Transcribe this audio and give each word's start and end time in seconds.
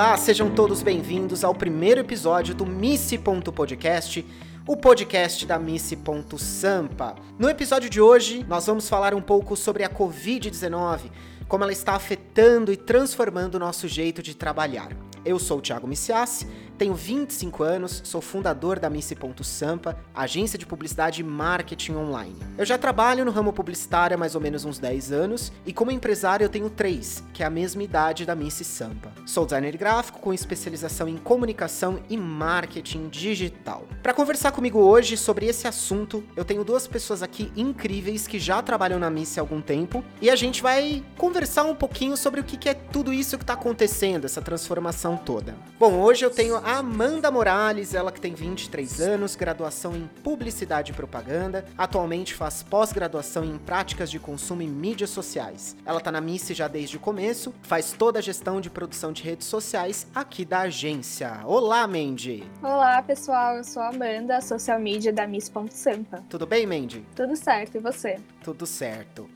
Olá, 0.00 0.16
sejam 0.16 0.48
todos 0.48 0.82
bem-vindos 0.82 1.44
ao 1.44 1.54
primeiro 1.54 2.00
episódio 2.00 2.54
do 2.54 2.64
Missy.podcast, 2.64 4.24
o 4.66 4.74
podcast 4.74 5.44
da 5.44 5.58
Missy.sampa. 5.58 7.16
No 7.38 7.50
episódio 7.50 7.90
de 7.90 8.00
hoje, 8.00 8.42
nós 8.48 8.66
vamos 8.66 8.88
falar 8.88 9.12
um 9.12 9.20
pouco 9.20 9.54
sobre 9.54 9.84
a 9.84 9.90
Covid-19, 9.90 11.10
como 11.46 11.64
ela 11.64 11.72
está 11.72 11.92
afetando 11.92 12.72
e 12.72 12.78
transformando 12.78 13.56
o 13.56 13.58
nosso 13.58 13.86
jeito 13.86 14.22
de 14.22 14.34
trabalhar. 14.34 14.88
Eu 15.22 15.38
sou 15.38 15.58
o 15.58 15.60
Thiago 15.60 15.86
Missiassi, 15.86 16.48
tenho 16.80 16.94
25 16.94 17.62
anos, 17.62 18.00
sou 18.06 18.22
fundador 18.22 18.78
da 18.78 18.88
Missi.sampa, 18.88 19.98
agência 20.14 20.58
de 20.58 20.64
publicidade 20.64 21.20
e 21.20 21.24
marketing 21.24 21.92
online. 21.92 22.34
Eu 22.56 22.64
já 22.64 22.78
trabalho 22.78 23.22
no 23.22 23.30
ramo 23.30 23.52
publicitário 23.52 24.14
há 24.14 24.18
mais 24.18 24.34
ou 24.34 24.40
menos 24.40 24.64
uns 24.64 24.78
10 24.78 25.12
anos 25.12 25.52
e 25.66 25.74
como 25.74 25.90
empresário 25.90 26.42
eu 26.42 26.48
tenho 26.48 26.70
3, 26.70 27.22
que 27.34 27.42
é 27.42 27.46
a 27.46 27.50
mesma 27.50 27.82
idade 27.82 28.24
da 28.24 28.34
Missi 28.34 28.64
Sampa. 28.64 29.12
Sou 29.26 29.44
designer 29.44 29.76
gráfico 29.76 30.20
com 30.20 30.32
especialização 30.32 31.06
em 31.06 31.18
comunicação 31.18 32.00
e 32.08 32.16
marketing 32.16 33.10
digital. 33.10 33.86
Para 34.02 34.14
conversar 34.14 34.52
comigo 34.52 34.78
hoje 34.78 35.18
sobre 35.18 35.44
esse 35.44 35.68
assunto, 35.68 36.24
eu 36.34 36.46
tenho 36.46 36.64
duas 36.64 36.86
pessoas 36.86 37.22
aqui 37.22 37.52
incríveis 37.54 38.26
que 38.26 38.38
já 38.38 38.62
trabalham 38.62 38.98
na 38.98 39.10
Missi 39.10 39.38
há 39.38 39.42
algum 39.42 39.60
tempo 39.60 40.02
e 40.18 40.30
a 40.30 40.34
gente 40.34 40.62
vai 40.62 41.04
conversar 41.18 41.64
um 41.64 41.74
pouquinho 41.74 42.16
sobre 42.16 42.40
o 42.40 42.44
que 42.44 42.70
é 42.70 42.72
tudo 42.72 43.12
isso 43.12 43.36
que 43.36 43.44
está 43.44 43.52
acontecendo, 43.52 44.24
essa 44.24 44.40
transformação 44.40 45.18
toda. 45.18 45.54
Bom, 45.78 46.00
hoje 46.00 46.24
eu 46.24 46.30
tenho 46.30 46.56
a 46.56 46.69
Amanda 46.78 47.32
Morales, 47.32 47.94
ela 47.94 48.12
que 48.12 48.20
tem 48.20 48.32
23 48.32 49.00
anos, 49.00 49.34
graduação 49.34 49.96
em 49.96 50.08
Publicidade 50.22 50.92
e 50.92 50.94
Propaganda, 50.94 51.64
atualmente 51.76 52.32
faz 52.32 52.62
pós-graduação 52.62 53.44
em 53.44 53.58
Práticas 53.58 54.08
de 54.08 54.20
Consumo 54.20 54.62
e 54.62 54.68
Mídias 54.68 55.10
Sociais. 55.10 55.76
Ela 55.84 56.00
tá 56.00 56.12
na 56.12 56.20
Miss 56.20 56.46
já 56.50 56.68
desde 56.68 56.96
o 56.96 57.00
começo, 57.00 57.52
faz 57.62 57.92
toda 57.92 58.20
a 58.20 58.22
gestão 58.22 58.60
de 58.60 58.70
produção 58.70 59.12
de 59.12 59.24
redes 59.24 59.48
sociais 59.48 60.06
aqui 60.14 60.44
da 60.44 60.60
agência. 60.60 61.40
Olá, 61.44 61.86
Mandy! 61.88 62.44
Olá, 62.62 63.02
pessoal, 63.02 63.56
eu 63.56 63.64
sou 63.64 63.82
a 63.82 63.88
Amanda, 63.88 64.40
social 64.40 64.78
media 64.78 65.12
da 65.12 65.26
Miss.sampa. 65.26 66.22
Tudo 66.28 66.46
bem, 66.46 66.66
Mandy? 66.66 67.04
Tudo 67.16 67.34
certo, 67.34 67.78
e 67.78 67.80
você? 67.80 68.16
Tudo 68.44 68.64
certo. 68.64 69.28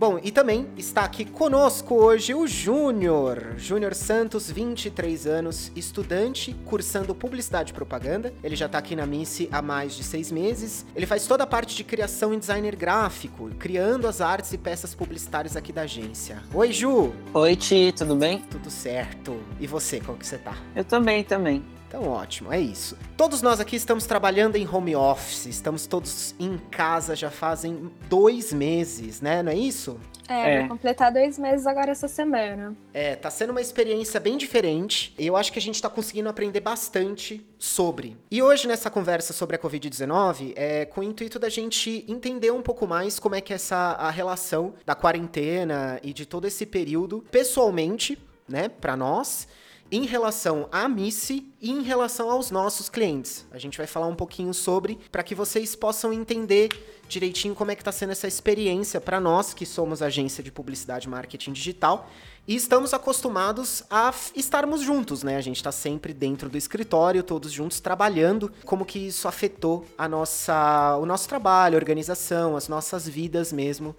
Bom, 0.00 0.18
e 0.24 0.30
também 0.30 0.66
está 0.78 1.04
aqui 1.04 1.26
conosco 1.26 1.94
hoje 1.94 2.32
o 2.32 2.46
Júnior. 2.46 3.52
Júnior 3.58 3.94
Santos, 3.94 4.50
23 4.50 5.26
anos, 5.26 5.70
estudante, 5.76 6.56
cursando 6.64 7.14
publicidade 7.14 7.72
e 7.72 7.74
propaganda. 7.74 8.32
Ele 8.42 8.56
já 8.56 8.64
está 8.64 8.78
aqui 8.78 8.96
na 8.96 9.04
Miss 9.04 9.46
há 9.52 9.60
mais 9.60 9.94
de 9.94 10.02
seis 10.02 10.32
meses. 10.32 10.86
Ele 10.96 11.04
faz 11.04 11.26
toda 11.26 11.44
a 11.44 11.46
parte 11.46 11.76
de 11.76 11.84
criação 11.84 12.32
e 12.32 12.38
designer 12.38 12.76
gráfico, 12.76 13.50
criando 13.58 14.08
as 14.08 14.22
artes 14.22 14.54
e 14.54 14.56
peças 14.56 14.94
publicitárias 14.94 15.54
aqui 15.54 15.70
da 15.70 15.82
agência. 15.82 16.42
Oi, 16.54 16.72
Ju! 16.72 17.12
Oi, 17.34 17.54
Ti, 17.54 17.92
tudo 17.94 18.16
bem? 18.16 18.38
Tudo 18.50 18.70
certo. 18.70 19.38
E 19.60 19.66
você, 19.66 20.00
como 20.00 20.16
que 20.16 20.26
você 20.26 20.38
tá? 20.38 20.56
Eu 20.74 20.82
também, 20.82 21.22
também. 21.22 21.62
Então, 21.90 22.06
ótimo, 22.06 22.52
é 22.52 22.60
isso. 22.60 22.96
Todos 23.16 23.42
nós 23.42 23.58
aqui 23.58 23.74
estamos 23.74 24.06
trabalhando 24.06 24.54
em 24.54 24.64
home 24.64 24.94
office, 24.94 25.46
estamos 25.46 25.88
todos 25.88 26.36
em 26.38 26.56
casa 26.56 27.16
já 27.16 27.32
fazem 27.32 27.90
dois 28.08 28.52
meses, 28.52 29.20
né? 29.20 29.42
Não 29.42 29.50
é 29.50 29.56
isso? 29.56 29.98
É, 30.28 30.54
é. 30.54 30.58
vai 30.60 30.68
completar 30.68 31.12
dois 31.12 31.36
meses 31.36 31.66
agora 31.66 31.90
essa 31.90 32.06
semana. 32.06 32.76
É, 32.94 33.16
tá 33.16 33.28
sendo 33.28 33.50
uma 33.50 33.60
experiência 33.60 34.20
bem 34.20 34.36
diferente. 34.36 35.12
Eu 35.18 35.36
acho 35.36 35.52
que 35.52 35.58
a 35.58 35.62
gente 35.62 35.82
tá 35.82 35.90
conseguindo 35.90 36.28
aprender 36.28 36.60
bastante 36.60 37.44
sobre. 37.58 38.16
E 38.30 38.40
hoje, 38.40 38.68
nessa 38.68 38.88
conversa 38.88 39.32
sobre 39.32 39.56
a 39.56 39.58
Covid-19, 39.58 40.52
é 40.54 40.84
com 40.84 41.00
o 41.00 41.04
intuito 41.04 41.40
da 41.40 41.48
gente 41.48 42.04
entender 42.06 42.52
um 42.52 42.62
pouco 42.62 42.86
mais 42.86 43.18
como 43.18 43.34
é 43.34 43.40
que 43.40 43.52
é 43.52 43.56
essa 43.56 43.96
a 43.98 44.10
relação 44.10 44.74
da 44.86 44.94
quarentena 44.94 45.98
e 46.04 46.12
de 46.12 46.24
todo 46.24 46.46
esse 46.46 46.64
período, 46.64 47.24
pessoalmente, 47.32 48.16
né, 48.48 48.68
para 48.68 48.96
nós 48.96 49.48
em 49.90 50.04
relação 50.04 50.68
à 50.70 50.88
Missy 50.88 51.52
e 51.60 51.70
em 51.70 51.82
relação 51.82 52.30
aos 52.30 52.50
nossos 52.50 52.88
clientes. 52.88 53.46
A 53.50 53.58
gente 53.58 53.76
vai 53.76 53.86
falar 53.86 54.06
um 54.06 54.14
pouquinho 54.14 54.54
sobre 54.54 54.98
para 55.10 55.22
que 55.22 55.34
vocês 55.34 55.74
possam 55.74 56.12
entender 56.12 56.68
direitinho 57.08 57.54
como 57.54 57.72
é 57.72 57.74
que 57.74 57.82
está 57.82 57.90
sendo 57.90 58.12
essa 58.12 58.28
experiência 58.28 59.00
para 59.00 59.18
nós 59.18 59.52
que 59.52 59.66
somos 59.66 60.00
agência 60.00 60.44
de 60.44 60.52
publicidade 60.52 61.06
e 61.06 61.10
marketing 61.10 61.52
digital 61.52 62.08
e 62.46 62.54
estamos 62.54 62.94
acostumados 62.94 63.82
a 63.90 64.12
estarmos 64.34 64.80
juntos, 64.80 65.22
né? 65.22 65.36
A 65.36 65.40
gente 65.40 65.56
está 65.56 65.70
sempre 65.70 66.12
dentro 66.14 66.48
do 66.48 66.56
escritório, 66.56 67.22
todos 67.22 67.52
juntos 67.52 67.80
trabalhando. 67.80 68.52
Como 68.64 68.84
que 68.84 68.98
isso 68.98 69.28
afetou 69.28 69.84
a 69.98 70.08
nossa, 70.08 70.96
o 70.96 71.06
nosso 71.06 71.28
trabalho, 71.28 71.76
a 71.76 71.78
organização, 71.78 72.56
as 72.56 72.66
nossas 72.68 73.08
vidas 73.08 73.52
mesmo 73.52 73.94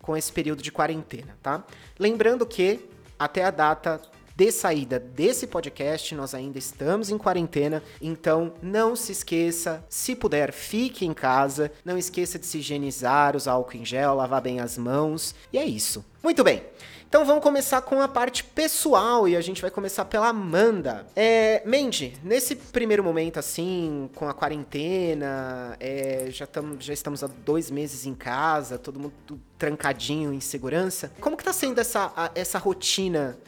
com 0.00 0.16
esse 0.16 0.30
período 0.30 0.62
de 0.62 0.70
quarentena, 0.70 1.36
tá? 1.42 1.64
Lembrando 1.98 2.46
que 2.46 2.80
até 3.18 3.44
a 3.44 3.50
data 3.50 4.00
de 4.36 4.52
saída 4.52 5.00
desse 5.00 5.46
podcast, 5.46 6.14
nós 6.14 6.34
ainda 6.34 6.58
estamos 6.58 7.08
em 7.08 7.16
quarentena, 7.16 7.82
então 8.02 8.52
não 8.60 8.94
se 8.94 9.12
esqueça, 9.12 9.82
se 9.88 10.14
puder, 10.14 10.52
fique 10.52 11.06
em 11.06 11.14
casa, 11.14 11.72
não 11.82 11.96
esqueça 11.96 12.38
de 12.38 12.44
se 12.44 12.58
higienizar, 12.58 13.34
usar 13.34 13.52
álcool 13.52 13.78
em 13.78 13.84
gel, 13.84 14.14
lavar 14.14 14.42
bem 14.42 14.60
as 14.60 14.76
mãos, 14.76 15.34
e 15.50 15.56
é 15.56 15.64
isso. 15.64 16.04
Muito 16.22 16.44
bem. 16.44 16.62
Então 17.08 17.24
vamos 17.24 17.42
começar 17.42 17.80
com 17.80 18.02
a 18.02 18.08
parte 18.08 18.44
pessoal 18.44 19.26
e 19.26 19.36
a 19.36 19.40
gente 19.40 19.62
vai 19.62 19.70
começar 19.70 20.04
pela 20.04 20.28
Amanda. 20.28 21.06
É, 21.14 21.62
Mandy, 21.64 22.18
nesse 22.22 22.56
primeiro 22.56 23.02
momento 23.02 23.38
assim, 23.38 24.10
com 24.14 24.28
a 24.28 24.34
quarentena, 24.34 25.76
é, 25.80 26.26
já, 26.28 26.46
tam, 26.46 26.76
já 26.78 26.92
estamos 26.92 27.22
há 27.22 27.28
dois 27.28 27.70
meses 27.70 28.04
em 28.04 28.14
casa, 28.14 28.76
todo 28.76 28.98
mundo 28.98 29.14
trancadinho 29.56 30.32
em 30.34 30.40
segurança. 30.40 31.10
Como 31.20 31.36
que 31.36 31.44
tá 31.44 31.52
sendo 31.52 31.80
essa, 31.80 32.12
essa 32.34 32.58
rotina 32.58 33.38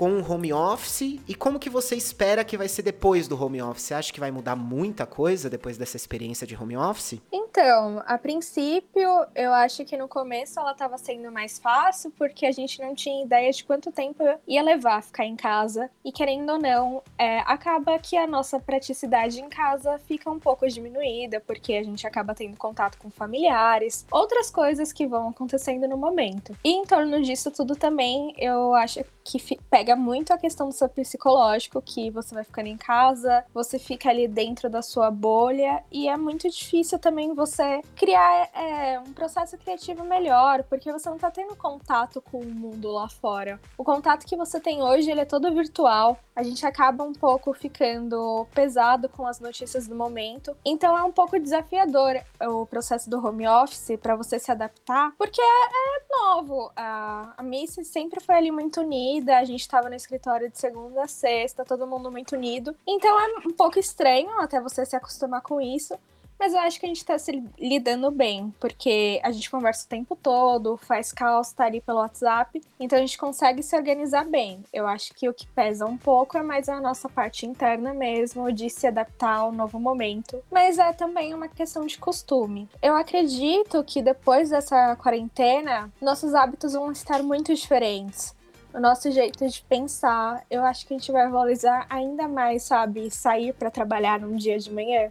com 0.00 0.12
o 0.12 0.32
home 0.32 0.50
office 0.50 1.20
e 1.28 1.34
como 1.34 1.58
que 1.58 1.68
você 1.68 1.94
espera 1.94 2.42
que 2.42 2.56
vai 2.56 2.68
ser 2.68 2.80
depois 2.80 3.28
do 3.28 3.38
home 3.38 3.60
office? 3.60 3.82
Você 3.82 3.92
acha 3.92 4.10
que 4.10 4.18
vai 4.18 4.30
mudar 4.30 4.56
muita 4.56 5.04
coisa 5.04 5.50
depois 5.50 5.76
dessa 5.76 5.94
experiência 5.94 6.46
de 6.46 6.56
home 6.56 6.74
office? 6.74 7.20
Então, 7.30 8.02
a 8.06 8.16
princípio, 8.16 9.26
eu 9.34 9.52
acho 9.52 9.84
que 9.84 9.98
no 9.98 10.08
começo 10.08 10.58
ela 10.58 10.72
estava 10.72 10.96
sendo 10.96 11.30
mais 11.30 11.58
fácil 11.58 12.10
porque 12.16 12.46
a 12.46 12.50
gente 12.50 12.80
não 12.80 12.94
tinha 12.94 13.22
ideia 13.22 13.52
de 13.52 13.62
quanto 13.62 13.92
tempo 13.92 14.24
ia 14.48 14.62
levar 14.62 15.02
ficar 15.02 15.26
em 15.26 15.36
casa 15.36 15.90
e 16.02 16.10
querendo 16.10 16.52
ou 16.52 16.58
não, 16.58 17.02
é, 17.18 17.40
acaba 17.40 17.98
que 17.98 18.16
a 18.16 18.26
nossa 18.26 18.58
praticidade 18.58 19.38
em 19.38 19.50
casa 19.50 19.98
fica 19.98 20.30
um 20.30 20.38
pouco 20.38 20.66
diminuída 20.66 21.42
porque 21.46 21.74
a 21.74 21.82
gente 21.82 22.06
acaba 22.06 22.34
tendo 22.34 22.56
contato 22.56 22.96
com 22.96 23.10
familiares, 23.10 24.06
outras 24.10 24.50
coisas 24.50 24.94
que 24.94 25.06
vão 25.06 25.28
acontecendo 25.28 25.86
no 25.86 25.98
momento. 25.98 26.56
E 26.64 26.70
em 26.70 26.86
torno 26.86 27.20
disso 27.20 27.50
tudo 27.50 27.76
também, 27.76 28.32
eu 28.38 28.74
acho 28.74 29.04
que 29.22 29.58
pega 29.70 29.89
muito 29.94 30.32
a 30.32 30.38
questão 30.38 30.68
do 30.68 30.74
seu 30.74 30.88
psicológico, 30.88 31.80
que 31.82 32.10
você 32.10 32.34
vai 32.34 32.44
ficando 32.44 32.68
em 32.68 32.76
casa, 32.76 33.44
você 33.52 33.78
fica 33.78 34.10
ali 34.10 34.26
dentro 34.28 34.68
da 34.68 34.82
sua 34.82 35.10
bolha, 35.10 35.82
e 35.90 36.08
é 36.08 36.16
muito 36.16 36.48
difícil 36.48 36.98
também 36.98 37.34
você 37.34 37.80
criar 37.96 38.50
é, 38.54 38.98
um 39.00 39.12
processo 39.12 39.56
criativo 39.58 40.04
melhor, 40.04 40.62
porque 40.64 40.92
você 40.92 41.08
não 41.08 41.18
tá 41.18 41.30
tendo 41.30 41.56
contato 41.56 42.20
com 42.20 42.38
o 42.38 42.46
mundo 42.46 42.90
lá 42.90 43.08
fora. 43.08 43.60
O 43.76 43.84
contato 43.84 44.26
que 44.26 44.36
você 44.36 44.60
tem 44.60 44.82
hoje, 44.82 45.10
ele 45.10 45.20
é 45.20 45.24
todo 45.24 45.52
virtual, 45.54 46.18
a 46.34 46.42
gente 46.42 46.64
acaba 46.64 47.04
um 47.04 47.12
pouco 47.12 47.52
ficando 47.52 48.46
pesado 48.54 49.08
com 49.08 49.26
as 49.26 49.40
notícias 49.40 49.86
do 49.86 49.94
momento, 49.94 50.56
então 50.64 50.96
é 50.96 51.02
um 51.02 51.12
pouco 51.12 51.38
desafiador 51.38 52.20
o 52.40 52.66
processo 52.66 53.08
do 53.10 53.24
home 53.24 53.46
office 53.46 53.98
para 54.00 54.16
você 54.16 54.38
se 54.38 54.50
adaptar, 54.50 55.12
porque 55.18 55.40
é, 55.40 55.44
é 55.44 56.00
novo. 56.10 56.70
A, 56.76 57.34
a 57.36 57.42
Missy 57.42 57.84
sempre 57.84 58.20
foi 58.20 58.34
ali 58.34 58.50
muito 58.50 58.80
unida, 58.80 59.38
a 59.38 59.44
gente 59.44 59.68
estava 59.70 59.88
no 59.88 59.94
escritório 59.94 60.50
de 60.50 60.58
segunda 60.58 61.04
a 61.04 61.08
sexta, 61.08 61.64
todo 61.64 61.86
mundo 61.86 62.10
muito 62.10 62.34
unido. 62.34 62.74
Então 62.86 63.20
é 63.20 63.38
um 63.46 63.52
pouco 63.52 63.78
estranho 63.78 64.30
até 64.40 64.60
você 64.60 64.84
se 64.84 64.96
acostumar 64.96 65.40
com 65.40 65.60
isso. 65.60 65.94
Mas 66.40 66.54
eu 66.54 66.60
acho 66.60 66.80
que 66.80 66.86
a 66.86 66.88
gente 66.88 67.04
tá 67.04 67.18
se 67.18 67.44
lidando 67.58 68.10
bem, 68.10 68.50
porque 68.58 69.20
a 69.22 69.30
gente 69.30 69.50
conversa 69.50 69.84
o 69.84 69.88
tempo 69.88 70.16
todo, 70.16 70.78
faz 70.78 71.12
caos, 71.12 71.52
tá 71.52 71.66
ali 71.66 71.82
pelo 71.82 71.98
WhatsApp, 71.98 72.62
então 72.80 72.96
a 72.96 73.02
gente 73.02 73.18
consegue 73.18 73.62
se 73.62 73.76
organizar 73.76 74.24
bem. 74.24 74.64
Eu 74.72 74.86
acho 74.86 75.12
que 75.12 75.28
o 75.28 75.34
que 75.34 75.46
pesa 75.48 75.84
um 75.84 75.98
pouco 75.98 76.38
é 76.38 76.42
mais 76.42 76.66
a 76.66 76.80
nossa 76.80 77.10
parte 77.10 77.44
interna 77.44 77.92
mesmo, 77.92 78.50
de 78.50 78.70
se 78.70 78.86
adaptar 78.86 79.36
ao 79.36 79.52
novo 79.52 79.78
momento. 79.78 80.42
Mas 80.50 80.78
é 80.78 80.94
também 80.94 81.34
uma 81.34 81.46
questão 81.46 81.84
de 81.84 81.98
costume. 81.98 82.70
Eu 82.80 82.96
acredito 82.96 83.84
que 83.84 84.00
depois 84.00 84.48
dessa 84.48 84.96
quarentena, 84.96 85.92
nossos 86.00 86.32
hábitos 86.32 86.72
vão 86.72 86.90
estar 86.90 87.22
muito 87.22 87.54
diferentes 87.54 88.34
o 88.72 88.80
nosso 88.80 89.10
jeito 89.10 89.46
de 89.48 89.62
pensar, 89.62 90.44
eu 90.50 90.64
acho 90.64 90.86
que 90.86 90.94
a 90.94 90.98
gente 90.98 91.10
vai 91.10 91.28
valorizar 91.28 91.86
ainda 91.90 92.28
mais, 92.28 92.62
sabe, 92.62 93.10
sair 93.10 93.52
para 93.52 93.70
trabalhar 93.70 94.20
num 94.20 94.36
dia 94.36 94.58
de 94.58 94.70
manhã 94.72 95.10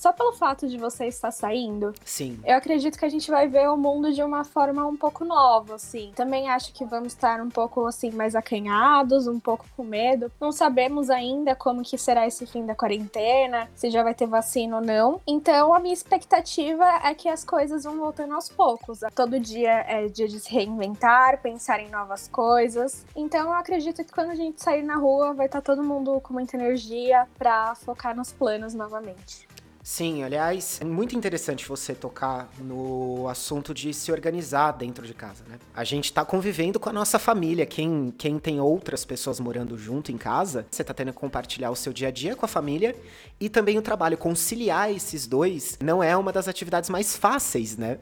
só 0.00 0.14
pelo 0.14 0.32
fato 0.32 0.66
de 0.66 0.78
você 0.78 1.08
estar 1.08 1.30
saindo, 1.30 1.92
Sim. 2.02 2.40
eu 2.42 2.56
acredito 2.56 2.98
que 2.98 3.04
a 3.04 3.08
gente 3.10 3.30
vai 3.30 3.46
ver 3.46 3.68
o 3.68 3.76
mundo 3.76 4.10
de 4.14 4.22
uma 4.22 4.44
forma 4.44 4.86
um 4.86 4.96
pouco 4.96 5.26
nova, 5.26 5.74
assim. 5.74 6.10
Também 6.16 6.48
acho 6.48 6.72
que 6.72 6.86
vamos 6.86 7.08
estar 7.12 7.38
um 7.38 7.50
pouco 7.50 7.84
assim 7.84 8.10
mais 8.10 8.34
acanhados, 8.34 9.26
um 9.26 9.38
pouco 9.38 9.66
com 9.76 9.84
medo. 9.84 10.32
Não 10.40 10.52
sabemos 10.52 11.10
ainda 11.10 11.54
como 11.54 11.82
que 11.82 11.98
será 11.98 12.26
esse 12.26 12.46
fim 12.46 12.64
da 12.64 12.74
quarentena, 12.74 13.68
se 13.74 13.90
já 13.90 14.02
vai 14.02 14.14
ter 14.14 14.26
vacina 14.26 14.76
ou 14.76 14.82
não. 14.82 15.20
Então, 15.26 15.74
a 15.74 15.78
minha 15.78 15.92
expectativa 15.92 16.86
é 17.04 17.14
que 17.14 17.28
as 17.28 17.44
coisas 17.44 17.84
vão 17.84 17.98
voltando 17.98 18.32
aos 18.32 18.48
poucos. 18.48 19.00
Todo 19.14 19.38
dia 19.38 19.84
é 19.86 20.08
dia 20.08 20.26
de 20.26 20.40
se 20.40 20.50
reinventar, 20.50 21.42
pensar 21.42 21.78
em 21.78 21.90
novas 21.90 22.26
coisas. 22.26 23.04
Então, 23.14 23.48
eu 23.50 23.52
acredito 23.52 24.02
que 24.02 24.10
quando 24.10 24.30
a 24.30 24.34
gente 24.34 24.62
sair 24.62 24.82
na 24.82 24.96
rua, 24.96 25.34
vai 25.34 25.44
estar 25.44 25.60
todo 25.60 25.84
mundo 25.84 26.18
com 26.22 26.32
muita 26.32 26.56
energia 26.56 27.28
para 27.36 27.74
focar 27.74 28.16
nos 28.16 28.32
planos 28.32 28.72
novamente. 28.72 29.46
Sim, 29.90 30.22
aliás, 30.22 30.78
é 30.80 30.84
muito 30.84 31.16
interessante 31.16 31.66
você 31.66 31.96
tocar 31.96 32.48
no 32.60 33.26
assunto 33.28 33.74
de 33.74 33.92
se 33.92 34.12
organizar 34.12 34.70
dentro 34.70 35.04
de 35.04 35.12
casa, 35.12 35.42
né? 35.48 35.58
A 35.74 35.82
gente 35.82 36.12
tá 36.12 36.24
convivendo 36.24 36.78
com 36.78 36.88
a 36.88 36.92
nossa 36.92 37.18
família, 37.18 37.66
quem, 37.66 38.14
quem 38.16 38.38
tem 38.38 38.60
outras 38.60 39.04
pessoas 39.04 39.40
morando 39.40 39.76
junto 39.76 40.12
em 40.12 40.16
casa, 40.16 40.64
você 40.70 40.84
tá 40.84 40.94
tendo 40.94 41.12
que 41.12 41.18
compartilhar 41.18 41.72
o 41.72 41.74
seu 41.76 41.92
dia 41.92 42.06
a 42.06 42.10
dia 42.12 42.36
com 42.36 42.44
a 42.44 42.48
família 42.48 42.94
e 43.40 43.48
também 43.48 43.78
o 43.78 43.82
trabalho. 43.82 44.16
Conciliar 44.16 44.92
esses 44.92 45.26
dois 45.26 45.76
não 45.82 46.00
é 46.00 46.16
uma 46.16 46.30
das 46.30 46.46
atividades 46.46 46.88
mais 46.88 47.16
fáceis, 47.16 47.76
né? 47.76 47.98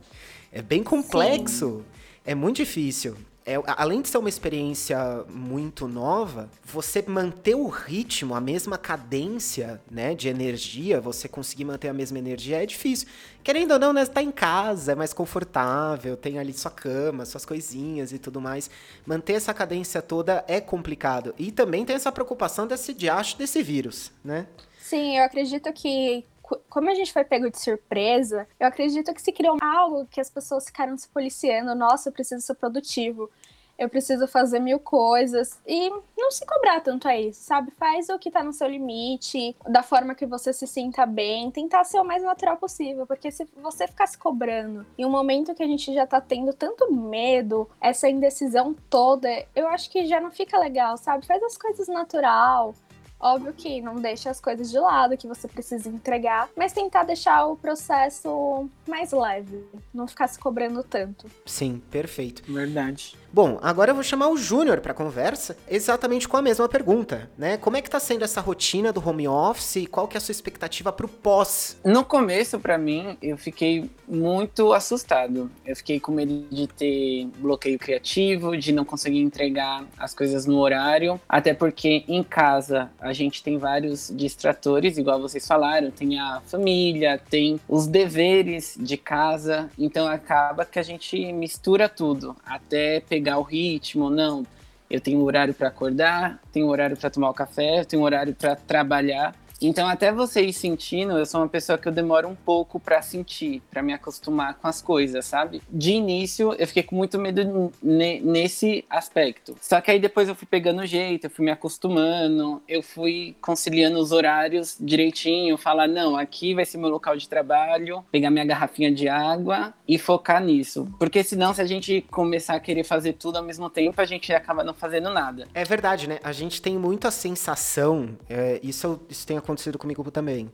É 0.53 0.61
bem 0.61 0.83
complexo, 0.83 1.79
Sim. 1.79 1.85
é 2.27 2.35
muito 2.35 2.57
difícil 2.57 3.17
é, 3.49 3.55
além 3.79 4.03
de 4.03 4.11
ser 4.11 4.19
uma 4.19 4.29
experiência 4.29 5.25
muito 5.27 5.89
nova, 5.89 6.51
você 6.63 7.03
manter 7.07 7.55
o 7.55 7.67
ritmo, 7.67 8.35
a 8.35 8.41
mesma 8.43 8.77
cadência, 8.77 9.81
né, 9.91 10.15
de 10.15 10.29
energia, 10.29 11.01
você 11.01 11.27
conseguir 11.27 11.65
manter 11.65 11.89
a 11.89 11.95
mesma 11.95 12.19
energia 12.19 12.63
é 12.63 12.67
difícil. 12.67 13.09
Querendo 13.43 13.73
ou 13.73 13.79
não, 13.79 13.95
né, 13.95 14.05
tá 14.05 14.23
em 14.23 14.31
casa, 14.31 14.93
é 14.93 14.95
mais 14.95 15.15
confortável, 15.15 16.15
tem 16.15 16.39
ali 16.39 16.53
sua 16.53 16.71
cama, 16.71 17.25
suas 17.25 17.47
coisinhas 17.47 18.13
e 18.13 18.19
tudo 18.19 18.39
mais. 18.39 18.71
Manter 19.07 19.33
essa 19.33 19.55
cadência 19.55 20.03
toda 20.03 20.45
é 20.47 20.61
complicado. 20.61 21.35
E 21.39 21.51
também 21.51 21.87
tem 21.87 21.97
essa 21.97 22.13
preocupação 22.13 22.67
desse 22.67 22.93
diacho 22.93 23.39
desse 23.39 23.63
vírus, 23.63 24.13
né? 24.23 24.47
Sim, 24.79 25.17
eu 25.17 25.25
acredito 25.25 25.73
que 25.73 26.23
como 26.69 26.91
a 26.91 26.95
gente 26.95 27.13
foi 27.13 27.25
pego 27.25 27.51
de 27.51 27.59
surpresa, 27.59 28.47
eu 28.59 28.67
acredito 28.67 29.13
que 29.13 29.23
se 29.23 29.33
criou 29.33 29.57
algo 29.61 30.07
que 30.07 30.21
as 30.21 30.31
pessoas 30.31 30.67
ficaram 30.67 30.97
se 30.97 31.09
policiando. 31.09 31.75
Nossa, 31.75 32.09
eu 32.09 32.13
preciso 32.13 32.45
ser 32.45 32.55
produtivo. 32.55 33.31
Eu 33.79 33.89
preciso 33.89 34.27
fazer 34.27 34.59
mil 34.59 34.81
coisas. 34.81 35.57
E 35.65 35.89
não 36.17 36.33
se 36.33 36.45
cobrar 36.45 36.81
tanto 36.81 37.07
a 37.07 37.17
isso, 37.17 37.45
sabe? 37.45 37.71
Faz 37.79 38.09
o 38.09 38.19
que 38.19 38.29
tá 38.29 38.43
no 38.43 38.53
seu 38.53 38.67
limite, 38.67 39.55
da 39.69 39.85
forma 39.85 40.17
que 40.17 40.27
você 40.27 40.53
se 40.53 40.67
sinta 40.67 41.07
bem. 41.07 41.49
Tentar 41.53 41.85
ser 41.85 42.01
o 42.01 42.05
mais 42.05 42.25
natural 42.25 42.57
possível. 42.57 43.07
Porque 43.07 43.31
se 43.31 43.49
você 43.57 43.87
ficar 43.87 44.09
se 44.09 44.19
cobrando 44.19 44.85
em 44.99 45.05
um 45.05 45.11
momento 45.11 45.55
que 45.55 45.63
a 45.63 45.67
gente 45.67 45.95
já 45.95 46.09
tá 46.09 46.21
tendo 46.21 46.53
tanto 46.53 46.93
medo, 46.93 47.71
essa 47.81 48.09
indecisão 48.09 48.75
toda, 48.91 49.29
eu 49.55 49.69
acho 49.69 49.89
que 49.91 50.07
já 50.07 50.21
não 50.21 50.33
fica 50.33 50.59
legal, 50.59 50.97
sabe? 50.97 51.25
Faz 51.25 51.41
as 51.45 51.57
coisas 51.57 51.87
natural. 51.87 52.75
Óbvio 53.21 53.53
que 53.53 53.81
não 53.81 53.97
deixa 53.97 54.31
as 54.31 54.41
coisas 54.41 54.71
de 54.71 54.79
lado 54.79 55.17
que 55.17 55.27
você 55.27 55.49
precisa 55.49 55.89
entregar, 55.89 56.49
mas 56.57 56.73
tentar 56.73 57.03
deixar 57.03 57.47
o 57.47 57.57
processo 57.57 58.69
mais 58.87 59.13
leve, 59.13 59.65
não 59.93 60.07
ficar 60.07 60.29
se 60.29 60.39
cobrando 60.39 60.83
tanto. 60.83 61.27
Sim, 61.45 61.83
perfeito. 61.91 62.43
Verdade. 62.51 63.17
Bom, 63.31 63.59
agora 63.61 63.91
eu 63.91 63.95
vou 63.95 64.03
chamar 64.03 64.29
o 64.29 64.39
Júnior 64.39 64.81
para 64.81 64.95
conversa, 64.95 65.57
exatamente 65.69 66.27
com 66.27 66.37
a 66.37 66.43
mesma 66.43 66.67
pergunta, 66.67 67.31
né? 67.37 67.59
Como 67.59 67.77
é 67.77 67.83
que 67.83 67.91
tá 67.91 68.01
sendo 68.01 68.25
essa 68.25 68.41
rotina 68.41 68.91
do 68.91 69.07
home 69.07 69.29
office 69.29 69.77
e 69.77 69.87
qual 69.87 70.09
que 70.09 70.17
é 70.17 70.19
a 70.19 70.21
sua 70.21 70.33
expectativa 70.33 70.91
pro 70.91 71.07
pós? 71.07 71.77
No 71.85 72.05
começo, 72.05 72.59
para 72.59 72.79
mim, 72.79 73.19
eu 73.21 73.37
fiquei 73.37 73.91
muito 74.07 74.73
assustado. 74.73 75.51
Eu 75.67 75.77
fiquei 75.77 76.01
com 76.01 76.13
medo 76.13 76.47
de 76.51 76.67
ter 76.69 77.27
bloqueio 77.37 77.79
criativo, 77.79 78.57
de 78.57 78.73
não 78.73 78.85
conseguir 78.85 79.21
entregar 79.21 79.85
as 79.99 80.15
coisas 80.15 80.47
no 80.47 80.59
horário, 80.59 81.21
até 81.29 81.53
porque 81.53 82.05
em 82.09 82.23
casa 82.23 82.91
a 83.09 83.13
gente 83.13 83.43
tem 83.43 83.59
vários 83.59 84.13
distratores, 84.15 84.99
igual 84.99 85.21
vocês 85.21 85.47
falaram, 85.47 85.91
tem 85.91 86.19
a 86.21 86.41
família, 86.47 87.21
tem 87.31 87.59
os 87.69 87.87
deveres 87.87 88.77
de 88.79 88.97
casa, 88.97 89.71
então 89.79 90.07
acaba 90.07 90.65
que 90.65 90.79
a 90.79 90.83
gente 90.83 91.33
mistura 91.33 91.89
tudo, 91.89 92.37
até 92.45 93.01
pegar 93.01 93.39
o 93.39 93.43
ritmo, 93.43 94.11
não. 94.11 94.47
Eu 94.91 95.01
tenho 95.01 95.21
horário 95.23 95.53
para 95.53 95.69
acordar, 95.69 96.41
tenho 96.53 96.67
horário 96.69 96.97
para 96.97 97.11
tomar 97.11 97.31
o 97.31 97.35
café, 97.35 97.85
tenho 97.85 98.03
horário 98.03 98.35
para 98.35 98.57
trabalhar. 98.57 99.35
Então, 99.61 99.89
até 99.89 100.13
você 100.13 100.43
ir 100.43 100.53
sentindo, 100.53 101.19
eu 101.19 101.27
sou 101.27 101.41
uma 101.41 101.49
pessoa 101.49 101.77
que 101.77 101.89
eu 101.89 101.93
demoro 101.93 102.29
um 102.29 102.35
pouco 102.35 102.79
para 102.79 103.03
sentir, 103.03 103.61
para 103.71 103.83
me 103.83 103.93
acostumar 103.93 104.55
com 104.55 104.69
as 104.69 104.81
coisas, 104.81 105.25
sabe? 105.27 105.61
De 105.69 105.93
início, 105.93 106.55
eu 106.59 106.67
fiquei 106.67 106.83
com 106.83 106.95
muito 106.95 107.19
medo 107.19 107.73
nesse 107.83 108.85
aspecto. 108.89 109.57
Só 109.61 109.81
que 109.81 109.91
aí 109.91 109.99
depois 109.99 110.29
eu 110.29 110.35
fui 110.35 110.47
pegando 110.49 110.83
o 110.83 110.87
jeito, 110.87 111.25
eu 111.25 111.31
fui 111.31 111.45
me 111.45 111.51
acostumando, 111.51 112.63
eu 112.69 112.83
fui 112.83 113.35
conciliando 113.41 113.99
os 113.99 114.13
horários 114.13 114.77
direitinho, 114.79 115.59
falar, 115.59 115.89
não, 115.89 116.17
aqui 116.17 116.55
vai 116.55 116.65
ser 116.65 116.79
meu 116.79 116.89
local 116.89 117.17
de 117.17 117.29
trabalho, 117.29 118.05
pegar 118.13 118.31
minha 118.31 118.45
garrafinha 118.45 118.93
de 118.93 119.09
água 119.09 119.75
e 119.89 119.99
focar 119.99 120.41
nisso. 120.41 120.89
Porque 120.99 121.25
senão, 121.25 121.53
se 121.53 121.61
a 121.61 121.67
gente 121.67 122.03
começar 122.11 122.55
a 122.55 122.61
querer 122.61 122.85
fazer 122.85 123.15
tudo 123.15 123.39
ao 123.39 123.45
mesmo 123.45 123.69
tempo, 123.69 124.01
a 124.01 124.05
gente 124.05 124.33
acaba 124.33 124.63
não 124.63 124.75
fazendo 124.75 125.11
nada. 125.11 125.49
É 125.53 125.65
verdade, 125.65 126.09
né? 126.09 126.21
A 126.23 126.33
gente 126.33 126.63
tem 126.63 126.79
muito 126.79 127.09
a 127.09 127.11
sensação, 127.11 128.17
é, 128.29 128.61
isso, 128.63 129.01
isso 129.09 129.27
tem 129.27 129.37
acontecido 129.37 129.48
comigo 129.79 130.11
também. 130.11 130.51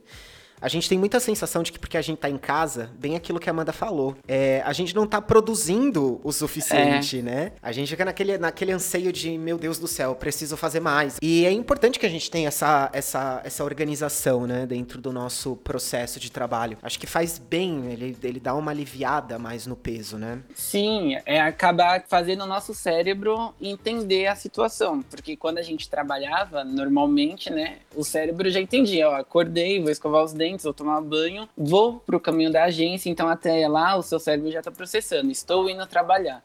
A 0.61 0.67
gente 0.67 0.87
tem 0.89 0.97
muita 0.97 1.19
sensação 1.19 1.63
de 1.63 1.71
que 1.71 1.79
porque 1.79 1.97
a 1.97 2.01
gente 2.01 2.17
tá 2.17 2.29
em 2.29 2.37
casa, 2.37 2.89
bem 2.97 3.15
aquilo 3.15 3.39
que 3.39 3.49
a 3.49 3.51
Amanda 3.51 3.73
falou, 3.73 4.15
é, 4.27 4.61
a 4.65 4.73
gente 4.73 4.95
não 4.95 5.05
tá 5.05 5.21
produzindo 5.21 6.19
o 6.23 6.31
suficiente, 6.31 7.19
é. 7.19 7.21
né? 7.21 7.51
A 7.61 7.71
gente 7.71 7.89
fica 7.89 8.05
naquele, 8.05 8.37
naquele 8.37 8.71
anseio 8.71 9.11
de, 9.11 9.37
meu 9.37 9.57
Deus 9.57 9.77
do 9.77 9.87
céu, 9.87 10.15
preciso 10.15 10.57
fazer 10.57 10.79
mais. 10.79 11.17
E 11.21 11.45
é 11.45 11.51
importante 11.51 11.99
que 11.99 12.05
a 12.05 12.09
gente 12.09 12.29
tenha 12.31 12.47
essa, 12.47 12.89
essa, 12.93 13.41
essa 13.43 13.63
organização, 13.63 14.47
né, 14.47 14.65
dentro 14.65 15.01
do 15.01 15.11
nosso 15.11 15.55
processo 15.57 16.19
de 16.19 16.31
trabalho. 16.31 16.77
Acho 16.81 16.99
que 16.99 17.07
faz 17.07 17.37
bem, 17.37 17.91
ele, 17.91 18.17
ele 18.23 18.39
dá 18.39 18.55
uma 18.55 18.71
aliviada 18.71 19.37
mais 19.37 19.67
no 19.67 19.75
peso, 19.75 20.17
né? 20.17 20.39
Sim, 20.53 21.17
é 21.25 21.39
acabar 21.41 22.03
fazendo 22.07 22.43
o 22.43 22.47
nosso 22.47 22.73
cérebro 22.73 23.53
entender 23.61 24.27
a 24.27 24.35
situação. 24.35 25.01
Porque 25.01 25.35
quando 25.35 25.57
a 25.57 25.61
gente 25.61 25.89
trabalhava, 25.89 26.63
normalmente, 26.63 27.49
né, 27.49 27.77
o 27.95 28.03
cérebro 28.03 28.49
já 28.49 28.59
entendia, 28.59 29.09
ó, 29.09 29.15
acordei, 29.15 29.81
vou 29.81 29.91
escovar 29.91 30.23
os 30.23 30.33
dentes, 30.33 30.44
vou 30.63 30.73
tomar 30.73 31.01
banho, 31.01 31.47
vou 31.57 31.99
pro 31.99 32.19
caminho 32.19 32.51
da 32.51 32.65
agência, 32.65 33.09
então 33.09 33.27
até 33.27 33.67
lá 33.67 33.95
o 33.95 34.01
seu 34.01 34.19
cérebro 34.19 34.51
já 34.51 34.61
tá 34.61 34.71
processando, 34.71 35.31
estou 35.31 35.69
indo 35.69 35.85
trabalhar. 35.85 36.43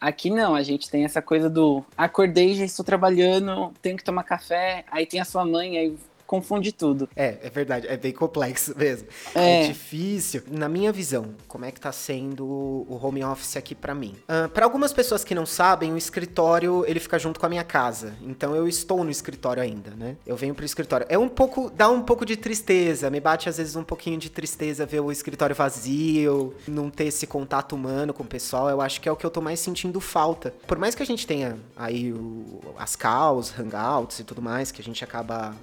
Aqui 0.00 0.28
não, 0.28 0.54
a 0.54 0.62
gente 0.62 0.90
tem 0.90 1.04
essa 1.04 1.22
coisa 1.22 1.48
do 1.48 1.84
acordei, 1.96 2.54
já 2.54 2.64
estou 2.64 2.84
trabalhando, 2.84 3.72
tenho 3.80 3.96
que 3.96 4.04
tomar 4.04 4.24
café, 4.24 4.84
aí 4.90 5.06
tem 5.06 5.20
a 5.20 5.24
sua 5.24 5.44
mãe, 5.44 5.78
aí 5.78 5.96
confunde 6.26 6.72
tudo. 6.72 7.08
É, 7.14 7.38
é 7.42 7.50
verdade, 7.50 7.86
é 7.86 7.96
bem 7.96 8.12
complexo 8.12 8.74
mesmo. 8.76 9.08
É, 9.34 9.64
é 9.64 9.68
difícil. 9.68 10.42
Na 10.50 10.68
minha 10.68 10.92
visão, 10.92 11.34
como 11.46 11.64
é 11.64 11.70
que 11.70 11.80
tá 11.80 11.92
sendo 11.92 12.44
o 12.44 12.98
home 13.02 13.24
office 13.24 13.56
aqui 13.56 13.74
para 13.74 13.94
mim? 13.94 14.14
Uh, 14.28 14.48
para 14.48 14.64
algumas 14.64 14.92
pessoas 14.92 15.24
que 15.24 15.34
não 15.34 15.46
sabem, 15.46 15.92
o 15.92 15.96
escritório, 15.96 16.84
ele 16.86 17.00
fica 17.00 17.18
junto 17.18 17.38
com 17.38 17.46
a 17.46 17.48
minha 17.48 17.64
casa. 17.64 18.14
Então 18.22 18.54
eu 18.54 18.68
estou 18.68 19.04
no 19.04 19.10
escritório 19.10 19.62
ainda, 19.62 19.90
né? 19.90 20.16
Eu 20.26 20.36
venho 20.36 20.54
pro 20.54 20.64
escritório. 20.64 21.06
É 21.08 21.18
um 21.18 21.28
pouco, 21.28 21.70
dá 21.70 21.88
um 21.88 22.02
pouco 22.02 22.24
de 22.24 22.36
tristeza, 22.36 23.10
me 23.10 23.20
bate 23.20 23.48
às 23.48 23.56
vezes 23.56 23.76
um 23.76 23.84
pouquinho 23.84 24.18
de 24.18 24.30
tristeza 24.30 24.84
ver 24.84 25.00
o 25.00 25.12
escritório 25.12 25.54
vazio, 25.54 26.54
não 26.66 26.90
ter 26.90 27.04
esse 27.04 27.26
contato 27.26 27.74
humano 27.74 28.12
com 28.12 28.22
o 28.22 28.26
pessoal. 28.26 28.68
Eu 28.68 28.80
acho 28.80 29.00
que 29.00 29.08
é 29.08 29.12
o 29.12 29.16
que 29.16 29.24
eu 29.24 29.30
tô 29.30 29.40
mais 29.40 29.60
sentindo 29.60 30.00
falta. 30.00 30.52
Por 30.66 30.78
mais 30.78 30.94
que 30.94 31.02
a 31.02 31.06
gente 31.06 31.26
tenha 31.26 31.58
aí 31.76 32.12
o, 32.12 32.60
as 32.78 32.96
calls, 32.96 33.52
hangouts 33.58 34.20
e 34.20 34.24
tudo 34.24 34.42
mais, 34.42 34.70
que 34.70 34.80
a 34.80 34.84
gente 34.84 35.02
acaba 35.04 35.54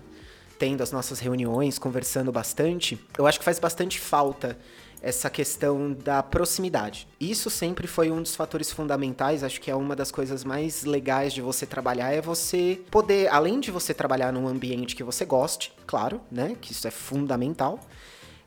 tendo 0.57 0.81
as 0.81 0.91
nossas 0.91 1.19
reuniões, 1.19 1.77
conversando 1.79 2.31
bastante, 2.31 3.00
eu 3.17 3.27
acho 3.27 3.39
que 3.39 3.45
faz 3.45 3.60
bastante 3.60 4.00
falta 4.00 4.57
essa 5.03 5.29
questão 5.29 5.91
da 5.91 6.24
proximidade. 6.24 7.05
Isso 7.19 7.50
sempre 7.50 7.88
foi 7.88 8.10
um 8.10 8.22
dos 8.22 8.38
fatores 8.38 8.72
fundamentais, 8.72 9.43
acho 9.43 9.60
que 9.60 9.69
é 9.69 9.75
uma 9.75 9.98
das 9.98 10.10
coisas 10.10 10.45
mais 10.45 10.86
legais 10.86 11.33
de 11.33 11.41
você 11.41 11.65
trabalhar 11.65 12.13
é 12.13 12.22
você 12.22 12.81
poder, 12.89 13.27
além 13.27 13.60
de 13.60 13.69
você 13.69 13.93
trabalhar 13.93 14.31
num 14.31 14.48
ambiente 14.48 14.95
que 14.95 15.03
você 15.03 15.25
goste, 15.25 15.74
claro, 15.86 16.22
né, 16.31 16.55
que 16.62 16.72
isso 16.72 16.88
é 16.88 16.91
fundamental, 16.91 17.81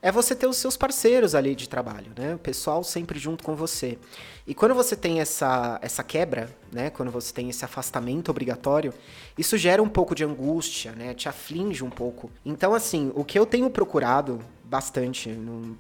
é 0.07 0.13
você 0.13 0.37
ter 0.37 0.47
os 0.47 0.57
seus 0.57 0.77
parceiros 0.77 1.35
ali 1.35 1.57
de 1.57 1.69
trabalho, 1.69 2.13
né? 2.17 2.37
O 2.37 2.39
pessoal 2.39 2.85
sempre 2.85 3.19
junto 3.19 3.43
com 3.43 3.57
você. 3.57 3.99
E 4.47 4.55
quando 4.55 4.73
você 4.73 4.95
tem 4.95 5.19
essa, 5.19 5.81
essa 5.83 6.05
quebra, 6.05 6.49
né? 6.71 6.91
Quando 6.91 7.11
você 7.11 7.35
tem 7.35 7.51
esse 7.51 7.65
afastamento 7.65 8.31
obrigatório, 8.31 8.95
isso 9.37 9.59
gera 9.59 9.83
um 9.83 9.89
pouco 9.89 10.15
de 10.15 10.23
angústia, 10.23 10.93
né? 10.93 11.13
Te 11.13 11.29
aflige 11.29 11.83
um 11.83 11.91
pouco. 11.91 12.31
Então, 12.45 12.73
assim, 12.73 13.11
o 13.17 13.25
que 13.25 13.37
eu 13.37 13.45
tenho 13.45 13.69
procurado 13.69 14.39
bastante. 14.69 15.31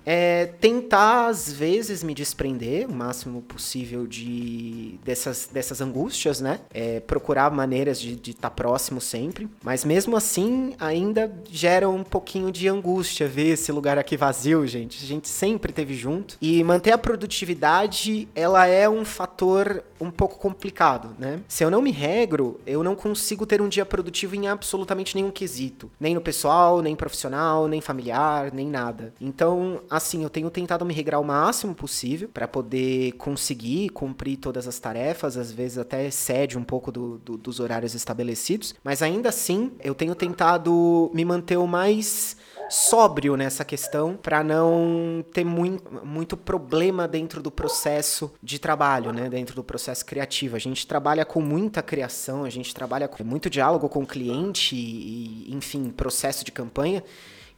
É 0.05 0.47
tentar, 0.61 1.27
às 1.29 1.53
vezes, 1.53 2.03
me 2.03 2.15
desprender 2.15 2.89
o 2.89 2.93
máximo 2.93 3.43
possível 3.43 4.07
de 4.07 4.99
dessas, 5.05 5.49
dessas 5.53 5.81
angústias, 5.81 6.41
né? 6.41 6.61
É, 6.73 7.01
procurar 7.01 7.51
maneiras 7.51 8.01
de 8.01 8.15
estar 8.15 8.49
tá 8.49 8.51
próximo 8.51 9.01
sempre. 9.01 9.49
Mas 9.63 9.85
mesmo 9.85 10.17
assim, 10.17 10.75
ainda 10.79 11.33
gera 11.51 11.89
um 11.89 12.05
pouquinho 12.05 12.51
de 12.51 12.69
angústia 12.69 13.29
ver 13.29 13.49
esse 13.49 13.73
lugar 13.73 13.99
aqui 13.99 14.17
vazio, 14.17 14.67
gente. 14.67 15.03
A 15.03 15.07
gente 15.07 15.29
sempre 15.29 15.73
teve 15.73 15.95
junto. 15.95 16.37
E 16.41 16.63
manter 16.63 16.93
a 16.93 16.99
produtividade, 16.99 18.29
ela 18.35 18.67
é 18.67 18.89
um 18.89 19.05
fator 19.05 19.83
um 20.01 20.11
pouco 20.11 20.39
complicado, 20.39 21.15
né? 21.19 21.41
Se 21.49 21.65
eu 21.65 21.71
não 21.71 21.83
me 21.83 21.91
regro, 21.91 22.61
eu 22.67 22.83
não 22.83 22.95
consigo 22.95 23.47
ter 23.47 23.61
um 23.61 23.69
dia 23.69 23.85
produtivo 23.85 24.35
em 24.35 24.49
absolutamente 24.49 25.15
nenhum 25.15 25.31
quesito. 25.31 25.91
Nem 25.99 26.15
no 26.15 26.21
pessoal, 26.21 26.83
nem 26.83 26.95
profissional, 26.95 27.67
nem 27.69 27.81
familiar, 27.81 28.53
nem 28.53 28.69
nada. 28.69 29.13
Então, 29.21 29.81
assim, 29.91 30.23
eu 30.23 30.31
tenho 30.31 30.51
tentado 30.51 30.85
me 30.85 30.95
regrar 30.95 31.21
o 31.21 31.25
máximo 31.25 31.75
possível 31.75 32.29
para 32.29 32.49
poder 32.49 33.13
conseguir 33.13 33.91
cumprir 33.91 34.37
todas 34.37 34.67
as 34.69 34.79
tarefas, 34.79 35.37
às 35.37 35.51
vezes 35.51 35.79
até 35.79 36.07
excede 36.07 36.59
um 36.59 36.65
pouco 36.65 36.93
do, 36.93 37.19
do, 37.19 37.37
dos 37.37 37.61
horários 37.61 37.95
estabelecidos, 37.95 38.75
mas 38.83 39.03
ainda 39.03 39.29
assim, 39.29 39.73
eu 39.83 39.95
tenho 39.95 40.15
tentado 40.15 41.11
me 41.15 41.25
manter 41.25 41.57
o 41.57 41.67
mais 41.67 42.37
sóbrio 42.69 43.37
nessa 43.37 43.65
questão 43.65 44.17
para 44.17 44.43
não 44.43 45.25
ter 45.33 45.45
muito, 45.45 46.05
muito 46.05 46.37
problema 46.37 47.07
dentro 47.07 47.43
do 47.43 47.51
processo 47.51 48.33
de 48.43 48.59
trabalho, 48.59 49.13
né? 49.13 49.29
Dentro 49.29 49.55
do 49.55 49.65
processo 49.65 50.05
criativo. 50.05 50.57
A 50.57 50.59
gente 50.59 50.87
trabalha 50.87 51.25
com 51.25 51.41
muita 51.41 51.83
criação, 51.83 52.45
a 52.45 52.51
gente 52.51 52.75
trabalha 52.75 53.09
com 53.09 53.23
muito 53.25 53.49
diálogo 53.49 53.89
com 53.89 54.03
o 54.03 54.07
cliente 54.07 54.75
e, 54.77 55.55
enfim, 55.55 55.91
processo 55.91 56.45
de 56.45 56.53
campanha. 56.53 57.03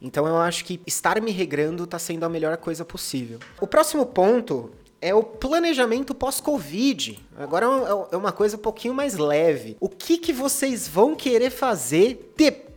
Então 0.01 0.25
eu 0.25 0.37
acho 0.37 0.63
que 0.63 0.79
estar 0.87 1.21
me 1.21 1.31
regrando 1.31 1.83
está 1.83 1.99
sendo 1.99 2.23
a 2.23 2.29
melhor 2.29 2.55
coisa 2.57 2.85
possível. 2.85 3.39
O 3.59 3.67
próximo 3.67 4.05
ponto 4.05 4.71
é 5.01 5.13
o 5.13 5.23
planejamento 5.23 6.13
pós-Covid. 6.13 7.19
Agora 7.37 7.65
é, 7.65 8.15
é 8.15 8.17
uma 8.17 8.31
coisa 8.31 8.55
um 8.55 8.59
pouquinho 8.59 8.93
mais 8.93 9.17
leve. 9.17 9.75
O 9.79 9.89
que, 9.89 10.17
que 10.17 10.31
vocês 10.31 10.87
vão 10.87 11.15
querer 11.15 11.49
fazer 11.49 12.33
depois 12.37 12.68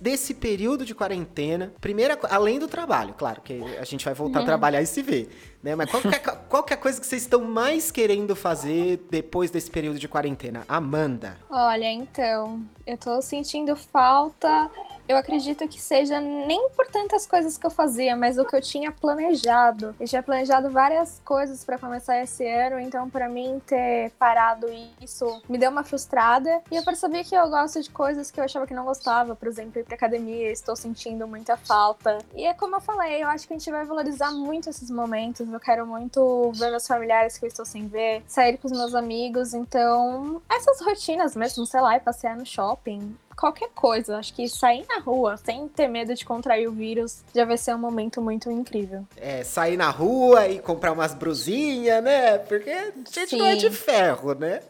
desse 0.00 0.32
período 0.32 0.84
de 0.84 0.94
quarentena? 0.94 1.72
Primeira, 1.80 2.18
além 2.30 2.58
do 2.58 2.66
trabalho, 2.66 3.14
claro, 3.14 3.42
que 3.42 3.60
a 3.78 3.84
gente 3.84 4.04
vai 4.04 4.14
voltar 4.14 4.38
a 4.38 4.40
uhum. 4.40 4.46
trabalhar 4.46 4.80
e 4.80 4.86
se 4.86 5.02
ver, 5.02 5.28
né? 5.62 5.74
Mas 5.74 5.90
qual 5.90 6.02
que, 6.02 6.08
é, 6.08 6.18
qual 6.18 6.62
que 6.62 6.72
é 6.72 6.76
a 6.76 6.78
coisa 6.80 7.00
que 7.00 7.06
vocês 7.06 7.22
estão 7.22 7.42
mais 7.42 7.90
querendo 7.90 8.34
fazer 8.34 9.06
depois 9.10 9.50
desse 9.50 9.70
período 9.70 9.98
de 9.98 10.08
quarentena? 10.08 10.64
Amanda. 10.66 11.36
Olha, 11.50 11.92
então, 11.92 12.64
eu 12.86 12.96
tô 12.96 13.20
sentindo 13.20 13.76
falta 13.76 14.70
eu 15.08 15.16
acredito 15.16 15.66
que 15.68 15.80
seja 15.80 16.20
nem 16.20 16.68
por 16.70 16.86
tantas 16.86 17.26
coisas 17.26 17.58
que 17.58 17.66
eu 17.66 17.70
fazia, 17.70 18.16
mas 18.16 18.38
o 18.38 18.44
que 18.44 18.56
eu 18.56 18.60
tinha 18.60 18.90
planejado. 18.90 19.94
Eu 20.00 20.06
tinha 20.06 20.22
planejado 20.22 20.70
várias 20.70 21.20
coisas 21.24 21.64
para 21.64 21.78
começar 21.78 22.22
esse 22.22 22.46
ano, 22.46 22.78
então 22.80 23.08
para 23.08 23.28
mim 23.28 23.60
ter 23.66 24.10
parado 24.18 24.66
isso 25.00 25.42
me 25.48 25.58
deu 25.58 25.70
uma 25.70 25.84
frustrada. 25.84 26.62
E 26.70 26.76
eu 26.76 26.84
percebi 26.84 27.24
que 27.24 27.34
eu 27.34 27.48
gosto 27.48 27.82
de 27.82 27.90
coisas 27.90 28.30
que 28.30 28.40
eu 28.40 28.44
achava 28.44 28.66
que 28.66 28.74
não 28.74 28.84
gostava, 28.84 29.36
por 29.36 29.48
exemplo, 29.48 29.80
ir 29.80 29.84
pra 29.84 29.94
academia, 29.94 30.50
estou 30.50 30.74
sentindo 30.74 31.26
muita 31.26 31.56
falta. 31.56 32.18
E 32.34 32.46
é 32.46 32.54
como 32.54 32.76
eu 32.76 32.80
falei, 32.80 33.22
eu 33.22 33.28
acho 33.28 33.46
que 33.46 33.54
a 33.54 33.58
gente 33.58 33.70
vai 33.70 33.84
valorizar 33.84 34.30
muito 34.30 34.70
esses 34.70 34.90
momentos. 34.90 35.46
Eu 35.50 35.60
quero 35.60 35.86
muito 35.86 36.52
ver 36.54 36.70
meus 36.70 36.86
familiares 36.86 37.36
que 37.36 37.44
eu 37.44 37.48
estou 37.48 37.64
sem 37.64 37.86
ver, 37.86 38.22
sair 38.26 38.56
com 38.56 38.66
os 38.66 38.72
meus 38.72 38.94
amigos, 38.94 39.54
então 39.54 40.40
essas 40.50 40.80
rotinas 40.80 41.36
mesmo, 41.36 41.66
sei 41.66 41.80
lá, 41.80 41.96
ir 41.96 42.00
passear 42.00 42.36
no 42.36 42.46
shopping, 42.46 43.16
qualquer 43.36 43.70
coisa. 43.74 44.16
Acho 44.16 44.34
que 44.34 44.48
sair 44.48 44.84
na 44.88 45.00
rua 45.00 45.36
sem 45.36 45.68
ter 45.68 45.88
medo 45.88 46.14
de 46.14 46.24
contrair 46.24 46.68
o 46.68 46.72
vírus 46.72 47.22
já 47.34 47.44
vai 47.44 47.56
ser 47.56 47.74
um 47.74 47.78
momento 47.78 48.20
muito 48.20 48.50
incrível. 48.50 49.06
É, 49.16 49.44
sair 49.44 49.76
na 49.76 49.90
rua 49.90 50.48
e 50.48 50.58
comprar 50.58 50.92
umas 50.92 51.14
brusinhas, 51.14 52.02
né? 52.02 52.38
Porque 52.38 52.70
a 52.70 52.92
gente 53.10 53.30
Sim. 53.30 53.38
não 53.38 53.46
é 53.46 53.56
de 53.56 53.70
ferro, 53.70 54.34
né? 54.34 54.60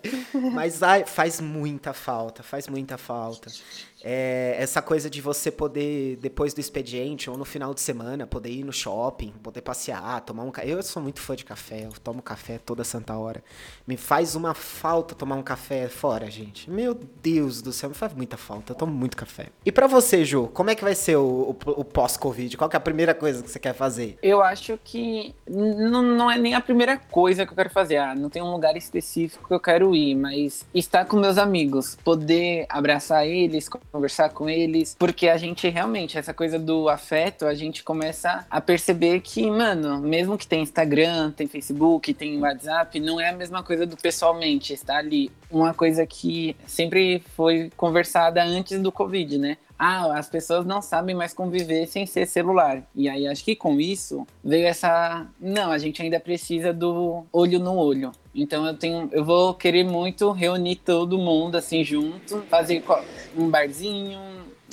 Mas 0.52 0.82
ai, 0.82 1.04
faz 1.04 1.40
muita 1.40 1.92
falta, 1.92 2.42
faz 2.42 2.68
muita 2.68 2.98
falta. 2.98 3.50
É, 4.06 4.54
essa 4.58 4.82
coisa 4.82 5.08
de 5.08 5.22
você 5.22 5.50
poder, 5.50 6.16
depois 6.16 6.52
do 6.52 6.60
expediente 6.60 7.30
ou 7.30 7.38
no 7.38 7.44
final 7.46 7.72
de 7.72 7.80
semana, 7.80 8.26
poder 8.26 8.50
ir 8.50 8.62
no 8.62 8.72
shopping, 8.72 9.32
poder 9.42 9.62
passear, 9.62 10.20
tomar 10.20 10.42
um 10.42 10.50
café. 10.50 10.68
Eu 10.68 10.82
sou 10.82 11.02
muito 11.02 11.20
fã 11.20 11.34
de 11.34 11.42
café, 11.42 11.86
eu 11.86 11.92
tomo 12.02 12.20
café 12.20 12.58
toda 12.58 12.84
santa 12.84 13.16
hora. 13.16 13.42
Me 13.86 13.96
faz 13.96 14.34
uma 14.34 14.52
falta 14.52 15.14
tomar 15.14 15.36
um 15.36 15.42
café 15.42 15.88
fora, 15.88 16.30
gente. 16.30 16.70
Meu 16.70 16.92
Deus 17.22 17.62
do 17.62 17.72
céu, 17.72 17.88
me 17.88 17.94
faz 17.94 18.12
muita 18.12 18.36
falta. 18.36 18.72
Eu 18.72 18.76
tomo 18.76 18.92
muito 18.92 19.16
café. 19.16 19.46
E 19.64 19.72
para 19.72 19.86
você, 19.86 20.22
Ju, 20.22 20.48
como 20.48 20.68
é 20.68 20.74
que 20.74 20.84
vai 20.84 20.94
ser 20.94 21.16
o, 21.16 21.56
o, 21.64 21.70
o 21.70 21.84
pós-Covid? 21.84 22.58
Qual 22.58 22.68
é 22.70 22.76
a 22.76 22.80
primeira 22.80 23.14
coisa 23.14 23.42
que 23.42 23.50
você 23.50 23.58
quer 23.58 23.72
fazer? 23.72 24.18
Eu 24.22 24.42
acho 24.42 24.78
que 24.84 25.34
não 25.48 26.30
é 26.30 26.36
nem 26.36 26.54
a 26.54 26.60
primeira 26.60 26.98
coisa 26.98 27.46
que 27.46 27.52
eu 27.52 27.56
quero 27.56 27.70
fazer. 27.70 27.96
Ah, 27.96 28.14
não 28.14 28.28
tem 28.28 28.42
um 28.42 28.52
lugar 28.52 28.76
específico 28.76 29.48
que 29.48 29.54
eu 29.54 29.60
quero 29.60 29.94
ir, 29.94 30.14
mas 30.14 30.66
estar 30.74 31.06
com 31.06 31.16
meus 31.16 31.38
amigos, 31.38 31.96
poder 32.04 32.66
abraçar 32.68 33.26
eles, 33.26 33.66
conversar 33.94 34.30
com 34.30 34.50
eles, 34.50 34.96
porque 34.98 35.28
a 35.28 35.36
gente 35.36 35.68
realmente, 35.68 36.18
essa 36.18 36.34
coisa 36.34 36.58
do 36.58 36.88
afeto, 36.88 37.46
a 37.46 37.54
gente 37.54 37.84
começa 37.84 38.44
a 38.50 38.60
perceber 38.60 39.20
que, 39.20 39.48
mano, 39.48 40.00
mesmo 40.00 40.36
que 40.36 40.48
tem 40.48 40.62
Instagram, 40.62 41.30
tem 41.30 41.46
Facebook, 41.46 42.12
tem 42.12 42.40
WhatsApp, 42.40 42.98
não 42.98 43.20
é 43.20 43.28
a 43.28 43.32
mesma 43.32 43.62
coisa 43.62 43.86
do 43.86 43.96
pessoalmente 43.96 44.72
estar 44.72 44.96
ali. 44.96 45.30
Uma 45.48 45.72
coisa 45.72 46.04
que 46.04 46.56
sempre 46.66 47.22
foi 47.36 47.70
conversada 47.76 48.42
antes 48.42 48.80
do 48.80 48.90
Covid, 48.90 49.38
né? 49.38 49.58
ah, 49.78 50.18
as 50.18 50.28
pessoas 50.28 50.64
não 50.64 50.80
sabem 50.80 51.14
mais 51.14 51.34
conviver 51.34 51.86
sem 51.86 52.06
ser 52.06 52.26
celular. 52.26 52.82
E 52.94 53.08
aí 53.08 53.26
acho 53.26 53.44
que 53.44 53.54
com 53.54 53.80
isso 53.80 54.26
veio 54.42 54.66
essa, 54.66 55.26
não, 55.40 55.70
a 55.70 55.78
gente 55.78 56.00
ainda 56.00 56.18
precisa 56.18 56.72
do 56.72 57.24
olho 57.32 57.58
no 57.58 57.76
olho. 57.76 58.12
Então 58.34 58.66
eu 58.66 58.76
tenho, 58.76 59.08
eu 59.12 59.24
vou 59.24 59.54
querer 59.54 59.84
muito 59.84 60.30
reunir 60.32 60.76
todo 60.76 61.16
mundo 61.16 61.56
assim 61.56 61.84
junto, 61.84 62.42
fazer 62.42 62.82
um 63.36 63.48
barzinho, 63.48 64.20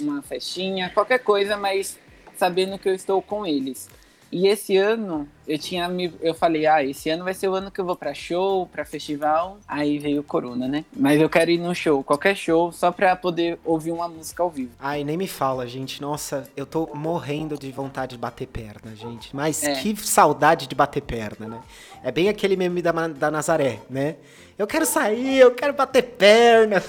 uma 0.02 0.22
festinha, 0.24 0.90
qualquer 0.90 1.20
coisa, 1.20 1.56
mas 1.56 2.00
sabendo 2.36 2.80
que 2.80 2.90
eu 2.90 2.96
estou 2.96 3.22
com 3.22 3.46
eles. 3.46 3.88
E 4.32 4.48
esse 4.48 4.78
ano 4.78 5.28
eu 5.46 5.58
tinha 5.58 5.90
me, 5.90 6.14
eu 6.22 6.34
falei, 6.34 6.66
ah, 6.66 6.82
esse 6.84 7.10
ano 7.10 7.26
vai 7.26 7.34
ser 7.34 7.50
o 7.50 7.54
ano 7.54 7.70
que 7.70 7.82
eu 7.82 7.86
vou 7.86 7.96
para 7.96 8.14
show, 8.14 8.66
para 8.68 8.86
festival. 8.86 9.60
Aí 9.68 10.00
veio 10.00 10.22
o 10.22 10.24
corona, 10.24 10.68
né? 10.68 10.86
Mas 10.96 11.20
eu 11.20 11.30
quero 11.30 11.52
ir 11.52 11.58
no 11.58 11.76
show, 11.76 12.04
qualquer 12.04 12.36
show, 12.36 12.72
só 12.72 12.92
para 12.92 13.16
poder 13.16 13.60
ouvir 13.66 13.92
uma 13.92 14.08
música 14.08 14.42
ao 14.42 14.50
vivo. 14.50 14.72
Ai, 14.80 15.04
nem 15.04 15.18
me 15.18 15.28
fala, 15.28 15.68
gente. 15.68 16.02
Nossa, 16.02 16.50
eu 16.56 16.66
tô 16.66 16.90
morrendo 16.94 17.58
de 17.58 17.70
vontade 17.72 18.12
de 18.12 18.18
bater 18.18 18.48
perna, 18.48 18.96
gente. 18.96 19.36
Mas 19.36 19.64
é. 19.64 19.74
que 19.76 19.96
saudade 19.98 20.68
de 20.68 20.76
bater 20.76 21.02
perna, 21.02 21.48
né? 21.48 21.62
É 22.02 22.12
bem 22.12 22.30
aquele 22.30 22.56
meme 22.56 22.82
da, 22.82 22.92
da 23.08 23.30
Nazaré, 23.30 23.80
né? 23.90 24.16
Eu 24.58 24.66
quero 24.66 24.86
sair, 24.86 25.40
eu 25.40 25.52
quero 25.52 25.74
bater 25.74 26.04
perna. 26.04 26.82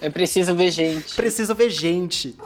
Eu 0.00 0.12
preciso 0.12 0.54
ver 0.54 0.70
gente. 0.70 1.14
Preciso 1.14 1.54
ver 1.54 1.70
gente. 1.70 2.36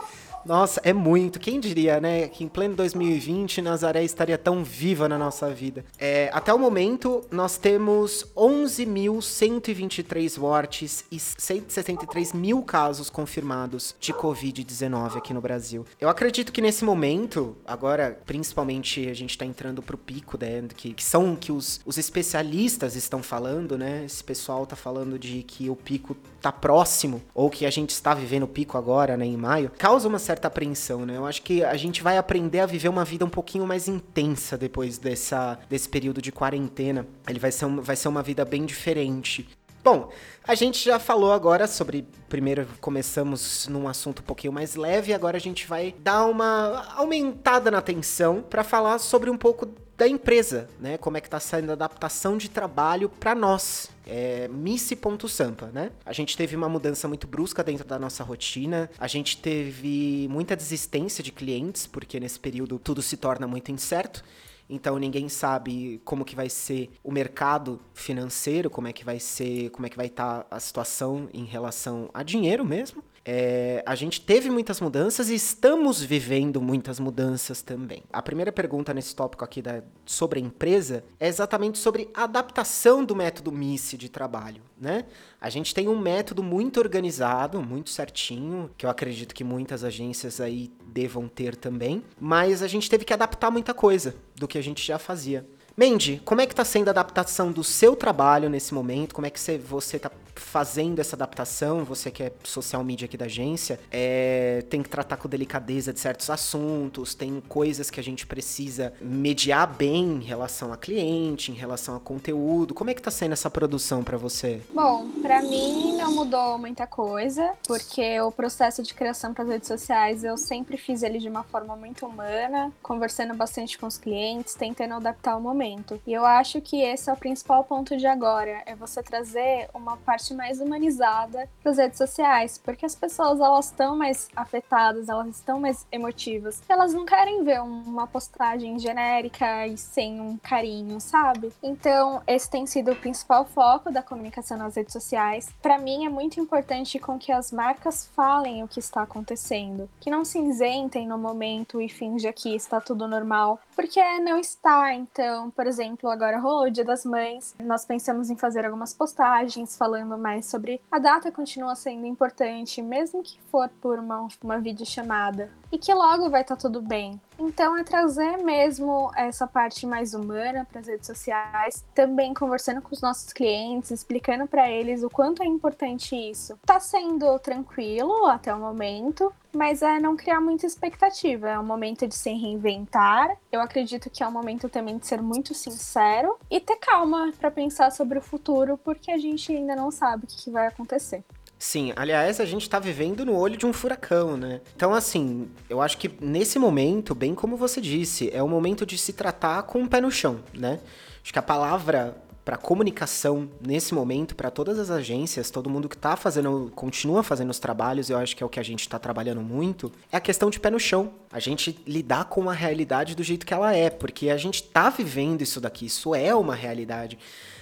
Nossa, 0.45 0.79
é 0.83 0.93
muito. 0.93 1.39
Quem 1.39 1.59
diria, 1.59 1.99
né, 1.99 2.27
que 2.27 2.43
em 2.43 2.47
pleno 2.47 2.75
2020 2.75 3.61
Nazaré 3.61 4.03
estaria 4.03 4.37
tão 4.37 4.63
viva 4.63 5.09
na 5.09 5.17
nossa 5.17 5.49
vida. 5.49 5.83
É, 5.97 6.29
até 6.33 6.53
o 6.53 6.59
momento, 6.59 7.23
nós 7.31 7.57
temos 7.57 8.25
11.123 8.35 10.39
mortes 10.39 11.05
e 11.11 11.19
163 11.19 12.33
mil 12.33 12.61
casos 12.63 13.09
confirmados 13.09 13.95
de 13.99 14.13
Covid-19 14.13 15.17
aqui 15.17 15.33
no 15.33 15.41
Brasil. 15.41 15.85
Eu 15.99 16.09
acredito 16.09 16.51
que 16.51 16.61
nesse 16.61 16.83
momento, 16.83 17.55
agora, 17.65 18.19
principalmente, 18.25 19.07
a 19.09 19.13
gente 19.13 19.31
está 19.31 19.45
entrando 19.45 19.81
pro 19.81 19.97
pico, 19.97 20.37
né, 20.39 20.63
que, 20.75 20.93
que 20.93 21.03
são 21.03 21.35
que 21.35 21.51
os, 21.51 21.79
os 21.85 21.97
especialistas 21.97 22.95
estão 22.95 23.23
falando, 23.23 23.77
né? 23.77 24.03
Esse 24.05 24.23
pessoal 24.23 24.65
tá 24.65 24.75
falando 24.75 25.17
de 25.17 25.43
que 25.43 25.69
o 25.69 25.75
pico 25.75 26.15
tá 26.41 26.51
próximo, 26.51 27.21
ou 27.33 27.49
que 27.49 27.65
a 27.65 27.69
gente 27.69 27.91
está 27.91 28.13
vivendo 28.13 28.43
o 28.43 28.47
pico 28.47 28.77
agora, 28.77 29.15
né, 29.15 29.25
em 29.25 29.37
maio, 29.37 29.71
causa 29.77 30.07
uma 30.07 30.19
certa 30.19 30.30
apreensão, 30.47 31.05
né? 31.05 31.17
Eu 31.17 31.25
acho 31.25 31.41
que 31.41 31.63
a 31.63 31.75
gente 31.77 32.01
vai 32.01 32.17
aprender 32.17 32.59
a 32.59 32.65
viver 32.65 32.89
uma 32.89 33.05
vida 33.05 33.25
um 33.25 33.29
pouquinho 33.29 33.65
mais 33.65 33.87
intensa 33.87 34.57
depois 34.57 34.97
dessa, 34.97 35.59
desse 35.69 35.87
período 35.87 36.21
de 36.21 36.31
quarentena. 36.31 37.05
Ele 37.27 37.39
vai 37.39 37.51
ser, 37.51 37.65
um, 37.65 37.81
vai 37.81 37.95
ser 37.95 38.07
uma 38.07 38.23
vida 38.23 38.45
bem 38.45 38.65
diferente. 38.65 39.47
Bom, 39.83 40.11
a 40.43 40.53
gente 40.53 40.83
já 40.83 40.99
falou 40.99 41.31
agora 41.31 41.67
sobre. 41.67 42.05
Primeiro 42.29 42.67
começamos 42.79 43.67
num 43.67 43.87
assunto 43.87 44.19
um 44.19 44.25
pouquinho 44.25 44.53
mais 44.53 44.75
leve, 44.75 45.13
agora 45.13 45.37
a 45.37 45.39
gente 45.39 45.65
vai 45.67 45.93
dar 45.99 46.25
uma 46.25 46.93
aumentada 46.95 47.71
na 47.71 47.81
tensão 47.81 48.41
para 48.41 48.63
falar 48.63 48.99
sobre 48.99 49.29
um 49.29 49.37
pouco 49.37 49.67
da 49.97 50.07
empresa, 50.07 50.67
né? 50.79 50.97
Como 50.97 51.17
é 51.17 51.21
que 51.21 51.29
tá 51.29 51.39
saindo 51.39 51.69
a 51.69 51.73
adaptação 51.73 52.37
de 52.37 52.49
trabalho 52.49 53.07
para 53.07 53.35
nós. 53.35 53.89
É, 54.07 54.47
Missy.sampa, 54.47 55.67
né? 55.73 55.91
A 56.05 56.13
gente 56.13 56.35
teve 56.35 56.55
uma 56.55 56.67
mudança 56.67 57.07
muito 57.07 57.27
brusca 57.27 57.63
dentro 57.63 57.85
da 57.85 57.99
nossa 57.99 58.23
rotina. 58.23 58.89
A 58.99 59.07
gente 59.07 59.37
teve 59.37 60.27
muita 60.29 60.55
desistência 60.55 61.23
de 61.23 61.31
clientes, 61.31 61.85
porque 61.85 62.19
nesse 62.19 62.39
período 62.39 62.79
tudo 62.79 63.01
se 63.01 63.15
torna 63.15 63.47
muito 63.47 63.71
incerto. 63.71 64.23
Então 64.71 64.97
ninguém 64.97 65.27
sabe 65.27 66.01
como 66.05 66.23
que 66.23 66.33
vai 66.33 66.49
ser 66.49 66.89
o 67.03 67.11
mercado 67.11 67.81
financeiro, 67.93 68.69
como 68.69 68.87
é 68.87 68.93
que 68.93 69.03
vai 69.03 69.19
ser, 69.19 69.69
como 69.71 69.85
é 69.85 69.89
que 69.89 69.97
vai 69.97 70.05
estar 70.05 70.43
tá 70.45 70.55
a 70.55 70.59
situação 70.61 71.27
em 71.33 71.43
relação 71.43 72.09
a 72.13 72.23
dinheiro 72.23 72.63
mesmo. 72.63 73.03
É, 73.23 73.83
a 73.85 73.93
gente 73.93 74.19
teve 74.19 74.49
muitas 74.49 74.81
mudanças 74.81 75.29
e 75.29 75.35
estamos 75.35 76.01
vivendo 76.01 76.59
muitas 76.59 76.99
mudanças 76.99 77.61
também. 77.61 78.03
A 78.11 78.21
primeira 78.21 78.51
pergunta 78.51 78.93
nesse 78.93 79.15
tópico 79.15 79.43
aqui 79.43 79.61
da, 79.61 79.83
sobre 80.05 80.39
a 80.39 80.43
empresa 80.43 81.03
é 81.19 81.27
exatamente 81.27 81.77
sobre 81.77 82.09
a 82.13 82.23
adaptação 82.23 83.05
do 83.05 83.15
método 83.15 83.51
MIS 83.51 83.95
de 83.97 84.09
trabalho, 84.09 84.63
né? 84.79 85.05
A 85.39 85.49
gente 85.49 85.73
tem 85.73 85.87
um 85.87 85.99
método 85.99 86.41
muito 86.41 86.79
organizado, 86.79 87.61
muito 87.61 87.91
certinho, 87.91 88.71
que 88.75 88.85
eu 88.85 88.89
acredito 88.89 89.35
que 89.35 89.43
muitas 89.43 89.83
agências 89.83 90.41
aí 90.41 90.71
devam 90.87 91.27
ter 91.27 91.55
também, 91.55 92.03
mas 92.19 92.63
a 92.63 92.67
gente 92.67 92.89
teve 92.89 93.05
que 93.05 93.13
adaptar 93.13 93.51
muita 93.51 93.73
coisa 93.73 94.15
do 94.35 94.47
que 94.47 94.57
a 94.57 94.63
gente 94.63 94.85
já 94.85 94.97
fazia. 94.97 95.47
Mandy, 95.75 96.21
como 96.25 96.41
é 96.41 96.45
que 96.45 96.53
está 96.53 96.65
sendo 96.65 96.89
a 96.89 96.91
adaptação 96.91 97.51
do 97.51 97.63
seu 97.63 97.95
trabalho 97.95 98.49
nesse 98.49 98.73
momento? 98.73 99.15
Como 99.15 99.25
é 99.25 99.29
que 99.29 99.39
você 99.39 99.95
está 99.95 100.11
fazendo 100.35 100.99
essa 100.99 101.15
adaptação? 101.15 101.85
Você 101.85 102.11
que 102.11 102.23
é 102.23 102.33
social 102.43 102.83
media 102.83 103.05
aqui 103.05 103.15
da 103.15 103.25
agência, 103.25 103.79
é, 103.89 104.63
tem 104.69 104.83
que 104.83 104.89
tratar 104.89 105.17
com 105.17 105.29
delicadeza 105.29 105.93
de 105.93 105.99
certos 105.99 106.29
assuntos, 106.29 107.15
tem 107.15 107.41
coisas 107.47 107.89
que 107.89 107.99
a 107.99 108.03
gente 108.03 108.27
precisa 108.27 108.93
mediar 108.99 109.65
bem 109.65 110.15
em 110.15 110.23
relação 110.23 110.73
a 110.73 110.77
cliente, 110.77 111.51
em 111.51 111.55
relação 111.55 111.95
a 111.95 111.99
conteúdo. 111.99 112.73
Como 112.73 112.89
é 112.89 112.93
que 112.93 112.99
está 112.99 113.11
sendo 113.11 113.31
essa 113.31 113.49
produção 113.49 114.03
para 114.03 114.17
você? 114.17 114.61
Bom, 114.73 115.07
para 115.21 115.41
mim 115.41 115.95
não 115.95 116.13
mudou 116.13 116.57
muita 116.57 116.85
coisa, 116.85 117.53
porque 117.65 118.19
o 118.19 118.31
processo 118.31 118.83
de 118.83 118.93
criação 118.93 119.33
para 119.33 119.45
as 119.45 119.49
redes 119.49 119.67
sociais 119.69 120.23
eu 120.23 120.35
sempre 120.37 120.75
fiz 120.75 121.01
ele 121.01 121.17
de 121.17 121.29
uma 121.29 121.43
forma 121.43 121.77
muito 121.77 122.05
humana, 122.05 122.73
conversando 122.83 123.33
bastante 123.33 123.77
com 123.77 123.87
os 123.87 123.97
clientes, 123.97 124.53
tentando 124.53 124.95
adaptar 124.95 125.37
o 125.37 125.41
momento 125.41 125.60
momento. 125.61 126.01
E 126.07 126.13
eu 126.13 126.25
acho 126.25 126.59
que 126.59 126.81
esse 126.81 127.09
é 127.09 127.13
o 127.13 127.17
principal 127.17 127.63
ponto 127.63 127.95
de 127.95 128.07
agora, 128.07 128.63
é 128.65 128.75
você 128.75 129.03
trazer 129.03 129.69
uma 129.73 129.95
parte 129.97 130.33
mais 130.33 130.59
humanizada 130.59 131.47
para 131.61 131.71
as 131.71 131.77
redes 131.77 131.97
sociais, 131.97 132.57
porque 132.57 132.85
as 132.85 132.95
pessoas 132.95 133.39
elas 133.39 133.65
estão 133.65 133.95
mais 133.95 134.27
afetadas, 134.35 135.07
elas 135.07 135.27
estão 135.27 135.59
mais 135.59 135.85
emotivas. 135.91 136.61
Elas 136.67 136.93
não 136.93 137.05
querem 137.05 137.43
ver 137.43 137.61
uma 137.61 138.07
postagem 138.07 138.79
genérica 138.79 139.67
e 139.67 139.77
sem 139.77 140.19
um 140.19 140.37
carinho, 140.37 140.99
sabe? 140.99 141.53
Então, 141.61 142.21
esse 142.25 142.49
tem 142.49 142.65
sido 142.65 142.91
o 142.91 142.95
principal 142.95 143.45
foco 143.45 143.91
da 143.91 144.01
comunicação 144.01 144.57
nas 144.57 144.75
redes 144.75 144.93
sociais. 144.93 145.53
Para 145.61 145.77
mim 145.77 146.05
é 146.05 146.09
muito 146.09 146.39
importante 146.39 146.97
com 146.97 147.19
que 147.19 147.31
as 147.31 147.51
marcas 147.51 148.07
falem 148.15 148.63
o 148.63 148.67
que 148.67 148.79
está 148.79 149.03
acontecendo, 149.03 149.89
que 149.99 150.09
não 150.09 150.25
se 150.25 150.39
isentem 150.39 151.07
no 151.07 151.17
momento 151.17 151.79
e 151.79 151.87
finjam 151.87 152.33
que 152.33 152.55
está 152.55 152.81
tudo 152.81 153.07
normal, 153.07 153.59
porque 153.75 154.01
não 154.19 154.39
está. 154.39 154.93
Então, 154.93 155.50
por 155.51 155.67
exemplo, 155.67 156.09
agora 156.09 156.39
rolou 156.39 156.67
o 156.67 156.71
Dia 156.71 156.83
das 156.83 157.05
Mães, 157.05 157.55
nós 157.63 157.85
pensamos 157.85 158.29
em 158.29 158.35
fazer 158.35 158.65
algumas 158.65 158.93
postagens 158.93 159.77
falando 159.77 160.17
mais 160.17 160.45
sobre 160.45 160.81
a 160.91 160.99
data 160.99 161.31
continua 161.31 161.75
sendo 161.75 162.05
importante, 162.05 162.81
mesmo 162.81 163.21
que 163.23 163.39
for 163.51 163.69
por 163.81 163.99
uma, 163.99 164.27
uma 164.43 164.59
videochamada, 164.59 165.49
e 165.71 165.77
que 165.77 165.93
logo 165.93 166.29
vai 166.29 166.41
estar 166.41 166.55
tá 166.55 166.61
tudo 166.61 166.81
bem. 166.81 167.19
Então 167.39 167.75
é 167.75 167.83
trazer 167.83 168.37
mesmo 168.37 169.11
essa 169.15 169.47
parte 169.47 169.87
mais 169.87 170.13
humana 170.13 170.67
para 170.69 170.81
as 170.81 170.87
redes 170.87 171.07
sociais, 171.07 171.83
também 171.95 172.33
conversando 172.33 172.81
com 172.81 172.93
os 172.93 173.01
nossos 173.01 173.33
clientes, 173.33 173.89
explicando 173.89 174.47
para 174.47 174.69
eles 174.69 175.01
o 175.01 175.09
quanto 175.09 175.41
é 175.41 175.45
importante 175.45 176.15
isso. 176.15 176.57
Tá 176.65 176.79
sendo 176.79 177.39
tranquilo 177.39 178.27
até 178.27 178.53
o 178.53 178.59
momento, 178.59 179.33
mas 179.51 179.81
é 179.81 179.99
não 179.99 180.15
criar 180.15 180.39
muita 180.39 180.67
expectativa. 180.67 181.49
É 181.49 181.59
um 181.59 181.65
momento 181.65 182.07
de 182.07 182.15
se 182.15 182.31
reinventar. 182.31 183.35
Eu 183.51 183.61
acredito 183.61 184.09
que 184.09 184.21
é 184.21 184.27
um 184.27 184.31
momento 184.31 184.69
também 184.69 184.97
de 184.97 185.07
ser 185.07 185.21
muito 185.21 185.53
sincero 185.53 186.37
e 186.49 186.59
ter 186.59 186.75
calma 186.75 187.31
para 187.39 187.49
pensar 187.49 187.91
sobre 187.91 188.19
o 188.19 188.21
futuro, 188.21 188.77
porque 188.77 189.11
a 189.11 189.17
gente 189.17 189.51
ainda 189.51 189.75
não 189.75 189.89
sabe 189.89 190.25
o 190.25 190.27
que 190.27 190.51
vai 190.51 190.67
acontecer. 190.67 191.23
Sim, 191.61 191.93
aliás, 191.95 192.39
a 192.39 192.45
gente 192.45 192.67
tá 192.67 192.79
vivendo 192.79 193.23
no 193.23 193.37
olho 193.37 193.55
de 193.55 193.67
um 193.67 193.71
furacão, 193.71 194.35
né? 194.35 194.61
Então, 194.75 194.95
assim, 194.95 195.47
eu 195.69 195.79
acho 195.79 195.95
que 195.95 196.09
nesse 196.19 196.57
momento, 196.57 197.13
bem 197.13 197.35
como 197.35 197.55
você 197.55 197.79
disse, 197.79 198.31
é 198.33 198.41
o 198.41 198.47
momento 198.47 198.83
de 198.83 198.97
se 198.97 199.13
tratar 199.13 199.61
com 199.61 199.83
o 199.83 199.87
pé 199.87 200.01
no 200.01 200.09
chão, 200.09 200.39
né? 200.55 200.79
Acho 201.21 201.31
que 201.31 201.37
a 201.37 201.41
palavra 201.43 202.17
para 202.43 202.57
comunicação 202.57 203.47
nesse 203.63 203.93
momento 203.93 204.35
para 204.35 204.49
todas 204.49 204.79
as 204.79 204.89
agências, 204.89 205.51
todo 205.51 205.69
mundo 205.69 205.87
que 205.87 205.93
está 205.95 206.15
fazendo, 206.15 206.71
continua 206.73 207.21
fazendo 207.21 207.51
os 207.51 207.59
trabalhos, 207.59 208.09
eu 208.09 208.17
acho 208.17 208.35
que 208.35 208.41
é 208.41 208.45
o 208.45 208.49
que 208.49 208.59
a 208.59 208.63
gente 208.63 208.79
está 208.79 208.97
trabalhando 208.97 209.41
muito, 209.41 209.91
é 210.11 210.17
a 210.17 210.19
questão 210.19 210.49
de 210.49 210.59
pé 210.59 210.71
no 210.71 210.79
chão. 210.79 211.13
A 211.31 211.39
gente 211.39 211.79
lidar 211.85 212.25
com 212.25 212.49
a 212.49 212.53
realidade 212.53 213.13
do 213.13 213.21
jeito 213.21 213.45
que 213.45 213.53
ela 213.53 213.71
é, 213.71 213.91
porque 213.91 214.31
a 214.31 214.37
gente 214.37 214.63
está 214.63 214.89
vivendo 214.89 215.43
isso 215.43 215.61
daqui, 215.61 215.85
isso 215.85 216.15
é 216.15 216.33
uma 216.33 216.55
realidade. 216.55 217.19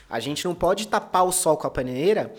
A 0.10 0.22
gente 0.22 0.46
não 0.46 0.56
pode 0.56 0.88
tapar 0.88 1.26
o 1.26 1.34
sol 1.34 1.58
com 1.58 1.68
a 1.68 1.70
paneira 1.70 2.34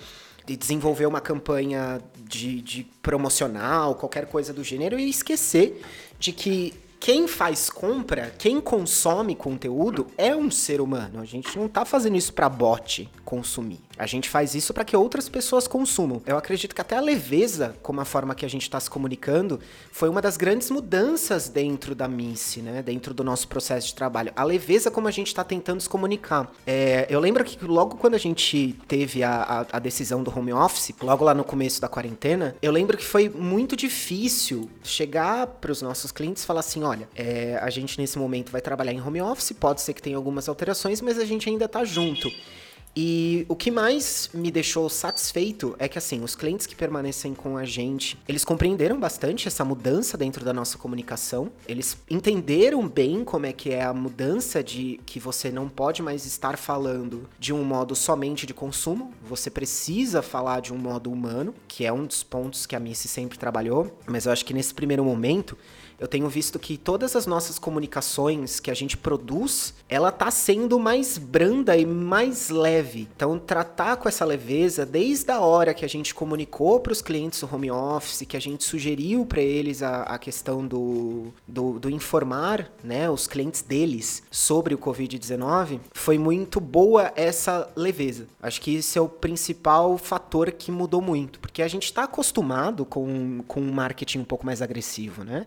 de 0.47 0.56
desenvolver 0.56 1.06
uma 1.06 1.20
campanha 1.20 2.00
de, 2.18 2.61
de 2.61 2.85
promocional, 3.02 3.94
qualquer 3.94 4.26
coisa 4.26 4.52
do 4.52 4.64
gênero, 4.64 4.99
e 4.99 5.09
esquecer 5.09 5.82
de 6.18 6.32
que 6.32 6.75
quem 7.00 7.26
faz 7.26 7.70
compra, 7.70 8.30
quem 8.38 8.61
consome 8.61 9.35
conteúdo 9.35 10.06
é 10.18 10.37
um 10.37 10.50
ser 10.50 10.82
humano. 10.82 11.20
A 11.20 11.25
gente 11.25 11.59
não 11.59 11.66
tá 11.66 11.85
fazendo 11.85 12.16
isso 12.16 12.32
para 12.32 12.49
bot 12.49 13.09
consumir. 13.24 13.81
A 14.01 14.07
gente 14.07 14.31
faz 14.31 14.55
isso 14.55 14.73
para 14.73 14.83
que 14.83 14.97
outras 14.97 15.29
pessoas 15.29 15.69
consumam. 15.69 16.23
Eu 16.25 16.39
acredito 16.39 16.75
que 16.75 16.81
até 16.81 16.97
a 16.97 17.01
leveza, 17.01 17.77
como 17.83 18.01
a 18.01 18.05
forma 18.07 18.35
que 18.35 18.47
a 18.47 18.49
gente 18.49 18.63
está 18.63 18.81
se 18.81 18.89
comunicando, 18.89 19.61
foi 19.93 20.09
uma 20.09 20.23
das 20.23 20.39
grandes 20.39 20.71
mudanças 20.71 21.51
dentro 21.51 21.95
da 21.95 22.09
Missy, 22.09 22.63
né? 22.63 22.83
Dentro 22.83 23.13
do 23.13 23.23
nosso 23.23 23.47
processo 23.47 23.89
de 23.89 23.95
trabalho. 23.95 24.33
A 24.35 24.43
leveza 24.43 24.91
como 24.91 25.07
a 25.07 25.11
gente 25.11 25.27
está 25.27 25.45
tentando 25.45 25.83
se 25.83 25.89
comunicar. 25.89 26.51
É, 26.67 27.07
eu 27.11 27.21
lembro 27.21 27.45
que 27.45 27.63
logo 27.63 27.97
quando 27.97 28.15
a 28.15 28.19
gente 28.19 28.75
teve 28.89 29.23
a, 29.23 29.43
a, 29.43 29.77
a 29.77 29.79
decisão 29.79 30.23
do 30.23 30.35
home 30.35 30.55
office, 30.55 30.95
logo 31.03 31.23
lá 31.23 31.35
no 31.35 31.45
começo 31.45 31.79
da 31.79 31.89
quarentena, 31.89 32.57
eu 32.63 32.73
lembro 32.73 32.97
que 32.97 33.05
foi 33.05 33.29
muito 33.29 33.77
difícil 33.77 34.71
chegar 34.83 35.47
para 35.47 35.71
os 35.71 35.83
nossos 35.83 36.11
clientes 36.11 36.43
e 36.43 36.47
falar 36.47 36.61
assim: 36.61 36.83
olha, 36.85 37.07
é, 37.15 37.59
a 37.61 37.69
gente 37.69 38.01
nesse 38.01 38.19
momento 38.19 38.51
vai 38.51 38.63
trabalhar 38.63 38.95
em 38.95 39.01
home 39.01 39.21
office, 39.21 39.53
pode 39.53 39.83
ser 39.83 39.93
que 39.93 40.01
tenha 40.01 40.17
algumas 40.17 40.49
alterações, 40.49 41.03
mas 41.03 41.19
a 41.19 41.25
gente 41.27 41.51
ainda 41.51 41.67
está 41.67 41.85
junto. 41.85 42.31
E 42.94 43.46
o 43.48 43.55
que 43.55 43.70
mais 43.70 44.31
me 44.35 44.50
deixou 44.50 44.88
satisfeito 44.88 45.76
é 45.79 45.88
que, 45.88 45.98
assim, 45.98 46.22
os 46.22 46.35
clientes 46.35 46.66
que 46.66 46.74
permanecem 46.74 47.35
com 47.35 47.57
a 47.57 47.64
gente, 47.64 48.18
eles 48.29 48.44
compreenderam 48.44 48.98
bastante 48.98 49.46
essa 49.46 49.64
mudança 49.64 50.18
dentro 50.18 50.44
da 50.44 50.53
nossa 50.53 50.76
comunicação. 50.76 51.53
Eles 51.68 51.96
entenderam 52.11 52.87
bem 52.88 53.24
como 53.24 53.46
é 53.46 53.53
que 53.53 53.70
é 53.70 53.85
a 53.85 53.94
mudança 53.94 54.62
de 54.62 55.00
que 55.07 55.20
você 55.20 55.50
não 55.50 55.68
pode 55.68 56.03
mais 56.03 56.26
estar 56.26 56.57
falando 56.57 57.29
de 57.38 57.53
um 57.53 57.62
modo 57.62 57.94
somente 57.94 58.46
de 58.46 58.53
consumo. 58.53 59.12
Você 59.24 59.50
precisa 59.50 60.20
falar 60.20 60.61
de 60.61 60.72
um 60.72 60.79
modo 60.79 61.12
humano, 61.12 61.55
que 61.68 61.87
é 61.87 61.92
um 61.92 62.05
dos 62.05 62.24
pontos 62.24 62.66
que 62.66 62.74
a 62.74 62.81
Missy 62.81 63.07
sempre 63.07 63.38
trabalhou. 63.38 63.96
Mas 64.07 64.26
eu 64.26 64.33
acho 64.33 64.44
que 64.44 64.53
nesse 64.53 64.74
primeiro 64.74 65.05
momento, 65.05 65.57
eu 66.01 66.09
tenho 66.09 66.29
visto 66.29 66.59
que 66.59 66.79
todas 66.79 67.15
as 67.15 67.27
nossas 67.27 67.59
comunicações 67.59 68.59
que 68.59 68.71
a 68.71 68.75
gente 68.75 68.97
produz, 68.97 69.75
ela 69.87 70.11
tá 70.11 70.31
sendo 70.31 70.79
mais 70.79 71.19
branda 71.19 71.77
e 71.77 71.85
mais 71.85 72.49
leve. 72.49 73.07
Então, 73.15 73.39
tratar 73.39 73.99
com 73.99 74.09
essa 74.09 74.25
leveza 74.25 74.87
desde 74.87 75.31
a 75.31 75.41
hora 75.41 75.75
que 75.75 75.85
a 75.85 75.89
gente 75.89 76.15
comunicou 76.15 76.81
para 76.81 76.93
os 76.93 77.03
clientes 77.03 77.43
o 77.43 77.55
home 77.55 77.71
office, 77.71 78.25
que 78.27 78.37
a 78.37 78.41
gente 78.41 78.65
sugeriu 78.65 79.27
para 79.27 79.43
eles 79.43 79.83
a, 79.83 80.03
a 80.05 80.19
questão 80.19 80.67
do, 80.67 81.33
do, 81.47 81.79
do, 81.79 81.91
informar 81.91 82.71
né, 82.83 83.11
os 83.11 83.27
clientes 83.27 83.61
deles 83.61 84.23
sobre 84.31 84.75
o 84.75 84.79
Covid-19, 84.79 85.81
foi 85.93 86.17
muito 86.17 86.61
boa 86.61 87.13
essa 87.15 87.71
leveza. 87.77 88.27
Acho 88.43 88.61
que 88.63 88.77
esse 88.77 88.99
é 88.99 89.03
o 89.03 89.09
principal 89.09 89.99
fator 89.99 90.51
que 90.51 90.73
mudou 90.73 91.03
muito, 91.03 91.41
porque 91.41 91.61
a 91.61 91.69
gente 91.69 91.85
está 91.85 92.05
acostumado 92.05 92.87
com, 92.87 93.43
com 93.47 93.61
um 93.61 93.73
marketing 93.73 94.21
um 94.21 94.25
pouco 94.25 94.47
mais 94.47 94.63
agressivo, 94.63 95.25
né? 95.25 95.47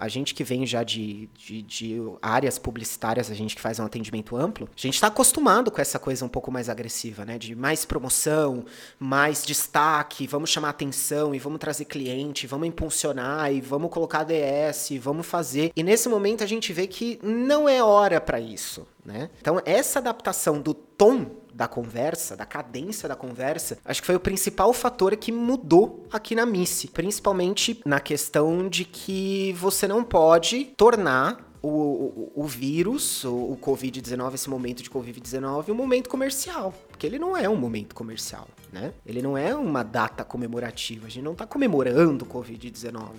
A, 0.00 0.08
gente 0.08 0.34
que 0.34 0.44
vem 0.44 0.66
já 0.66 0.82
de, 0.82 1.28
de, 1.34 1.62
de, 1.62 1.96
áreas 2.20 2.58
publicitárias, 2.58 3.30
a 3.30 3.34
gente 3.34 3.54
que 3.54 3.60
faz 3.60 3.78
um 3.78 3.84
atendimento 3.84 4.36
amplo, 4.36 4.68
a 4.76 4.80
gente 4.80 4.94
está 4.94 5.08
acostumado 5.08 5.70
com 5.70 5.80
essa 5.80 5.98
coisa 5.98 6.24
um 6.24 6.28
pouco 6.28 6.50
mais 6.50 6.68
agressiva, 6.68 7.24
né? 7.24 7.38
De 7.38 7.54
mais 7.54 7.84
promoção, 7.84 8.64
mais 8.98 9.44
destaque, 9.44 10.26
vamos 10.26 10.50
chamar 10.50 10.70
atenção 10.70 11.34
e 11.34 11.38
vamos 11.38 11.58
trazer 11.58 11.84
cliente, 11.84 12.46
vamos 12.46 12.68
impulsionar 12.68 13.52
e 13.52 13.60
vamos 13.60 13.90
colocar 13.90 14.24
DS, 14.24 14.90
vamos 15.00 15.26
fazer. 15.26 15.72
E 15.74 15.82
nesse 15.82 16.08
momento 16.08 16.42
a 16.44 16.46
gente 16.46 16.72
vê 16.72 16.86
que 16.86 17.18
não 17.22 17.68
é 17.68 17.82
hora 17.82 18.20
para 18.20 18.40
isso, 18.40 18.86
né? 19.04 19.30
Então 19.40 19.60
essa 19.64 19.98
adaptação 19.98 20.60
do 20.60 20.74
tom 20.74 21.41
da 21.54 21.68
conversa, 21.68 22.36
da 22.36 22.46
cadência 22.46 23.08
da 23.08 23.16
conversa, 23.16 23.78
acho 23.84 24.00
que 24.00 24.06
foi 24.06 24.16
o 24.16 24.20
principal 24.20 24.72
fator 24.72 25.16
que 25.16 25.32
mudou 25.32 26.06
aqui 26.12 26.34
na 26.34 26.46
Missy, 26.46 26.88
principalmente 26.88 27.80
na 27.84 28.00
questão 28.00 28.68
de 28.68 28.84
que 28.84 29.52
você 29.54 29.86
não 29.86 30.02
pode 30.02 30.64
tornar 30.76 31.52
o, 31.62 31.68
o, 31.68 32.32
o, 32.34 32.44
vírus, 32.44 33.24
o, 33.24 33.52
o 33.52 33.58
Covid-19, 33.60 34.34
esse 34.34 34.50
momento 34.50 34.82
de 34.82 34.90
Covid-19, 34.90 35.70
um 35.70 35.74
momento 35.74 36.08
comercial. 36.08 36.74
Porque 36.88 37.06
ele 37.06 37.18
não 37.18 37.36
é 37.36 37.48
um 37.48 37.56
momento 37.56 37.94
comercial, 37.94 38.48
né? 38.72 38.92
Ele 39.06 39.22
não 39.22 39.38
é 39.38 39.54
uma 39.54 39.84
data 39.84 40.24
comemorativa. 40.24 41.06
A 41.06 41.10
gente 41.10 41.24
não 41.24 41.32
está 41.32 41.46
comemorando 41.46 42.24
o 42.24 42.28
Covid-19. 42.28 43.10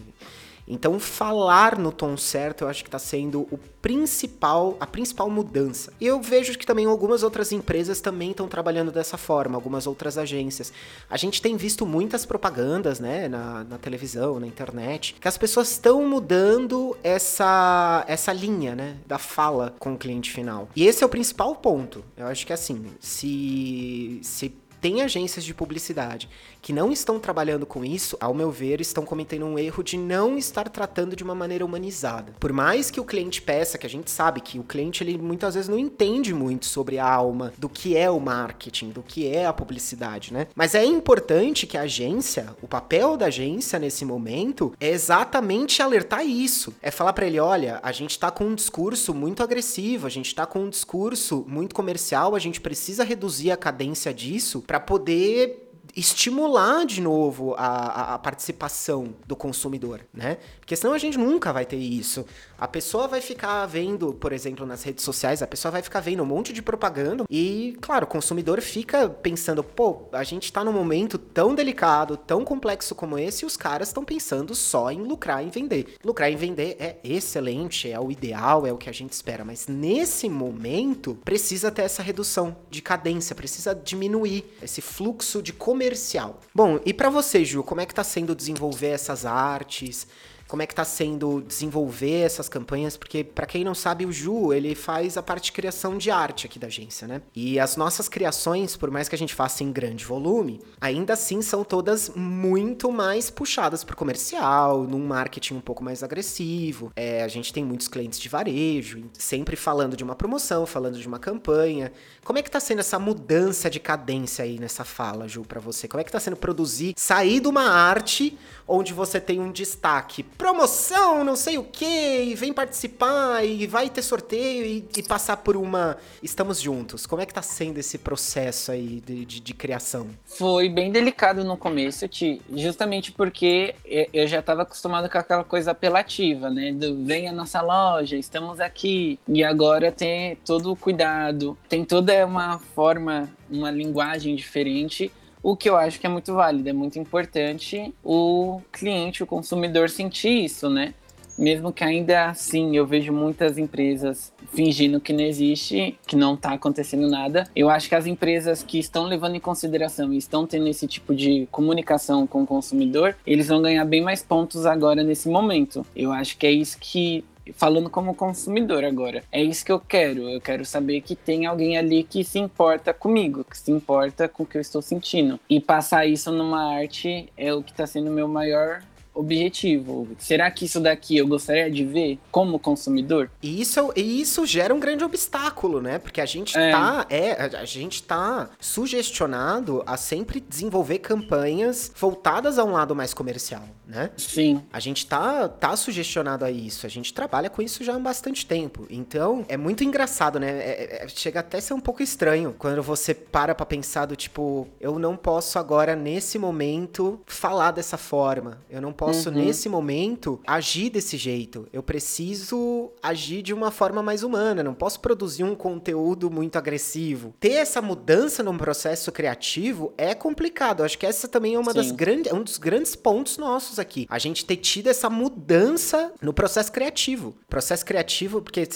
Então, 0.67 0.99
falar 0.99 1.77
no 1.77 1.91
tom 1.91 2.15
certo, 2.15 2.63
eu 2.63 2.69
acho 2.69 2.83
que 2.83 2.87
está 2.87 2.99
sendo 2.99 3.41
o 3.51 3.57
principal, 3.81 4.77
a 4.79 4.87
principal 4.87 5.29
mudança. 5.29 5.91
E 5.99 6.07
eu 6.07 6.21
vejo 6.21 6.57
que 6.57 6.65
também 6.65 6.85
algumas 6.85 7.21
outras 7.21 7.51
empresas 7.51 7.99
também 7.99 8.31
estão 8.31 8.47
trabalhando 8.47 8.91
dessa 8.91 9.17
forma, 9.17 9.55
algumas 9.55 9.85
outras 9.85 10.17
agências. 10.17 10.71
A 11.09 11.17
gente 11.17 11.41
tem 11.41 11.57
visto 11.57 11.85
muitas 11.85 12.25
propagandas, 12.25 12.99
né, 12.99 13.27
na, 13.27 13.65
na 13.65 13.77
televisão, 13.77 14.39
na 14.39 14.47
internet, 14.47 15.15
que 15.19 15.27
as 15.27 15.37
pessoas 15.37 15.71
estão 15.71 16.07
mudando 16.07 16.95
essa, 17.03 18.05
essa 18.07 18.31
linha, 18.31 18.73
né, 18.73 18.97
da 19.05 19.17
fala 19.17 19.75
com 19.77 19.93
o 19.93 19.97
cliente 19.97 20.31
final. 20.31 20.69
E 20.75 20.85
esse 20.85 21.03
é 21.03 21.05
o 21.05 21.09
principal 21.09 21.53
ponto. 21.55 22.05
Eu 22.15 22.27
acho 22.27 22.47
que 22.47 22.53
assim, 22.53 22.85
se, 23.01 24.19
se 24.23 24.49
tem 24.83 25.01
agências 25.01 25.45
de 25.45 25.53
publicidade 25.53 26.27
que 26.61 26.73
não 26.73 26.91
estão 26.91 27.17
trabalhando 27.17 27.65
com 27.65 27.85
isso, 27.85 28.17
ao 28.19 28.33
meu 28.33 28.51
ver, 28.51 28.81
estão 28.81 29.05
cometendo 29.05 29.45
um 29.45 29.57
erro 29.57 29.81
de 29.81 29.97
não 29.97 30.37
estar 30.37 30.67
tratando 30.67 31.15
de 31.15 31.23
uma 31.23 31.33
maneira 31.33 31.63
humanizada. 31.63 32.35
Por 32.37 32.51
mais 32.51 32.91
que 32.91 32.99
o 32.99 33.05
cliente 33.05 33.41
peça, 33.41 33.77
que 33.77 33.85
a 33.85 33.89
gente 33.89 34.11
sabe 34.11 34.41
que 34.41 34.59
o 34.59 34.63
cliente 34.63 35.01
ele 35.01 35.17
muitas 35.17 35.55
vezes 35.55 35.69
não 35.69 35.79
entende 35.79 36.33
muito 36.33 36.65
sobre 36.65 36.99
a 36.99 37.09
alma 37.09 37.53
do 37.57 37.69
que 37.69 37.95
é 37.95 38.09
o 38.09 38.19
marketing, 38.19 38.89
do 38.89 39.01
que 39.01 39.25
é 39.25 39.45
a 39.45 39.53
publicidade, 39.53 40.33
né? 40.33 40.47
Mas 40.53 40.75
é 40.75 40.83
importante 40.83 41.65
que 41.65 41.77
a 41.77 41.83
agência, 41.83 42.53
o 42.61 42.67
papel 42.67 43.15
da 43.15 43.27
agência 43.27 43.79
nesse 43.79 44.03
momento 44.03 44.73
é 44.81 44.89
exatamente 44.89 45.81
alertar 45.81 46.25
isso. 46.25 46.73
É 46.81 46.91
falar 46.91 47.13
para 47.13 47.25
ele, 47.25 47.39
olha, 47.39 47.79
a 47.81 47.93
gente 47.93 48.19
tá 48.19 48.29
com 48.29 48.47
um 48.47 48.55
discurso 48.55 49.13
muito 49.13 49.41
agressivo, 49.41 50.07
a 50.07 50.09
gente 50.09 50.35
tá 50.35 50.45
com 50.45 50.59
um 50.59 50.69
discurso 50.69 51.45
muito 51.47 51.73
comercial, 51.73 52.35
a 52.35 52.39
gente 52.39 52.59
precisa 52.59 53.05
reduzir 53.05 53.49
a 53.49 53.55
cadência 53.55 54.13
disso 54.13 54.61
para 54.73 54.87
poder 54.87 55.62
estimular 55.95 56.85
de 56.85 57.01
novo 57.01 57.53
a, 57.55 58.15
a, 58.15 58.19
participação 58.19 59.15
do 59.27 59.35
consumidor, 59.35 60.01
né? 60.13 60.37
Porque 60.59 60.75
senão 60.75 60.93
a 60.93 60.97
gente 60.97 61.17
nunca 61.17 61.53
vai 61.53 61.65
ter 61.65 61.77
isso. 61.77 62.25
A 62.57 62.67
pessoa 62.67 63.07
vai 63.07 63.21
ficar 63.21 63.65
vendo, 63.65 64.13
por 64.13 64.33
exemplo, 64.33 64.65
nas 64.65 64.83
redes 64.83 65.03
sociais, 65.03 65.41
a 65.41 65.47
pessoa 65.47 65.71
vai 65.71 65.81
ficar 65.81 65.99
vendo 65.99 66.23
um 66.23 66.25
monte 66.25 66.51
de 66.53 66.61
propaganda 66.61 67.25
e, 67.29 67.77
claro, 67.81 68.05
o 68.05 68.07
consumidor 68.07 68.61
fica 68.61 69.09
pensando, 69.09 69.63
pô, 69.63 70.03
a 70.11 70.23
gente 70.23 70.51
tá 70.51 70.63
num 70.63 70.71
momento 70.71 71.17
tão 71.17 71.53
delicado, 71.53 72.17
tão 72.17 72.43
complexo 72.43 72.95
como 72.95 73.19
esse 73.19 73.43
e 73.43 73.45
os 73.45 73.57
caras 73.57 73.89
estão 73.89 74.03
pensando 74.03 74.55
só 74.55 74.89
em 74.89 75.03
lucrar 75.03 75.45
e 75.45 75.49
vender. 75.49 75.95
Lucrar 76.03 76.31
e 76.31 76.35
vender 76.35 76.75
é 76.79 76.97
excelente, 77.03 77.91
é 77.91 77.99
o 77.99 78.11
ideal, 78.11 78.65
é 78.65 78.71
o 78.71 78.77
que 78.77 78.89
a 78.89 78.93
gente 78.93 79.11
espera, 79.11 79.43
mas 79.45 79.67
nesse 79.67 80.27
momento 80.29 81.17
precisa 81.23 81.69
ter 81.69 81.83
essa 81.83 82.01
redução 82.01 82.55
de 82.69 82.81
cadência, 82.81 83.35
precisa 83.35 83.75
diminuir 83.75 84.45
esse 84.61 84.81
fluxo 84.81 85.41
de 85.41 85.53
comercial. 85.83 86.39
Bom, 86.55 86.79
e 86.85 86.93
para 86.93 87.09
você, 87.09 87.43
Ju, 87.43 87.63
como 87.63 87.81
é 87.81 87.85
que 87.85 87.93
tá 87.93 88.03
sendo 88.03 88.33
desenvolver 88.35 88.87
essas 88.87 89.25
artes? 89.25 90.07
Como 90.53 90.61
é 90.61 90.67
que 90.67 90.75
tá 90.75 90.85
sendo 90.85 91.41
desenvolver 91.41 92.21
essas 92.21 92.47
campanhas, 92.47 92.95
porque 92.95 93.23
para 93.23 93.47
quem 93.47 93.63
não 93.63 93.73
sabe, 93.73 94.05
o 94.05 94.11
Ju, 94.11 94.53
ele 94.53 94.75
faz 94.75 95.17
a 95.17 95.23
parte 95.23 95.45
de 95.45 95.51
criação 95.51 95.97
de 95.97 96.11
arte 96.11 96.45
aqui 96.45 96.59
da 96.59 96.67
agência, 96.67 97.07
né? 97.07 97.23
E 97.35 97.59
as 97.59 97.75
nossas 97.75 98.07
criações, 98.07 98.77
por 98.77 98.91
mais 98.91 99.09
que 99.09 99.15
a 99.15 99.17
gente 99.17 99.33
faça 99.33 99.63
em 99.63 99.71
grande 99.71 100.05
volume, 100.05 100.61
ainda 100.79 101.13
assim 101.13 101.41
são 101.41 101.63
todas 101.63 102.11
muito 102.15 102.91
mais 102.91 103.31
puxadas 103.31 103.83
pro 103.83 103.97
comercial, 103.97 104.83
num 104.83 105.03
marketing 105.03 105.55
um 105.55 105.59
pouco 105.59 105.83
mais 105.83 106.03
agressivo. 106.03 106.91
É, 106.95 107.23
a 107.23 107.27
gente 107.27 107.51
tem 107.51 107.65
muitos 107.65 107.87
clientes 107.87 108.19
de 108.19 108.29
varejo, 108.29 109.05
sempre 109.13 109.55
falando 109.55 109.97
de 109.97 110.03
uma 110.03 110.13
promoção, 110.13 110.67
falando 110.67 110.99
de 110.99 111.07
uma 111.07 111.17
campanha. 111.17 111.91
Como 112.23 112.37
é 112.37 112.43
que 112.43 112.51
tá 112.51 112.59
sendo 112.59 112.77
essa 112.77 112.99
mudança 112.99 113.71
de 113.71 113.79
cadência 113.79 114.45
aí 114.45 114.59
nessa 114.59 114.83
fala, 114.83 115.27
Ju, 115.27 115.41
para 115.41 115.59
você? 115.59 115.87
Como 115.87 115.99
é 115.99 116.03
que 116.03 116.11
tá 116.11 116.19
sendo 116.19 116.37
produzir, 116.37 116.93
sair 116.95 117.39
de 117.39 117.47
uma 117.47 117.67
arte 117.71 118.37
onde 118.67 118.93
você 118.93 119.19
tem 119.19 119.39
um 119.39 119.51
destaque, 119.51 120.21
promoção, 120.43 121.23
não 121.23 121.37
sei 121.37 121.57
o 121.57 121.63
que, 121.63 121.85
e 121.85 122.35
vem 122.35 122.51
participar, 122.51 123.45
e 123.45 123.65
vai 123.65 123.89
ter 123.89 124.01
sorteio, 124.01 124.65
e, 124.65 124.85
e, 124.97 125.01
passar 125.01 125.37
por 125.37 125.55
uma 125.55 125.95
estamos 126.21 126.59
juntos. 126.59 127.05
Como 127.05 127.21
é 127.21 127.25
que 127.25 127.33
tá 127.33 127.41
sendo 127.41 127.77
esse 127.77 127.97
processo 127.97 128.69
aí 128.69 129.01
de, 129.05 129.23
de, 129.23 129.39
de 129.39 129.53
criação? 129.53 130.09
Foi 130.25 130.67
bem 130.67 130.91
delicado 130.91 131.45
no 131.45 131.55
começo, 131.55 132.09
Ti, 132.09 132.41
justamente 132.53 133.13
porque 133.13 133.73
eu 134.11 134.27
já 134.27 134.39
estava 134.39 134.63
acostumado 134.63 135.09
com 135.09 135.17
aquela 135.17 135.45
coisa 135.45 135.71
apelativa, 135.71 136.49
né, 136.49 136.73
do 136.73 137.05
vem 137.05 137.29
a 137.29 137.31
nossa 137.31 137.61
loja, 137.61 138.17
estamos 138.17 138.59
aqui, 138.59 139.17
e 139.25 139.45
agora 139.45 139.93
tem 139.93 140.35
todo 140.45 140.73
o 140.73 140.75
cuidado, 140.75 141.57
tem 141.69 141.85
toda 141.85 142.25
uma 142.25 142.59
forma, 142.75 143.31
uma 143.49 143.71
linguagem 143.71 144.35
diferente, 144.35 145.09
o 145.43 145.57
que 145.57 145.69
eu 145.69 145.75
acho 145.75 145.99
que 145.99 146.07
é 146.07 146.09
muito 146.09 146.33
válido, 146.33 146.69
é 146.69 146.73
muito 146.73 146.97
importante 146.97 147.93
o 148.01 148.61
cliente, 148.71 149.21
o 149.21 149.27
consumidor 149.27 149.89
sentir 149.89 150.45
isso, 150.45 150.69
né? 150.69 150.93
Mesmo 151.37 151.73
que 151.73 151.83
ainda 151.83 152.29
assim 152.29 152.77
eu 152.77 152.85
vejo 152.85 153.11
muitas 153.11 153.57
empresas 153.57 154.31
fingindo 154.53 155.01
que 155.01 155.11
não 155.11 155.23
existe, 155.23 155.97
que 156.05 156.15
não 156.15 156.35
está 156.35 156.53
acontecendo 156.53 157.09
nada. 157.09 157.49
Eu 157.55 157.69
acho 157.69 157.89
que 157.89 157.95
as 157.95 158.05
empresas 158.05 158.61
que 158.61 158.77
estão 158.77 159.05
levando 159.05 159.35
em 159.35 159.39
consideração 159.39 160.13
e 160.13 160.17
estão 160.17 160.45
tendo 160.45 160.67
esse 160.67 160.87
tipo 160.87 161.13
de 161.13 161.47
comunicação 161.51 162.27
com 162.27 162.43
o 162.43 162.47
consumidor, 162.47 163.15
eles 163.25 163.47
vão 163.47 163.61
ganhar 163.63 163.83
bem 163.83 164.01
mais 164.01 164.21
pontos 164.21 164.65
agora 164.65 165.03
nesse 165.03 165.27
momento. 165.27 165.85
Eu 165.95 166.11
acho 166.11 166.37
que 166.37 166.45
é 166.45 166.51
isso 166.51 166.77
que 166.79 167.25
falando 167.53 167.89
como 167.89 168.15
consumidor 168.15 168.83
agora. 168.83 169.23
É 169.31 169.43
isso 169.43 169.65
que 169.65 169.71
eu 169.71 169.79
quero. 169.79 170.29
Eu 170.29 170.39
quero 170.39 170.65
saber 170.65 171.01
que 171.01 171.15
tem 171.15 171.45
alguém 171.45 171.77
ali 171.77 172.03
que 172.03 172.23
se 172.23 172.39
importa 172.39 172.93
comigo, 172.93 173.43
que 173.43 173.57
se 173.57 173.71
importa 173.71 174.27
com 174.27 174.43
o 174.43 174.45
que 174.45 174.57
eu 174.57 174.61
estou 174.61 174.81
sentindo. 174.81 175.39
E 175.49 175.59
passar 175.59 176.05
isso 176.05 176.31
numa 176.31 176.73
arte 176.75 177.29
é 177.35 177.53
o 177.53 177.61
que 177.61 177.71
está 177.71 177.85
sendo 177.85 178.09
o 178.09 178.13
meu 178.13 178.27
maior 178.27 178.81
objetivo. 179.13 180.07
Será 180.17 180.49
que 180.49 180.65
isso 180.65 180.79
daqui 180.79 181.17
eu 181.17 181.27
gostaria 181.27 181.69
de 181.69 181.85
ver 181.85 182.19
como 182.31 182.57
consumidor? 182.57 183.29
E 183.41 183.61
isso, 183.61 183.93
isso 183.95 184.45
gera 184.45 184.73
um 184.73 184.79
grande 184.79 185.03
obstáculo, 185.03 185.81
né? 185.81 185.99
Porque 185.99 186.19
a 186.19 186.25
gente 186.25 186.57
é. 186.57 186.71
tá, 186.71 187.05
é, 187.09 187.31
a 187.57 187.65
gente 187.65 188.01
tá 188.03 188.49
sugestionado 188.59 189.83
a 189.85 189.97
sempre 189.97 190.39
desenvolver 190.39 190.99
campanhas 190.99 191.91
voltadas 191.95 192.57
a 192.57 192.63
um 192.63 192.71
lado 192.71 192.95
mais 192.95 193.13
comercial, 193.13 193.63
né? 193.93 194.09
Sim. 194.17 194.61
A 194.71 194.79
gente 194.79 195.05
tá, 195.05 195.47
tá 195.47 195.75
sugestionado 195.75 196.43
a 196.43 196.51
isso, 196.51 196.85
a 196.85 196.89
gente 196.89 197.13
trabalha 197.13 197.49
com 197.49 197.61
isso 197.61 197.83
já 197.83 197.95
há 197.95 197.99
bastante 197.99 198.45
tempo. 198.45 198.85
Então, 198.89 199.45
é 199.47 199.55
muito 199.55 199.83
engraçado, 199.83 200.39
né? 200.39 200.49
É, 200.49 201.01
é, 201.01 201.05
é 201.05 201.07
chega 201.07 201.39
até 201.39 201.59
a 201.59 201.61
ser 201.61 201.73
um 201.73 201.79
pouco 201.79 202.01
estranho 202.01 202.55
quando 202.57 202.81
você 202.81 203.13
para 203.13 203.53
pra 203.53 203.65
pensar 203.65 204.05
do 204.05 204.15
tipo, 204.15 204.67
eu 204.79 204.97
não 204.97 205.15
posso 205.15 205.59
agora, 205.59 205.95
nesse 205.95 206.39
momento, 206.39 207.21
falar 207.27 207.71
dessa 207.71 207.97
forma. 207.97 208.61
Eu 208.69 208.81
não 208.81 208.91
posso 208.91 209.29
uhum. 209.29 209.35
nesse 209.35 209.69
momento, 209.69 210.39
agir 210.45 210.89
desse 210.89 211.17
jeito. 211.17 211.67
Eu 211.71 211.83
preciso 211.83 212.91
agir 213.01 213.41
de 213.41 213.53
uma 213.53 213.69
forma 213.69 214.01
mais 214.01 214.23
humana. 214.23 214.63
Não 214.63 214.73
posso 214.73 214.99
produzir 214.99 215.43
um 215.43 215.55
conteúdo 215.55 216.31
muito 216.31 216.57
agressivo. 216.57 217.33
Ter 217.39 217.53
essa 217.53 217.81
mudança 217.81 218.41
no 218.41 218.53
processo 218.57 219.11
criativo 219.11 219.93
é 219.97 220.15
complicado. 220.15 220.83
acho 220.83 220.97
que 220.97 221.05
essa 221.05 221.27
também 221.27 221.55
é 221.55 221.59
uma 221.59 221.71
Sim. 221.71 221.77
das 221.77 221.91
grandes, 221.91 222.31
é 222.31 222.35
um 222.35 222.43
dos 222.43 222.57
grandes 222.57 222.95
pontos 222.95 223.37
nossos 223.37 223.77
aqui. 223.79 223.82
A 224.09 224.19
gente 224.19 224.45
ter 224.45 224.57
tido 224.57 224.87
essa 224.87 225.09
mudança 225.09 226.11
no 226.21 226.33
processo 226.33 226.71
criativo. 226.71 227.35
Processo 227.49 227.85
criativo, 227.85 228.41
porque 228.41 228.67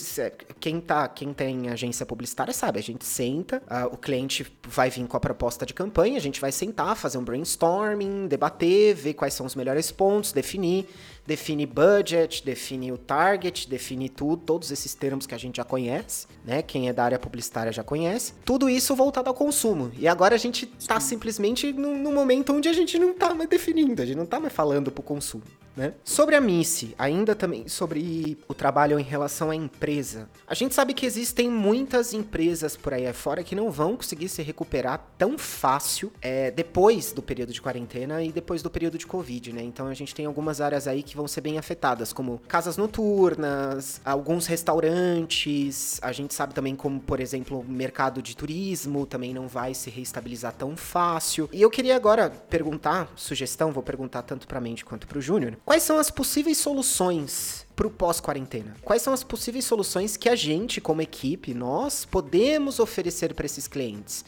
quem 0.60 0.80
tá, 0.80 1.08
quem 1.08 1.34
tem 1.34 1.70
agência 1.70 2.06
publicitária 2.06 2.54
sabe, 2.54 2.80
a 2.80 2.84
gente 2.84 3.06
senta, 3.06 3.62
uh, 3.70 3.93
o 3.93 3.98
cliente 3.98 4.46
vai 4.67 4.89
vir 4.89 5.08
com 5.08 5.17
a 5.17 5.20
proposta 5.20 5.65
de 5.65 5.74
campanha, 5.74 6.17
a 6.17 6.22
gente 6.22 6.41
vai 6.41 6.52
sentar, 6.52 6.96
fazer 6.96 7.17
um 7.17 7.24
brainstorming, 7.24 8.28
debater, 8.28 8.96
ver 8.96 9.13
quais 9.13 9.34
são 9.34 9.46
os 9.46 9.56
melhores 9.56 9.91
pontos, 9.91 10.32
definir, 10.32 10.88
define 11.27 11.65
budget, 11.65 12.43
define 12.43 12.93
o 12.93 12.97
target, 12.97 13.69
define 13.69 14.07
tudo, 14.07 14.37
todos 14.37 14.71
esses 14.71 14.93
termos 14.93 15.27
que 15.27 15.35
a 15.35 15.37
gente 15.37 15.57
já 15.57 15.63
conhece, 15.65 16.25
né? 16.45 16.61
Quem 16.61 16.87
é 16.87 16.93
da 16.93 17.03
área 17.03 17.19
publicitária 17.19 17.71
já 17.71 17.83
conhece. 17.83 18.33
Tudo 18.45 18.69
isso 18.69 18.95
voltado 18.95 19.27
ao 19.27 19.35
consumo. 19.35 19.91
E 19.99 20.07
agora 20.07 20.35
a 20.35 20.37
gente 20.37 20.65
tá 20.65 20.99
simplesmente 21.01 21.73
num, 21.73 22.13
momento 22.13 22.53
onde 22.53 22.69
a 22.69 22.73
gente 22.73 22.97
não 22.97 23.13
tá 23.13 23.33
mais 23.35 23.49
definindo, 23.49 24.01
a 24.01 24.05
gente 24.05 24.17
não 24.17 24.25
tá 24.25 24.39
mais 24.39 24.53
falando 24.53 24.89
pro 24.89 25.03
consumo. 25.03 25.43
Né? 25.77 25.93
Sobre 26.03 26.35
a 26.35 26.41
Missy, 26.41 26.95
ainda 26.97 27.35
também 27.35 27.67
sobre 27.67 28.39
o 28.47 28.53
trabalho 28.55 28.99
em 28.99 29.03
relação 29.03 29.51
à 29.51 29.55
empresa. 29.55 30.27
A 30.47 30.55
gente 30.55 30.73
sabe 30.73 30.91
que 30.95 31.05
existem 31.05 31.51
muitas 31.51 32.13
empresas 32.13 32.75
por 32.75 32.95
aí 32.95 33.13
fora 33.13 33.43
que 33.43 33.55
não 33.55 33.69
vão 33.69 33.95
conseguir 33.95 34.27
se 34.27 34.41
recuperar 34.41 34.99
tão 35.19 35.37
fácil 35.37 36.11
é, 36.19 36.49
depois 36.49 37.11
do 37.11 37.21
período 37.21 37.53
de 37.53 37.61
quarentena 37.61 38.23
e 38.23 38.31
depois 38.31 38.63
do 38.63 38.71
período 38.71 38.97
de 38.97 39.05
Covid, 39.05 39.53
né? 39.53 39.61
Então 39.61 39.85
a 39.85 39.93
gente 39.93 40.15
tem 40.15 40.25
algumas 40.25 40.59
áreas 40.59 40.87
aí 40.87 41.03
que 41.03 41.15
vão 41.15 41.27
ser 41.27 41.41
bem 41.41 41.59
afetadas, 41.59 42.11
como 42.11 42.41
casas 42.47 42.75
noturnas, 42.75 44.01
alguns 44.03 44.47
restaurantes. 44.47 45.99
A 46.01 46.11
gente 46.11 46.33
sabe 46.33 46.55
também 46.55 46.75
como, 46.75 46.99
por 46.99 47.19
exemplo, 47.19 47.59
o 47.59 47.71
mercado 47.71 48.19
de 48.19 48.35
turismo 48.35 49.05
também 49.05 49.31
não 49.31 49.47
vai 49.47 49.75
se 49.75 49.91
reestabilizar 49.91 50.53
tão 50.53 50.75
fácil. 50.75 51.47
E 51.53 51.61
eu 51.61 51.69
queria 51.69 51.95
agora 51.95 52.31
perguntar, 52.31 53.11
sugestão, 53.15 53.71
vou 53.71 53.83
perguntar 53.83 54.23
tanto 54.23 54.47
para 54.47 54.59
Mandy 54.59 54.83
quanto 54.83 55.05
para 55.05 55.19
o 55.19 55.21
Júnior 55.21 55.55
Quais 55.67 55.84
são 55.84 55.99
as 55.99 56.10
possíveis 56.10 56.58
soluções 56.60 57.67
para 57.75 57.86
o 57.86 57.91
pós-quarentena? 57.91 58.73
Quais 58.86 59.01
são 59.01 59.13
as 59.13 59.21
possíveis 59.21 59.65
soluções 59.65 60.15
que 60.15 60.30
a 60.30 60.36
gente, 60.36 60.80
como 60.80 61.01
equipe, 61.01 61.53
nós 61.53 62.06
podemos 62.06 62.80
oferecer 62.80 63.34
para 63.34 63.45
esses 63.45 63.67
clientes? 63.67 64.23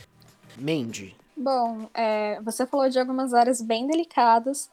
Mandy. 0.58 1.16
Bom, 1.38 1.90
é, 1.94 2.42
você 2.42 2.66
falou 2.66 2.90
de 2.90 3.00
algumas 3.00 3.34
áreas 3.34 3.62
bem 3.62 3.88
delicadas, 3.88 4.70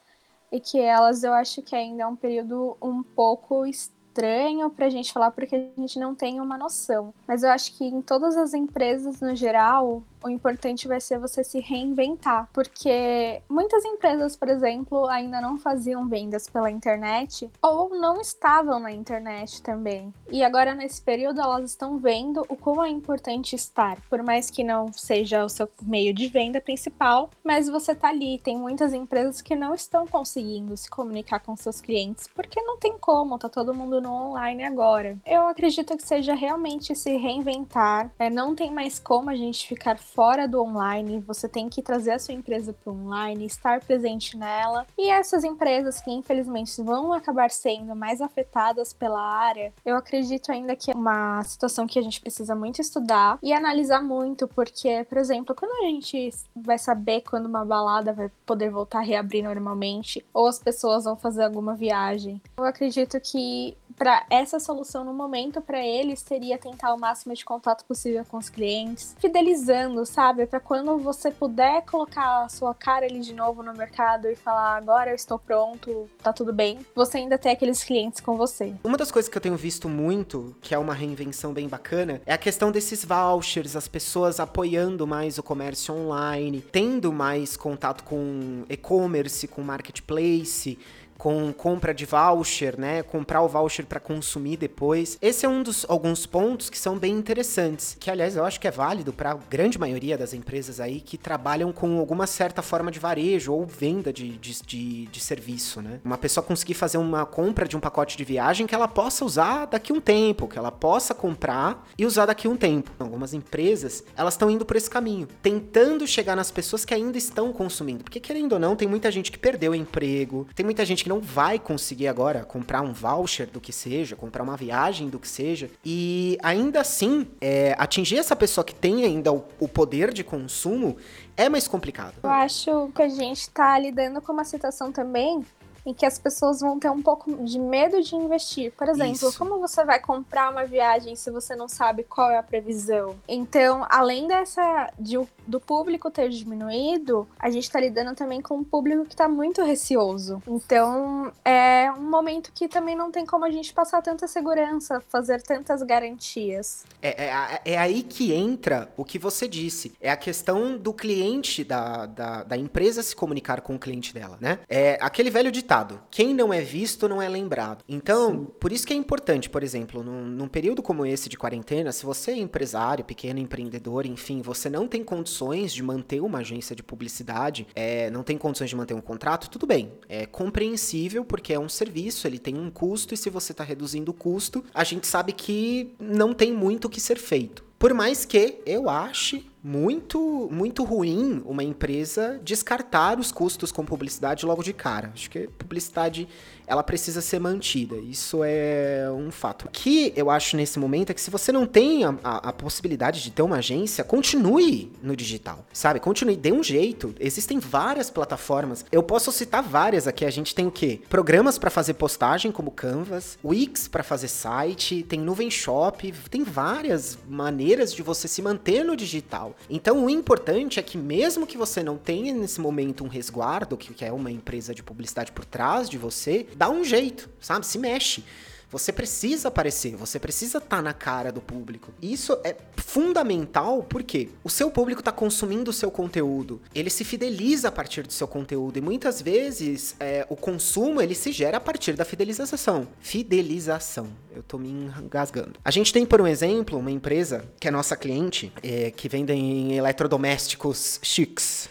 e 0.51 0.59
que 0.59 0.77
elas 0.81 1.23
eu 1.23 1.33
acho 1.33 1.63
que 1.63 1.77
ainda 1.77 2.03
é 2.03 2.07
um 2.07 2.17
período 2.17 2.77
um 2.83 3.01
pouco 3.01 3.65
estranho 3.65 4.69
pra 4.69 4.89
gente 4.89 5.13
falar 5.13 5.31
porque 5.31 5.55
a 5.55 5.81
gente 5.81 6.01
não 6.01 6.17
tem 6.17 6.41
uma 6.41 6.59
noção. 6.59 7.15
Mas 7.29 7.45
eu 7.45 7.51
acho 7.51 7.79
que 7.79 7.85
em 7.85 8.03
todas 8.03 8.37
as 8.37 8.55
empresas 8.55 9.21
no 9.21 9.37
geral, 9.37 10.03
o 10.27 10.31
importante 10.31 10.89
vai 10.89 11.01
ser 11.01 11.19
você 11.19 11.45
se 11.45 11.61
reinventar, 11.61 12.49
porque 12.53 13.41
muitas 13.49 13.85
empresas, 13.85 14.37
por 14.37 14.49
exemplo, 14.49 15.07
ainda 15.07 15.41
não 15.41 15.57
faziam 15.57 16.09
vendas 16.09 16.49
pela 16.49 16.71
internet 16.71 17.49
ou 17.63 17.91
não 17.91 18.21
estavam 18.21 18.81
na 18.81 18.91
internet 18.91 19.63
também. 19.63 20.13
E 20.31 20.43
agora 20.43 20.75
nesse 20.75 21.01
período 21.01 21.41
elas 21.41 21.71
estão 21.71 21.99
vendo 21.99 22.45
o 22.49 22.57
como 22.57 22.85
é 22.85 22.89
importante 22.89 23.55
estar, 23.55 24.01
por 24.11 24.23
mais 24.23 24.51
que 24.51 24.65
não 24.65 24.93
seja 24.93 25.45
o 25.45 25.49
seu 25.49 25.69
meio 25.83 26.13
de 26.13 26.27
venda 26.27 26.61
principal, 26.61 27.31
mas 27.45 27.69
você 27.69 27.95
tá 27.95 28.09
ali. 28.09 28.39
Tem 28.39 28.59
muitas 28.59 28.93
empresas 28.93 29.41
que 29.41 29.55
não 29.55 29.75
estão 29.75 30.07
conseguindo 30.07 30.77
se 30.77 30.91
comunicar 30.91 31.41
com 31.41 31.57
seus 31.57 31.81
clientes 31.81 32.29
porque 32.35 32.61
não 32.63 32.79
tem 32.79 32.99
como, 32.99 33.39
tá 33.39 33.49
todo 33.49 33.75
mundo 33.75 34.01
no 34.01 34.13
online 34.13 34.65
agora. 34.65 35.17
Eu 35.25 35.47
acredito 35.47 35.97
que 35.97 36.03
seja 36.03 36.35
realmente 36.35 36.95
se 36.95 37.17
reinventar. 37.17 38.11
É, 38.19 38.29
não 38.29 38.55
tem 38.55 38.71
mais 38.73 38.99
como 38.99 39.31
a 39.31 39.37
gente 39.37 39.69
ficar 39.69 39.99
fora 40.17 40.49
do 40.49 40.63
online, 40.63 41.21
você 41.21 41.47
tem 41.47 41.69
que 41.69 41.83
trazer 41.83 42.13
a 42.13 42.19
sua 42.19 42.33
empresa 42.33 42.73
para 42.73 42.91
o 42.91 42.97
online, 42.97 43.45
estar 43.45 43.81
presente 43.81 44.35
nela. 44.35 44.87
E 44.97 45.11
essas 45.11 45.45
empresas 45.45 46.01
que 46.01 46.11
infelizmente 46.11 46.81
vão 46.83 47.13
acabar 47.13 47.51
sendo 47.51 47.95
mais 47.95 48.23
afetadas 48.23 48.95
pela 48.95 49.21
área, 49.21 49.75
eu 49.85 49.95
acredito 49.95 50.51
ainda 50.51 50.75
que 50.75 50.91
é 50.91 50.95
uma 50.95 51.45
situação 51.45 51.87
que 51.87 51.99
a 51.99 52.03
gente 52.03 52.19
precisa 52.23 52.55
muito 52.55 52.81
estudar 52.81 53.39
e 53.43 53.53
analisar 53.53 54.03
muito, 54.03 54.49
porque, 54.49 55.05
por 55.07 55.19
exemplo, 55.19 55.55
quando 55.55 55.85
a 55.85 55.89
gente 55.91 56.31
vai 56.55 56.79
saber 56.79 57.21
quando 57.21 57.45
uma 57.45 57.67
balada 57.67 58.15
vai 58.15 58.31
poder 58.47 58.71
voltar 58.71 59.01
a 59.01 59.03
reabrir 59.03 59.45
normalmente, 59.45 60.25
ou 60.33 60.47
as 60.47 60.59
pessoas 60.59 61.05
vão 61.05 61.17
fazer 61.17 61.45
alguma 61.45 61.75
viagem, 61.75 62.41
eu 62.57 62.65
acredito 62.65 63.21
que 63.21 63.77
para 63.97 64.25
essa 64.31 64.61
solução 64.61 65.05
no 65.05 65.13
momento 65.13 65.61
para 65.61 65.85
eles 65.85 66.21
seria 66.21 66.59
tentar 66.59 66.95
o 66.95 66.99
máximo 66.99 67.35
de 67.35 67.45
contato 67.45 67.85
possível 67.85 68.25
com 68.25 68.37
os 68.37 68.49
clientes, 68.49 69.17
fidelizando, 69.19 70.05
sabe? 70.05 70.47
Para 70.47 70.61
quando 70.61 70.99
você 70.99 71.31
puder 71.31 71.83
colocar 71.83 72.45
a 72.45 72.49
sua 72.49 72.75
cara 72.75 73.07
ali 73.07 73.21
de 73.21 73.35
novo 73.35 73.63
no 73.63 73.73
mercado 73.73 74.29
e 74.29 74.37
falar 74.37 74.77
agora 74.77 75.11
eu 75.11 75.17
estou 75.17 75.39
pronto, 75.39 76.09
tá 76.23 76.33
tudo 76.33 76.53
bem, 76.53 76.79
você 76.95 77.19
ainda 77.19 77.39
ter 77.39 77.51
aqueles 77.51 77.83
clientes 77.83 78.21
com 78.21 78.37
você. 78.37 78.75
Uma 78.85 78.97
das 78.97 79.11
coisas 79.11 79.29
que 79.31 79.37
eu 79.37 79.43
tenho 79.43 79.57
visto 79.57 79.89
muito, 79.89 80.55
que 80.61 80.75
é 80.75 80.79
uma 80.79 80.95
reinvenção 80.95 81.53
bem 81.53 81.69
bacana, 81.69 82.21
é 82.27 82.33
a 82.33 82.39
questão 82.39 82.71
desses 82.71 83.05
vouchers, 83.05 83.77
as 83.77 83.89
pessoas 83.89 84.39
apoiando 84.39 85.07
mais 85.07 85.39
o 85.39 85.43
comércio 85.43 85.95
online, 85.95 86.61
tendo 86.61 87.13
mais 87.13 87.57
contato 87.57 88.05
com 88.05 88.65
e-commerce, 88.69 89.49
com 89.49 89.63
marketplace 89.63 90.79
com 91.17 91.53
compra 91.53 91.95
de 91.95 92.05
voucher, 92.05 92.79
né? 92.79 93.03
Comprar 93.03 93.43
o 93.43 93.49
voucher 93.49 93.87
para 93.87 94.01
consumir 94.01 94.57
depois. 94.57 95.19
Esse 95.21 95.47
é 95.47 95.49
um 95.49 95.63
dos 95.63 95.85
alguns 95.89 96.27
pontos 96.27 96.71
que 96.71 96.79
são 96.79 96.99
bem 96.99 97.13
interessantes, 97.15 97.97
que 97.99 98.11
aliás 98.11 98.37
eu 98.37 98.45
acho 98.45 98.61
que 98.61 98.69
é 98.69 98.71
válido 98.71 99.13
para 99.13 99.33
a 99.33 99.35
grande 99.35 99.79
maioria 99.79 100.19
das 100.19 100.35
empresas 100.35 100.81
aí 100.81 101.01
que 101.01 101.17
trabalham 101.17 101.73
com 101.73 101.99
alguma 101.99 102.27
certa 102.27 102.63
forma 102.63 102.91
de 102.91 102.99
varejo 102.99 103.53
ou 103.53 103.65
venda 103.65 104.13
de, 104.13 104.37
de, 104.39 104.63
de, 104.63 105.07
de 105.07 105.21
serviço, 105.21 105.81
né? 105.81 106.01
Uma 106.05 106.19
pessoa 106.19 106.45
conseguir 106.45 106.75
fazer 106.75 106.99
uma 106.99 107.25
compra 107.25 107.67
de 107.67 107.77
um 107.77 107.81
pacote 107.81 108.17
de 108.17 108.25
viagem 108.25 108.67
que 108.67 108.75
ela 108.75 108.89
possa 108.89 109.25
usar 109.25 109.67
daqui 109.67 109.93
um 109.93 110.01
tempo, 110.01 110.49
que 110.49 110.59
ela 110.59 110.73
possa 110.73 111.15
comprar 111.15 111.87
e 111.97 112.05
usar 112.05 112.27
daqui 112.27 112.49
um 112.49 112.57
tempo. 112.57 112.91
Algumas 112.99 113.33
empresas, 113.33 114.05
elas 114.17 114.35
estão 114.35 114.51
indo 114.51 114.65
por 114.65 114.77
esse 114.77 114.91
caminho, 114.91 115.27
tentando 115.43 116.07
chegar 116.07 116.37
nas 116.37 116.51
pessoas 116.51 116.85
que 116.85 116.95
ainda 116.95 117.19
estão 117.19 117.53
consumindo, 117.53 118.05
porque 118.05 118.21
querendo 118.21 118.53
ou 118.53 118.59
não, 118.59 118.77
tem 118.77 118.89
muita 118.89 119.11
gente 119.11 119.33
que 119.33 119.39
perdeu 119.39 119.73
o 119.73 119.75
emprego, 119.75 120.47
tem 120.55 120.65
muita 120.65 120.85
gente 120.85 121.06
que 121.07 121.09
não 121.09 121.21
vai 121.21 121.57
conseguir 121.57 122.09
agora 122.09 122.45
comprar 122.45 122.83
um 122.83 122.93
voucher 122.93 123.47
do 123.47 123.61
que 123.61 123.73
seja, 123.73 124.17
comprar 124.17 124.43
uma 124.43 124.57
viagem 124.57 125.09
do 125.09 125.21
que 125.21 125.29
seja, 125.29 125.71
e 125.85 126.37
ainda 126.43 126.81
assim, 126.81 127.29
é, 127.41 127.77
atingir 127.79 128.19
essa 128.19 128.35
pessoa 128.35 128.65
que 128.65 128.75
tem 128.75 129.05
ainda 129.05 129.33
o, 129.33 129.45
o 129.61 129.69
poder 129.69 130.13
de 130.13 130.25
consumo 130.25 130.97
é 131.37 131.49
mais 131.49 131.69
complicado. 131.69 132.15
Eu 132.25 132.31
acho 132.31 132.91
que 132.93 133.03
a 133.03 133.09
gente 133.09 133.49
tá 133.51 133.79
lidando 133.79 134.21
com 134.21 134.33
uma 134.33 134.45
situação 134.45 134.91
também 134.91 135.47
em 135.87 135.95
que 135.95 136.05
as 136.05 136.19
pessoas 136.19 136.61
vão 136.61 136.79
ter 136.79 136.91
um 136.91 137.01
pouco 137.01 137.33
de 137.45 137.59
medo 137.61 138.03
de 138.03 138.17
investir. 138.17 138.73
Por 138.73 138.89
exemplo, 138.89 139.29
Isso. 139.29 139.39
como 139.39 139.61
você 139.61 139.85
vai 139.85 140.01
comprar 140.01 140.51
uma 140.51 140.65
viagem 140.65 141.15
se 141.15 141.31
você 141.31 141.55
não 141.55 141.69
sabe 141.69 142.03
qual 142.03 142.29
é 142.29 142.37
a 142.37 142.43
previsão? 142.43 143.17
Então, 143.29 143.87
além 143.89 144.27
dessa 144.27 144.93
de, 144.99 145.17
do 145.47 145.61
público 145.61 146.11
ter 146.11 146.29
diminuído, 146.29 147.29
a 147.39 147.49
gente 147.49 147.65
está 147.65 147.79
lidando 147.79 148.15
também 148.17 148.43
com 148.43 148.57
um 148.57 148.65
público 148.65 149.05
que 149.05 149.15
está 149.15 149.29
muito 149.29 149.63
receoso. 149.63 150.43
Então, 150.49 151.33
é 151.45 151.91
um 151.93 152.11
momento 152.11 152.51
que 152.53 152.67
também 152.67 152.97
não 152.97 153.13
tem 153.13 153.25
como 153.25 153.45
a 153.45 153.51
gente 153.51 153.73
passar 153.73 154.03
tanta 154.03 154.27
segurança, 154.27 155.01
fazer 155.09 155.41
tantas 155.41 155.83
garantias. 155.83 156.85
É, 157.01 157.27
é, 157.27 157.61
é 157.65 157.79
aí 157.79 158.03
que 158.03 158.33
entra 158.33 158.91
o 158.97 159.05
que 159.05 159.19
você 159.19 159.47
disse. 159.47 159.93
É 160.01 160.11
a 160.11 160.17
questão 160.17 160.77
do 160.77 160.93
cliente, 160.93 161.63
da, 161.63 162.07
da, 162.07 162.43
da 162.43 162.57
empresa 162.57 163.03
se 163.03 163.15
comunicar 163.15 163.61
com 163.61 163.77
o 163.77 163.79
cliente 163.79 164.13
dela, 164.13 164.37
né? 164.41 164.59
É 164.69 164.99
aquele 165.01 165.31
velho 165.31 165.53
ditado 165.53 165.76
quem 166.11 166.35
não 166.35 166.53
é 166.53 166.61
visto 166.61 167.09
não 167.09 167.21
é 167.21 167.29
lembrado. 167.29 167.85
Então, 167.89 168.31
Sim. 168.31 168.47
por 168.61 168.73
isso 168.73 168.87
que 168.87 168.93
é 168.93 168.97
importante, 168.97 169.51
por 169.51 169.63
exemplo, 169.63 170.03
num, 170.03 170.25
num, 170.25 170.49
período 170.49 170.83
como 170.83 171.05
esse 171.05 171.29
de 171.29 171.37
quarentena, 171.37 171.93
se 171.93 172.05
você 172.05 172.33
é 172.33 172.37
empresário, 172.39 173.05
pequeno 173.05 173.39
empreendedor, 173.39 174.07
enfim, 174.07 174.41
você 174.41 174.71
não 174.71 174.87
tem 174.87 175.03
condições 175.03 175.73
de 175.73 175.83
manter 175.83 176.21
uma 176.21 176.39
agência 176.39 176.75
de 176.75 176.83
publicidade, 176.83 177.67
é, 177.75 178.11
não 178.11 178.23
tem 178.23 178.39
condições 178.39 178.71
de 178.71 178.77
manter 178.77 178.95
um 178.95 179.01
contrato, 179.01 179.51
tudo 179.51 179.67
bem. 179.67 179.93
É 180.09 180.27
compreensível 180.27 181.25
porque 181.25 181.53
é 181.53 181.59
um 181.59 181.69
serviço, 181.69 182.27
ele 182.27 182.39
tem 182.39 182.59
um 182.59 182.71
custo 182.71 183.15
e 183.15 183.17
se 183.17 183.31
você 183.31 183.53
está 183.53 183.65
reduzindo 183.65 184.11
o 184.11 184.15
custo, 184.15 184.65
a 184.73 184.85
gente 184.85 185.07
sabe 185.07 185.33
que 185.33 185.95
não 185.99 186.33
tem 186.33 186.53
muito 186.53 186.87
o 186.87 186.91
que 186.91 187.01
ser 187.01 187.19
feito. 187.19 187.67
Por 187.79 187.93
mais 187.93 188.25
que 188.25 188.59
eu 188.65 188.89
ache 188.89 189.47
muito 189.67 190.49
muito 190.53 190.85
ruim 190.85 191.43
uma 191.45 191.65
empresa 191.65 192.41
descartar 192.45 193.19
os 193.19 193.33
custos 193.33 193.73
com 193.73 193.85
publicidade 193.85 194.47
logo 194.47 194.63
de 194.63 194.73
cara. 194.73 195.11
Acho 195.13 195.29
que 195.29 195.49
publicidade 195.59 196.29
ela 196.69 196.83
precisa 196.83 197.21
ser 197.21 197.39
mantida. 197.39 197.97
Isso 197.97 198.41
é 198.45 199.09
um 199.11 199.31
fato. 199.31 199.67
O 199.67 199.71
que 199.71 200.13
eu 200.17 200.31
acho 200.31 200.57
nesse 200.57 200.79
momento 200.79 201.11
é 201.11 201.15
que 201.15 201.21
se 201.21 201.31
você 201.31 201.53
não 201.53 201.67
tem 201.67 202.05
a, 202.05 202.15
a, 202.23 202.49
a 202.49 202.53
possibilidade 202.53 203.23
de 203.23 203.31
ter 203.31 203.43
uma 203.43 203.57
agência, 203.57 204.03
continue 204.03 204.93
no 205.03 205.17
digital, 205.17 205.65
sabe? 205.73 206.01
Continue, 206.01 206.37
dê 206.37 206.53
um 206.53 206.63
jeito. 206.63 207.15
Existem 207.21 207.59
várias 207.59 208.11
plataformas. 208.11 208.85
Eu 208.91 209.03
posso 209.03 209.31
citar 209.31 209.63
várias 209.63 210.07
aqui. 210.07 210.25
A 210.25 210.31
gente 210.31 210.55
tem 210.55 210.67
o 210.67 210.71
quê? 210.71 211.01
Programas 211.09 211.59
para 211.59 211.71
fazer 211.71 211.95
postagem, 211.95 212.51
como 212.51 212.71
Canvas, 212.71 213.39
Wix 213.45 213.89
para 213.89 214.03
fazer 214.03 214.29
site, 214.29 215.05
tem 215.05 215.21
Nuvem 215.21 215.51
Shop, 215.51 216.13
tem 216.31 216.43
várias 216.43 217.19
maneiras 217.29 217.93
de 217.93 218.03
você 218.03 218.27
se 218.27 218.43
manter 218.43 218.85
no 218.85 218.97
digital. 218.97 219.56
Então 219.69 220.05
o 220.05 220.11
importante 220.11 220.79
é 220.79 220.83
que 220.83 220.97
mesmo 220.97 221.47
que 221.47 221.57
você 221.57 221.83
não 221.83 221.97
tenha 221.97 222.33
nesse 222.33 222.61
momento 222.61 223.05
um 223.05 223.09
resguardo, 223.09 223.77
que 223.77 224.05
é 224.05 224.13
uma 224.13 224.31
empresa 224.31 224.75
de 224.75 224.83
publicidade 224.83 225.33
por 225.33 225.45
trás 225.45 225.89
de 225.89 225.99
você, 225.99 226.47
dá 226.57 226.71
um 226.71 226.85
jeito, 226.85 227.29
sabe? 227.41 227.67
Se 227.67 227.79
mexe. 227.79 228.25
Você 228.71 228.93
precisa 228.93 229.49
aparecer, 229.49 229.95
você 229.95 230.19
precisa 230.19 230.59
estar 230.59 230.77
tá 230.77 230.83
na 230.83 230.93
cara 230.93 231.31
do 231.31 231.41
público. 231.41 231.93
Isso 232.03 232.39
é 232.43 232.57
fundamental 232.77 233.83
porque 233.83 234.29
o 234.43 234.51
seu 234.51 234.71
público 234.71 235.01
está 235.01 235.13
consumindo 235.13 235.71
o 235.71 235.75
seu 235.75 235.91
conteúdo, 235.91 236.61
ele 236.75 236.91
se 236.91 237.05
fideliza 237.05 237.69
a 237.69 237.73
partir 237.73 238.03
do 238.03 238.13
seu 238.13 238.27
conteúdo 238.27 238.77
e 238.79 238.81
muitas 238.81 239.23
vezes 239.23 239.95
é, 240.01 240.27
o 240.29 240.37
consumo 240.37 241.01
ele 241.01 241.15
se 241.15 241.33
gera 241.33 241.59
a 241.59 241.61
partir 241.61 241.95
da 241.95 242.05
fidelização. 242.05 242.89
Fidelização. 243.01 244.09
Eu 244.35 244.43
tô 244.43 244.59
me 244.59 244.69
engasgando. 244.69 245.55
A 245.65 245.71
gente 245.71 245.93
tem, 245.93 246.05
por 246.05 246.21
um 246.21 246.27
exemplo, 246.27 246.79
uma 246.79 246.91
empresa 246.91 247.45
que 247.59 247.69
é 247.69 247.71
nossa 247.71 247.97
cliente, 247.97 248.53
é, 248.63 248.91
que 248.91 249.09
vendem 249.09 249.75
eletrodomésticos 249.77 251.01
chiques, 251.03 251.71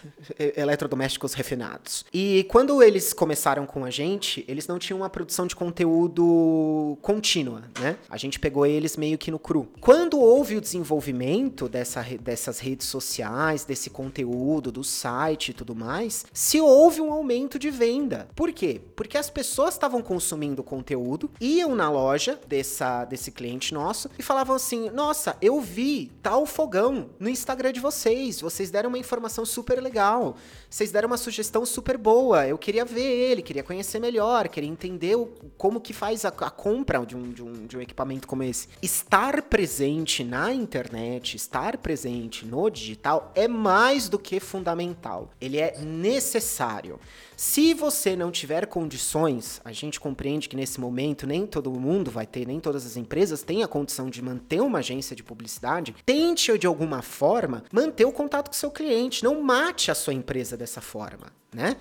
eletrodomésticos 0.55 1.33
refinados. 1.33 2.05
E 2.11 2.45
quando 2.49 2.81
eles 2.81 3.13
começaram 3.13 3.65
com 3.67 3.85
a 3.85 3.91
gente, 3.91 4.43
eles 4.47 4.67
não 4.67 4.79
tinham 4.79 4.99
uma 4.99 5.09
produção 5.09 5.45
de 5.45 5.55
conteúdo 5.55 6.84
contínua, 7.01 7.63
né? 7.79 7.97
A 8.09 8.17
gente 8.17 8.39
pegou 8.39 8.65
eles 8.65 8.97
meio 8.97 9.17
que 9.17 9.31
no 9.31 9.39
cru. 9.39 9.67
Quando 9.79 10.19
houve 10.19 10.57
o 10.57 10.61
desenvolvimento 10.61 11.67
dessa, 11.67 12.01
dessas 12.19 12.59
redes 12.59 12.87
sociais, 12.87 13.65
desse 13.65 13.89
conteúdo, 13.89 14.71
do 14.71 14.83
site 14.83 15.49
e 15.49 15.53
tudo 15.53 15.75
mais, 15.75 16.25
se 16.33 16.59
houve 16.59 17.01
um 17.01 17.11
aumento 17.11 17.57
de 17.57 17.69
venda. 17.69 18.27
Por 18.35 18.51
quê? 18.51 18.81
Porque 18.95 19.17
as 19.17 19.29
pessoas 19.29 19.73
estavam 19.73 20.01
consumindo 20.01 20.63
conteúdo, 20.63 21.29
iam 21.39 21.75
na 21.75 21.89
loja 21.89 22.39
dessa, 22.47 23.05
desse 23.05 23.31
cliente 23.31 23.73
nosso 23.73 24.09
e 24.17 24.23
falavam 24.23 24.55
assim: 24.55 24.89
Nossa, 24.89 25.37
eu 25.41 25.61
vi 25.61 26.11
tal 26.21 26.45
fogão 26.45 27.09
no 27.19 27.29
Instagram 27.29 27.71
de 27.71 27.79
vocês, 27.79 28.41
vocês 28.41 28.69
deram 28.71 28.89
uma 28.89 28.97
informação 28.97 29.45
super 29.45 29.81
legal, 29.81 30.35
vocês 30.69 30.91
deram 30.91 31.07
uma 31.07 31.17
sugestão 31.17 31.65
super 31.65 31.97
boa, 31.97 32.47
eu 32.47 32.57
queria 32.57 32.83
ver 32.83 33.01
ele, 33.01 33.41
queria 33.41 33.63
conhecer 33.63 33.99
melhor, 33.99 34.47
queria 34.47 34.69
entender 34.69 35.15
o, 35.15 35.27
como 35.57 35.79
que 35.79 35.93
faz 35.93 36.25
a, 36.25 36.29
a 36.29 36.49
compra 36.49 36.74
de 37.05 37.15
um, 37.15 37.31
de, 37.31 37.43
um, 37.43 37.65
de 37.65 37.77
um 37.77 37.81
equipamento 37.81 38.27
como 38.27 38.43
esse, 38.43 38.67
estar 38.81 39.43
presente 39.43 40.23
na 40.23 40.53
internet, 40.53 41.35
estar 41.35 41.77
presente 41.77 42.45
no 42.45 42.69
digital 42.69 43.31
é 43.35 43.47
mais 43.47 44.09
do 44.09 44.17
que 44.17 44.39
fundamental. 44.39 45.31
Ele 45.39 45.57
é 45.57 45.79
necessário. 45.79 46.99
Se 47.37 47.73
você 47.73 48.15
não 48.15 48.31
tiver 48.31 48.65
condições, 48.65 49.61
a 49.65 49.71
gente 49.71 49.99
compreende 49.99 50.47
que 50.47 50.55
nesse 50.55 50.79
momento 50.79 51.27
nem 51.27 51.45
todo 51.45 51.69
mundo 51.71 52.09
vai 52.09 52.25
ter, 52.25 52.47
nem 52.47 52.59
todas 52.59 52.85
as 52.85 52.95
empresas 52.95 53.43
têm 53.43 53.61
a 53.61 53.67
condição 53.67 54.09
de 54.09 54.21
manter 54.21 54.61
uma 54.61 54.79
agência 54.79 55.15
de 55.15 55.23
publicidade, 55.23 55.95
tente 56.05 56.57
de 56.57 56.65
alguma 56.65 57.01
forma 57.01 57.63
manter 57.71 58.05
o 58.05 58.11
contato 58.11 58.47
com 58.47 58.53
seu 58.53 58.71
cliente, 58.71 59.23
não 59.23 59.41
mate 59.41 59.91
a 59.91 59.95
sua 59.95 60.13
empresa 60.13 60.55
dessa 60.55 60.79
forma, 60.79 61.27
né? 61.53 61.75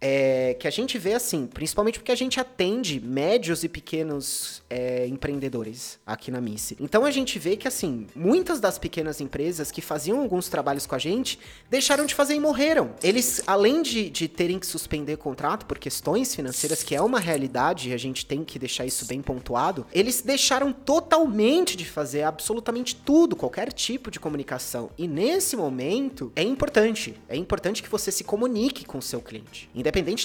É, 0.00 0.54
que 0.54 0.66
a 0.66 0.70
gente 0.70 0.98
vê 0.98 1.12
assim, 1.12 1.46
principalmente 1.46 1.98
porque 1.98 2.12
a 2.12 2.16
gente 2.16 2.40
atende 2.40 2.98
médios 3.00 3.62
e 3.62 3.68
pequenos 3.68 4.62
é, 4.70 5.06
empreendedores 5.06 5.98
aqui 6.06 6.30
na 6.30 6.40
Missy. 6.40 6.76
Então 6.80 7.04
a 7.04 7.10
gente 7.10 7.38
vê 7.38 7.56
que 7.56 7.68
assim, 7.68 8.06
muitas 8.14 8.60
das 8.60 8.78
pequenas 8.78 9.20
empresas 9.20 9.70
que 9.70 9.82
faziam 9.82 10.20
alguns 10.20 10.48
trabalhos 10.48 10.86
com 10.86 10.94
a 10.94 10.98
gente 10.98 11.38
deixaram 11.68 12.06
de 12.06 12.14
fazer 12.14 12.34
e 12.34 12.40
morreram. 12.40 12.94
Eles, 13.02 13.42
além 13.46 13.82
de, 13.82 14.08
de 14.08 14.26
terem 14.26 14.58
que 14.58 14.66
suspender 14.66 15.16
contrato 15.18 15.66
por 15.66 15.78
questões 15.78 16.34
financeiras, 16.34 16.82
que 16.82 16.94
é 16.94 17.02
uma 17.02 17.20
realidade 17.20 17.90
e 17.90 17.92
a 17.92 17.98
gente 17.98 18.24
tem 18.24 18.44
que 18.44 18.58
deixar 18.58 18.86
isso 18.86 19.04
bem 19.04 19.20
pontuado, 19.20 19.86
eles 19.92 20.22
deixaram 20.22 20.72
totalmente 20.72 21.76
de 21.76 21.84
fazer 21.84 22.22
absolutamente 22.22 22.94
tudo, 22.94 23.36
qualquer 23.36 23.72
tipo 23.72 24.10
de 24.10 24.18
comunicação. 24.18 24.90
E 24.96 25.06
nesse 25.06 25.56
momento 25.56 26.32
é 26.34 26.42
importante, 26.42 27.14
é 27.28 27.36
importante 27.36 27.82
que 27.82 27.88
você 27.88 28.10
se 28.10 28.24
comunique 28.24 28.84
com 28.84 28.98
o 28.98 29.02
seu 29.02 29.20
cliente 29.20 29.68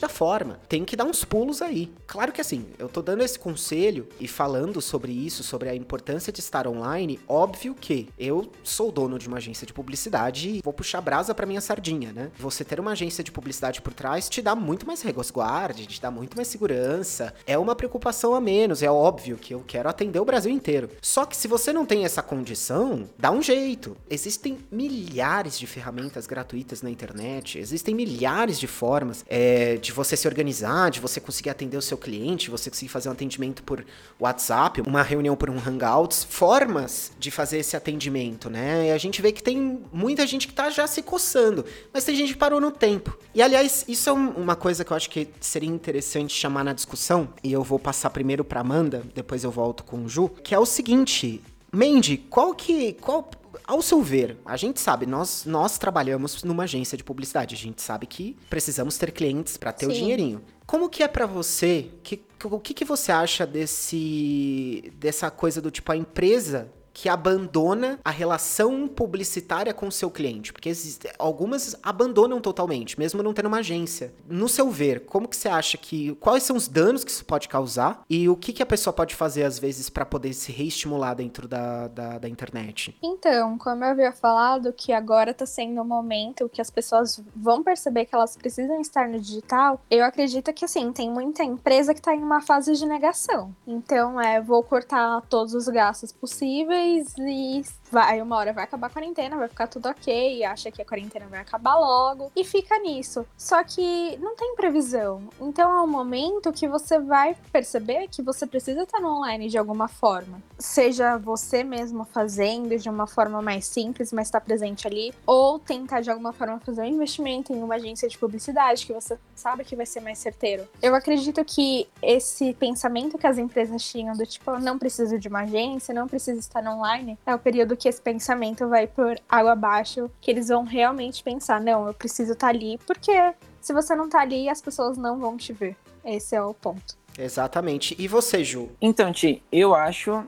da 0.01 0.09
forma. 0.09 0.59
Tem 0.67 0.83
que 0.85 0.95
dar 0.95 1.05
uns 1.05 1.23
pulos 1.23 1.61
aí. 1.61 1.91
Claro 2.07 2.31
que 2.31 2.41
assim, 2.41 2.65
eu 2.77 2.87
tô 2.87 3.01
dando 3.01 3.23
esse 3.23 3.37
conselho 3.37 4.07
e 4.19 4.27
falando 4.27 4.81
sobre 4.81 5.11
isso, 5.11 5.43
sobre 5.43 5.69
a 5.69 5.75
importância 5.75 6.31
de 6.31 6.39
estar 6.39 6.67
online, 6.67 7.19
óbvio 7.27 7.75
que 7.75 8.09
eu 8.17 8.51
sou 8.63 8.91
dono 8.91 9.17
de 9.17 9.27
uma 9.27 9.37
agência 9.37 9.65
de 9.65 9.73
publicidade 9.73 10.49
e 10.49 10.61
vou 10.63 10.73
puxar 10.73 11.01
brasa 11.01 11.33
para 11.33 11.45
minha 11.45 11.61
sardinha, 11.61 12.11
né? 12.11 12.31
Você 12.37 12.63
ter 12.63 12.79
uma 12.79 12.91
agência 12.91 13.23
de 13.23 13.31
publicidade 13.31 13.81
por 13.81 13.93
trás 13.93 14.29
te 14.29 14.41
dá 14.41 14.55
muito 14.55 14.85
mais 14.85 15.01
resguarde, 15.01 15.85
te 15.85 16.01
dá 16.01 16.11
muito 16.11 16.35
mais 16.35 16.47
segurança. 16.47 17.33
É 17.45 17.57
uma 17.57 17.75
preocupação 17.75 18.35
a 18.35 18.41
menos, 18.41 18.83
é 18.83 18.89
óbvio 18.89 19.37
que 19.37 19.53
eu 19.53 19.63
quero 19.65 19.89
atender 19.89 20.19
o 20.19 20.25
Brasil 20.25 20.51
inteiro. 20.51 20.89
Só 21.01 21.25
que 21.25 21.35
se 21.35 21.47
você 21.47 21.71
não 21.73 21.85
tem 21.85 22.05
essa 22.05 22.21
condição, 22.21 23.09
dá 23.17 23.31
um 23.31 23.41
jeito. 23.41 23.97
Existem 24.09 24.57
milhares 24.71 25.57
de 25.57 25.67
ferramentas 25.67 26.27
gratuitas 26.27 26.81
na 26.81 26.89
internet, 26.89 27.57
existem 27.57 27.95
milhares 27.95 28.59
de 28.59 28.67
formas. 28.67 29.25
É, 29.27 29.54
é, 29.55 29.77
de 29.77 29.93
você 29.93 30.17
se 30.17 30.27
organizar, 30.27 30.91
de 30.91 30.99
você 30.99 31.21
conseguir 31.21 31.49
atender 31.49 31.77
o 31.77 31.81
seu 31.81 31.97
cliente, 31.97 32.49
você 32.49 32.69
conseguir 32.69 32.89
fazer 32.89 33.07
um 33.07 33.13
atendimento 33.13 33.63
por 33.63 33.85
WhatsApp, 34.19 34.81
uma 34.85 35.01
reunião 35.01 35.33
por 35.37 35.49
um 35.49 35.57
Hangouts, 35.57 36.27
formas 36.29 37.13
de 37.17 37.31
fazer 37.31 37.59
esse 37.59 37.77
atendimento, 37.77 38.49
né? 38.49 38.87
E 38.87 38.91
a 38.91 38.97
gente 38.97 39.21
vê 39.21 39.31
que 39.31 39.41
tem 39.41 39.79
muita 39.93 40.27
gente 40.27 40.45
que 40.45 40.53
tá 40.53 40.69
já 40.69 40.85
se 40.87 41.01
coçando, 41.01 41.63
mas 41.93 42.03
tem 42.03 42.15
gente 42.15 42.33
que 42.33 42.39
parou 42.39 42.59
no 42.59 42.69
tempo. 42.69 43.17
E 43.33 43.41
aliás, 43.41 43.85
isso 43.87 44.09
é 44.09 44.13
um, 44.13 44.31
uma 44.31 44.57
coisa 44.57 44.83
que 44.83 44.91
eu 44.91 44.97
acho 44.97 45.09
que 45.09 45.29
seria 45.39 45.69
interessante 45.69 46.33
chamar 46.33 46.65
na 46.65 46.73
discussão, 46.73 47.29
e 47.41 47.53
eu 47.53 47.63
vou 47.63 47.79
passar 47.79 48.09
primeiro 48.09 48.43
para 48.43 48.59
Amanda, 48.59 49.03
depois 49.13 49.45
eu 49.45 49.51
volto 49.51 49.85
com 49.85 50.03
o 50.03 50.09
Ju, 50.09 50.27
que 50.43 50.53
é 50.53 50.59
o 50.59 50.65
seguinte, 50.65 51.41
Mandy, 51.71 52.17
qual 52.17 52.53
que 52.53 52.93
qual 52.93 53.29
ao 53.63 53.81
seu 53.81 54.01
ver, 54.01 54.37
a 54.45 54.57
gente 54.57 54.79
sabe, 54.79 55.05
nós, 55.05 55.45
nós 55.45 55.77
trabalhamos 55.77 56.43
numa 56.43 56.63
agência 56.63 56.97
de 56.97 57.03
publicidade, 57.03 57.55
a 57.55 57.57
gente 57.57 57.81
sabe 57.81 58.05
que 58.05 58.37
precisamos 58.49 58.97
ter 58.97 59.11
clientes 59.11 59.57
para 59.57 59.71
ter 59.71 59.85
Sim. 59.85 59.91
o 59.91 59.95
dinheirinho. 59.95 60.41
Como 60.65 60.89
que 60.89 61.03
é 61.03 61.07
para 61.07 61.25
você? 61.25 61.91
Que, 62.03 62.23
o 62.43 62.59
que, 62.59 62.73
que 62.73 62.85
você 62.85 63.11
acha 63.11 63.45
desse 63.45 64.91
dessa 64.97 65.29
coisa 65.29 65.61
do 65.61 65.69
tipo 65.69 65.91
a 65.91 65.97
empresa 65.97 66.71
que 66.95 67.09
abandona 67.09 67.99
a 68.05 68.09
relação 68.09 68.87
publicitária 68.87 69.73
com 69.73 69.87
o 69.87 69.91
seu 69.91 70.09
cliente, 70.09 70.53
porque 70.53 70.69
existe, 70.69 71.11
algumas 71.19 71.75
abandonam 71.83 72.39
totalmente, 72.39 72.97
mesmo 72.97 73.21
não 73.21 73.33
tendo 73.33 73.47
uma 73.47 73.57
agência. 73.57 74.13
No 74.25 74.47
seu 74.47 74.71
ver, 74.71 75.01
como 75.01 75.27
que 75.27 75.35
você 75.35 75.49
acha 75.49 75.77
que 75.77 76.15
quais 76.15 76.43
são 76.43 76.55
os 76.55 76.69
danos 76.69 77.03
que 77.03 77.11
isso 77.11 77.25
pode 77.25 77.49
causar 77.49 78.01
e 78.09 78.29
o 78.29 78.35
que, 78.37 78.53
que 78.53 78.63
a 78.63 78.65
pessoa 78.65 78.93
pode 78.93 79.13
fazer 79.13 79.43
às 79.43 79.59
vezes 79.59 79.89
para 79.89 80.05
poder 80.05 80.31
se 80.31 80.53
reestimular 80.53 81.13
dentro 81.15 81.49
da, 81.49 81.89
da, 81.89 82.17
da, 82.17 82.29
internet? 82.29 82.97
Então, 83.03 83.57
como 83.57 83.83
eu 83.83 83.89
havia 83.89 84.13
falado, 84.13 84.71
que 84.71 84.93
agora 84.93 85.31
está 85.31 85.45
sendo 85.45 85.81
um 85.81 85.85
momento 85.85 86.47
que 86.47 86.61
as 86.61 86.69
pessoas 86.69 87.21
vão 87.35 87.61
perceber 87.61 88.05
que 88.05 88.15
elas 88.15 88.37
precisam 88.37 88.79
estar 88.79 89.09
no 89.09 89.19
digital, 89.19 89.81
eu 89.91 90.05
acredito 90.05 90.53
que 90.53 90.63
assim 90.63 90.93
tem 90.93 91.11
muita 91.11 91.43
empresa 91.43 91.93
que 91.93 91.99
está 91.99 92.15
em 92.15 92.23
uma 92.23 92.39
fase 92.39 92.73
de 92.73 92.85
negação. 92.85 93.53
Então, 93.67 94.21
é 94.21 94.39
vou 94.39 94.63
cortar 94.63 95.21
todos 95.23 95.53
os 95.53 95.67
gastos 95.67 96.13
possíveis 96.13 96.84
e 96.85 97.63
vai, 97.91 98.21
uma 98.21 98.35
hora 98.37 98.53
vai 98.53 98.63
acabar 98.63 98.87
a 98.87 98.89
quarentena, 98.89 99.37
vai 99.37 99.47
ficar 99.47 99.67
tudo 99.67 99.87
ok, 99.87 100.43
acha 100.43 100.71
que 100.71 100.81
a 100.81 100.85
quarentena 100.85 101.27
vai 101.27 101.39
acabar 101.39 101.75
logo 101.75 102.31
e 102.35 102.43
fica 102.43 102.77
nisso. 102.79 103.25
Só 103.37 103.63
que 103.63 104.17
não 104.17 104.35
tem 104.35 104.55
previsão. 104.55 105.23
Então 105.39 105.71
é 105.71 105.81
um 105.81 105.87
momento 105.87 106.51
que 106.51 106.67
você 106.67 106.99
vai 106.99 107.35
perceber 107.51 108.07
que 108.07 108.21
você 108.21 108.45
precisa 108.45 108.83
estar 108.83 108.99
no 108.99 109.17
online 109.17 109.47
de 109.49 109.57
alguma 109.57 109.87
forma. 109.87 110.41
Seja 110.57 111.17
você 111.17 111.63
mesmo 111.63 112.05
fazendo 112.05 112.77
de 112.77 112.89
uma 112.89 113.07
forma 113.07 113.41
mais 113.41 113.65
simples, 113.65 114.11
mas 114.11 114.27
estar 114.27 114.39
tá 114.39 114.45
presente 114.45 114.87
ali, 114.87 115.13
ou 115.25 115.59
tentar 115.59 116.01
de 116.01 116.09
alguma 116.09 116.33
forma 116.33 116.59
fazer 116.59 116.81
um 116.81 116.85
investimento 116.85 117.53
em 117.53 117.61
uma 117.61 117.75
agência 117.75 118.07
de 118.07 118.17
publicidade 118.17 118.85
que 118.85 118.93
você 118.93 119.17
sabe 119.35 119.63
que 119.63 119.75
vai 119.75 119.85
ser 119.85 120.01
mais 120.01 120.17
certeiro. 120.17 120.67
Eu 120.81 120.95
acredito 120.95 121.43
que 121.43 121.87
esse 122.01 122.53
pensamento 122.53 123.17
que 123.17 123.27
as 123.27 123.37
empresas 123.37 123.83
tinham 123.83 124.15
do 124.15 124.25
tipo, 124.25 124.57
não 124.59 124.77
preciso 124.77 125.17
de 125.19 125.27
uma 125.27 125.41
agência, 125.41 125.93
não 125.93 126.07
preciso 126.07 126.39
estar 126.39 126.61
no 126.61 126.74
online, 126.75 127.17
é 127.25 127.33
o 127.33 127.39
período 127.39 127.77
que 127.77 127.87
esse 127.87 128.01
pensamento 128.01 128.67
vai 128.67 128.87
por 128.87 129.19
água 129.27 129.53
abaixo, 129.53 130.09
que 130.21 130.29
eles 130.29 130.49
vão 130.49 130.63
realmente 130.63 131.23
pensar, 131.23 131.59
não, 131.61 131.87
eu 131.87 131.93
preciso 131.93 132.33
estar 132.33 132.47
tá 132.47 132.53
ali, 132.53 132.79
porque 132.85 133.33
se 133.61 133.73
você 133.73 133.95
não 133.95 134.09
tá 134.09 134.21
ali, 134.21 134.47
as 134.47 134.61
pessoas 134.61 134.97
não 134.97 135.19
vão 135.19 135.37
te 135.37 135.51
ver. 135.51 135.75
Esse 136.03 136.35
é 136.35 136.41
o 136.41 136.53
ponto. 136.53 136.95
Exatamente. 137.17 137.95
E 137.97 138.07
você, 138.07 138.43
Ju? 138.43 138.69
Então, 138.81 139.11
Ti, 139.11 139.41
eu 139.51 139.73
acho, 139.73 140.23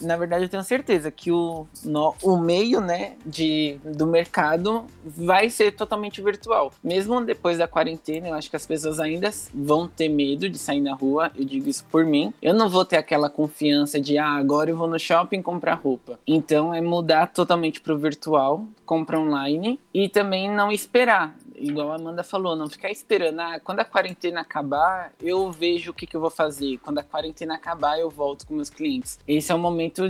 na 0.00 0.16
verdade, 0.16 0.44
eu 0.44 0.48
tenho 0.48 0.62
certeza 0.62 1.10
que 1.10 1.30
o, 1.30 1.66
no, 1.84 2.14
o 2.22 2.36
meio, 2.36 2.80
né, 2.80 3.16
de, 3.24 3.78
do 3.84 4.06
mercado 4.06 4.84
vai 5.04 5.50
ser 5.50 5.72
totalmente 5.72 6.20
virtual. 6.22 6.72
Mesmo 6.82 7.20
depois 7.24 7.58
da 7.58 7.68
quarentena, 7.68 8.28
eu 8.28 8.34
acho 8.34 8.50
que 8.50 8.56
as 8.56 8.66
pessoas 8.66 8.98
ainda 9.00 9.30
vão 9.54 9.86
ter 9.86 10.08
medo 10.08 10.48
de 10.48 10.58
sair 10.58 10.80
na 10.80 10.94
rua. 10.94 11.30
Eu 11.34 11.44
digo 11.44 11.68
isso 11.68 11.84
por 11.90 12.04
mim. 12.04 12.32
Eu 12.40 12.54
não 12.54 12.68
vou 12.68 12.84
ter 12.84 12.96
aquela 12.96 13.30
confiança 13.30 14.00
de, 14.00 14.18
ah, 14.18 14.32
agora 14.32 14.70
eu 14.70 14.76
vou 14.76 14.88
no 14.88 14.98
shopping 14.98 15.42
comprar 15.42 15.74
roupa. 15.74 16.18
Então, 16.26 16.74
é 16.74 16.80
mudar 16.80 17.28
totalmente 17.28 17.80
pro 17.80 17.98
virtual, 17.98 18.64
comprar 18.84 19.20
online 19.20 19.78
e 19.92 20.08
também 20.08 20.50
não 20.50 20.70
esperar 20.70 21.36
igual 21.60 21.92
a 21.92 21.96
Amanda 21.96 22.24
falou, 22.24 22.56
não 22.56 22.68
ficar 22.68 22.90
esperando. 22.90 23.38
Ah, 23.40 23.60
quando 23.62 23.80
a 23.80 23.84
quarentena 23.84 24.40
acabar, 24.40 25.12
eu 25.20 25.50
vejo 25.52 25.90
o 25.90 25.94
que, 25.94 26.06
que 26.06 26.16
eu 26.16 26.20
vou 26.20 26.30
fazer. 26.30 26.78
Quando 26.78 26.98
a 26.98 27.02
quarentena 27.02 27.54
acabar, 27.54 28.00
eu 28.00 28.10
volto 28.10 28.46
com 28.46 28.54
meus 28.54 28.70
clientes. 28.70 29.18
Esse 29.28 29.52
é 29.52 29.54
o 29.54 29.58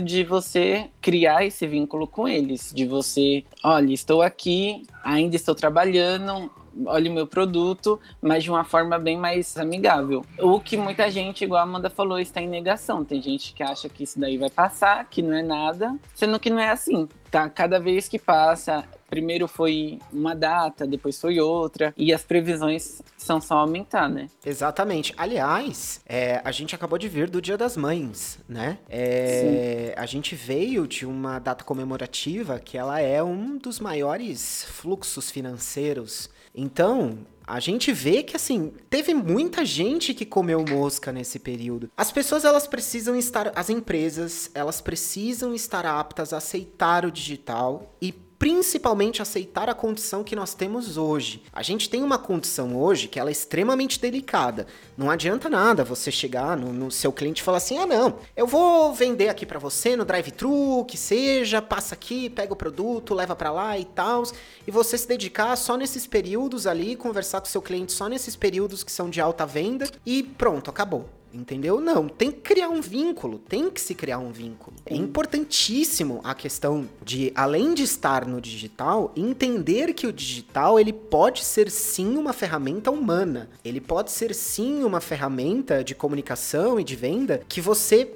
de 0.03 0.23
você 0.23 0.89
criar 1.01 1.45
esse 1.45 1.65
vínculo 1.67 2.07
com 2.07 2.27
eles, 2.27 2.71
de 2.73 2.85
você, 2.85 3.43
olha, 3.63 3.93
estou 3.93 4.21
aqui, 4.21 4.83
ainda 5.03 5.35
estou 5.35 5.55
trabalhando, 5.55 6.51
olha 6.85 7.09
o 7.09 7.13
meu 7.13 7.27
produto, 7.27 7.99
mas 8.21 8.43
de 8.43 8.49
uma 8.49 8.63
forma 8.63 8.97
bem 8.97 9.17
mais 9.17 9.57
amigável. 9.57 10.25
O 10.39 10.59
que 10.59 10.77
muita 10.77 11.09
gente, 11.09 11.43
igual 11.43 11.59
a 11.59 11.63
Amanda 11.63 11.89
falou, 11.89 12.19
está 12.19 12.41
em 12.41 12.47
negação. 12.47 13.03
Tem 13.03 13.21
gente 13.21 13.53
que 13.53 13.63
acha 13.63 13.89
que 13.89 14.03
isso 14.03 14.19
daí 14.19 14.37
vai 14.37 14.49
passar, 14.49 15.05
que 15.09 15.21
não 15.21 15.33
é 15.33 15.41
nada, 15.41 15.95
sendo 16.13 16.39
que 16.39 16.49
não 16.49 16.59
é 16.59 16.69
assim. 16.69 17.07
Tá? 17.29 17.49
Cada 17.49 17.79
vez 17.79 18.07
que 18.07 18.19
passa, 18.19 18.83
primeiro 19.11 19.45
foi 19.45 19.99
uma 20.11 20.33
data, 20.33 20.87
depois 20.87 21.19
foi 21.19 21.41
outra, 21.41 21.93
e 21.97 22.13
as 22.13 22.23
previsões 22.23 23.01
são 23.17 23.41
só 23.41 23.57
aumentar, 23.57 24.09
né? 24.09 24.29
Exatamente. 24.45 25.13
Aliás, 25.17 25.99
é, 26.05 26.41
a 26.45 26.51
gente 26.51 26.73
acabou 26.73 26.97
de 26.97 27.09
vir 27.09 27.29
do 27.29 27.41
Dia 27.41 27.57
das 27.57 27.75
Mães, 27.75 28.39
né? 28.47 28.77
É, 28.89 29.93
a 29.97 30.05
gente 30.05 30.33
veio 30.33 30.87
de 30.87 31.05
uma 31.05 31.39
data 31.39 31.65
comemorativa 31.65 32.57
que 32.57 32.77
ela 32.77 33.01
é 33.01 33.21
um 33.21 33.57
dos 33.57 33.81
maiores 33.81 34.63
fluxos 34.63 35.29
financeiros 35.29 36.29
então, 36.53 37.19
a 37.47 37.59
gente 37.59 37.91
vê 37.91 38.23
que 38.23 38.35
assim, 38.35 38.73
teve 38.89 39.13
muita 39.13 39.65
gente 39.65 40.13
que 40.13 40.25
comeu 40.25 40.63
mosca 40.67 41.11
nesse 41.11 41.39
período. 41.39 41.89
As 41.95 42.11
pessoas 42.11 42.43
elas 42.43 42.67
precisam 42.67 43.15
estar, 43.15 43.51
as 43.55 43.69
empresas, 43.69 44.51
elas 44.53 44.81
precisam 44.81 45.53
estar 45.53 45.85
aptas 45.85 46.33
a 46.33 46.37
aceitar 46.37 47.05
o 47.05 47.11
digital 47.11 47.95
e 48.01 48.13
principalmente 48.41 49.21
aceitar 49.21 49.69
a 49.69 49.73
condição 49.75 50.23
que 50.23 50.35
nós 50.35 50.55
temos 50.55 50.97
hoje. 50.97 51.43
A 51.53 51.61
gente 51.61 51.87
tem 51.87 52.01
uma 52.01 52.17
condição 52.17 52.75
hoje 52.75 53.07
que 53.07 53.19
ela 53.19 53.29
é 53.29 53.31
extremamente 53.31 54.01
delicada. 54.01 54.65
Não 54.97 55.11
adianta 55.11 55.47
nada 55.47 55.83
você 55.83 56.11
chegar 56.11 56.57
no, 56.57 56.73
no 56.73 56.89
seu 56.89 57.13
cliente 57.13 57.43
e 57.43 57.45
falar 57.45 57.59
assim: 57.59 57.77
ah, 57.77 57.85
não, 57.85 58.17
eu 58.35 58.47
vou 58.47 58.91
vender 58.95 59.29
aqui 59.29 59.45
para 59.45 59.59
você 59.59 59.95
no 59.95 60.03
drive-thru, 60.03 60.83
que 60.85 60.97
seja, 60.97 61.61
passa 61.61 61.93
aqui, 61.93 62.31
pega 62.31 62.51
o 62.51 62.55
produto, 62.55 63.13
leva 63.13 63.35
para 63.35 63.51
lá 63.51 63.77
e 63.77 63.85
tal, 63.85 64.23
e 64.65 64.71
você 64.71 64.97
se 64.97 65.07
dedicar 65.07 65.55
só 65.55 65.77
nesses 65.77 66.07
períodos 66.07 66.65
ali, 66.65 66.95
conversar 66.95 67.41
com 67.41 67.45
seu 67.45 67.61
cliente 67.61 67.91
só 67.91 68.07
nesses 68.07 68.35
períodos 68.35 68.83
que 68.83 68.91
são 68.91 69.07
de 69.07 69.21
alta 69.21 69.45
venda 69.45 69.87
e 70.03 70.23
pronto, 70.23 70.67
acabou. 70.67 71.20
Entendeu? 71.33 71.79
Não, 71.79 72.07
tem 72.07 72.31
que 72.31 72.41
criar 72.41 72.69
um 72.69 72.81
vínculo, 72.81 73.39
tem 73.39 73.69
que 73.69 73.79
se 73.79 73.95
criar 73.95 74.19
um 74.19 74.31
vínculo. 74.31 74.75
É 74.85 74.95
importantíssimo 74.95 76.21
a 76.23 76.33
questão 76.33 76.87
de, 77.03 77.31
além 77.35 77.73
de 77.73 77.83
estar 77.83 78.25
no 78.25 78.41
digital, 78.41 79.11
entender 79.15 79.93
que 79.93 80.07
o 80.07 80.13
digital 80.13 80.79
ele 80.79 80.93
pode 80.93 81.43
ser 81.43 81.69
sim 81.69 82.17
uma 82.17 82.33
ferramenta 82.33 82.91
humana. 82.91 83.49
Ele 83.63 83.81
pode 83.81 84.11
ser 84.11 84.33
sim 84.33 84.83
uma 84.83 84.99
ferramenta 85.01 85.83
de 85.83 85.95
comunicação 85.95 86.79
e 86.79 86.83
de 86.83 86.95
venda 86.95 87.41
que 87.47 87.61
você 87.61 88.11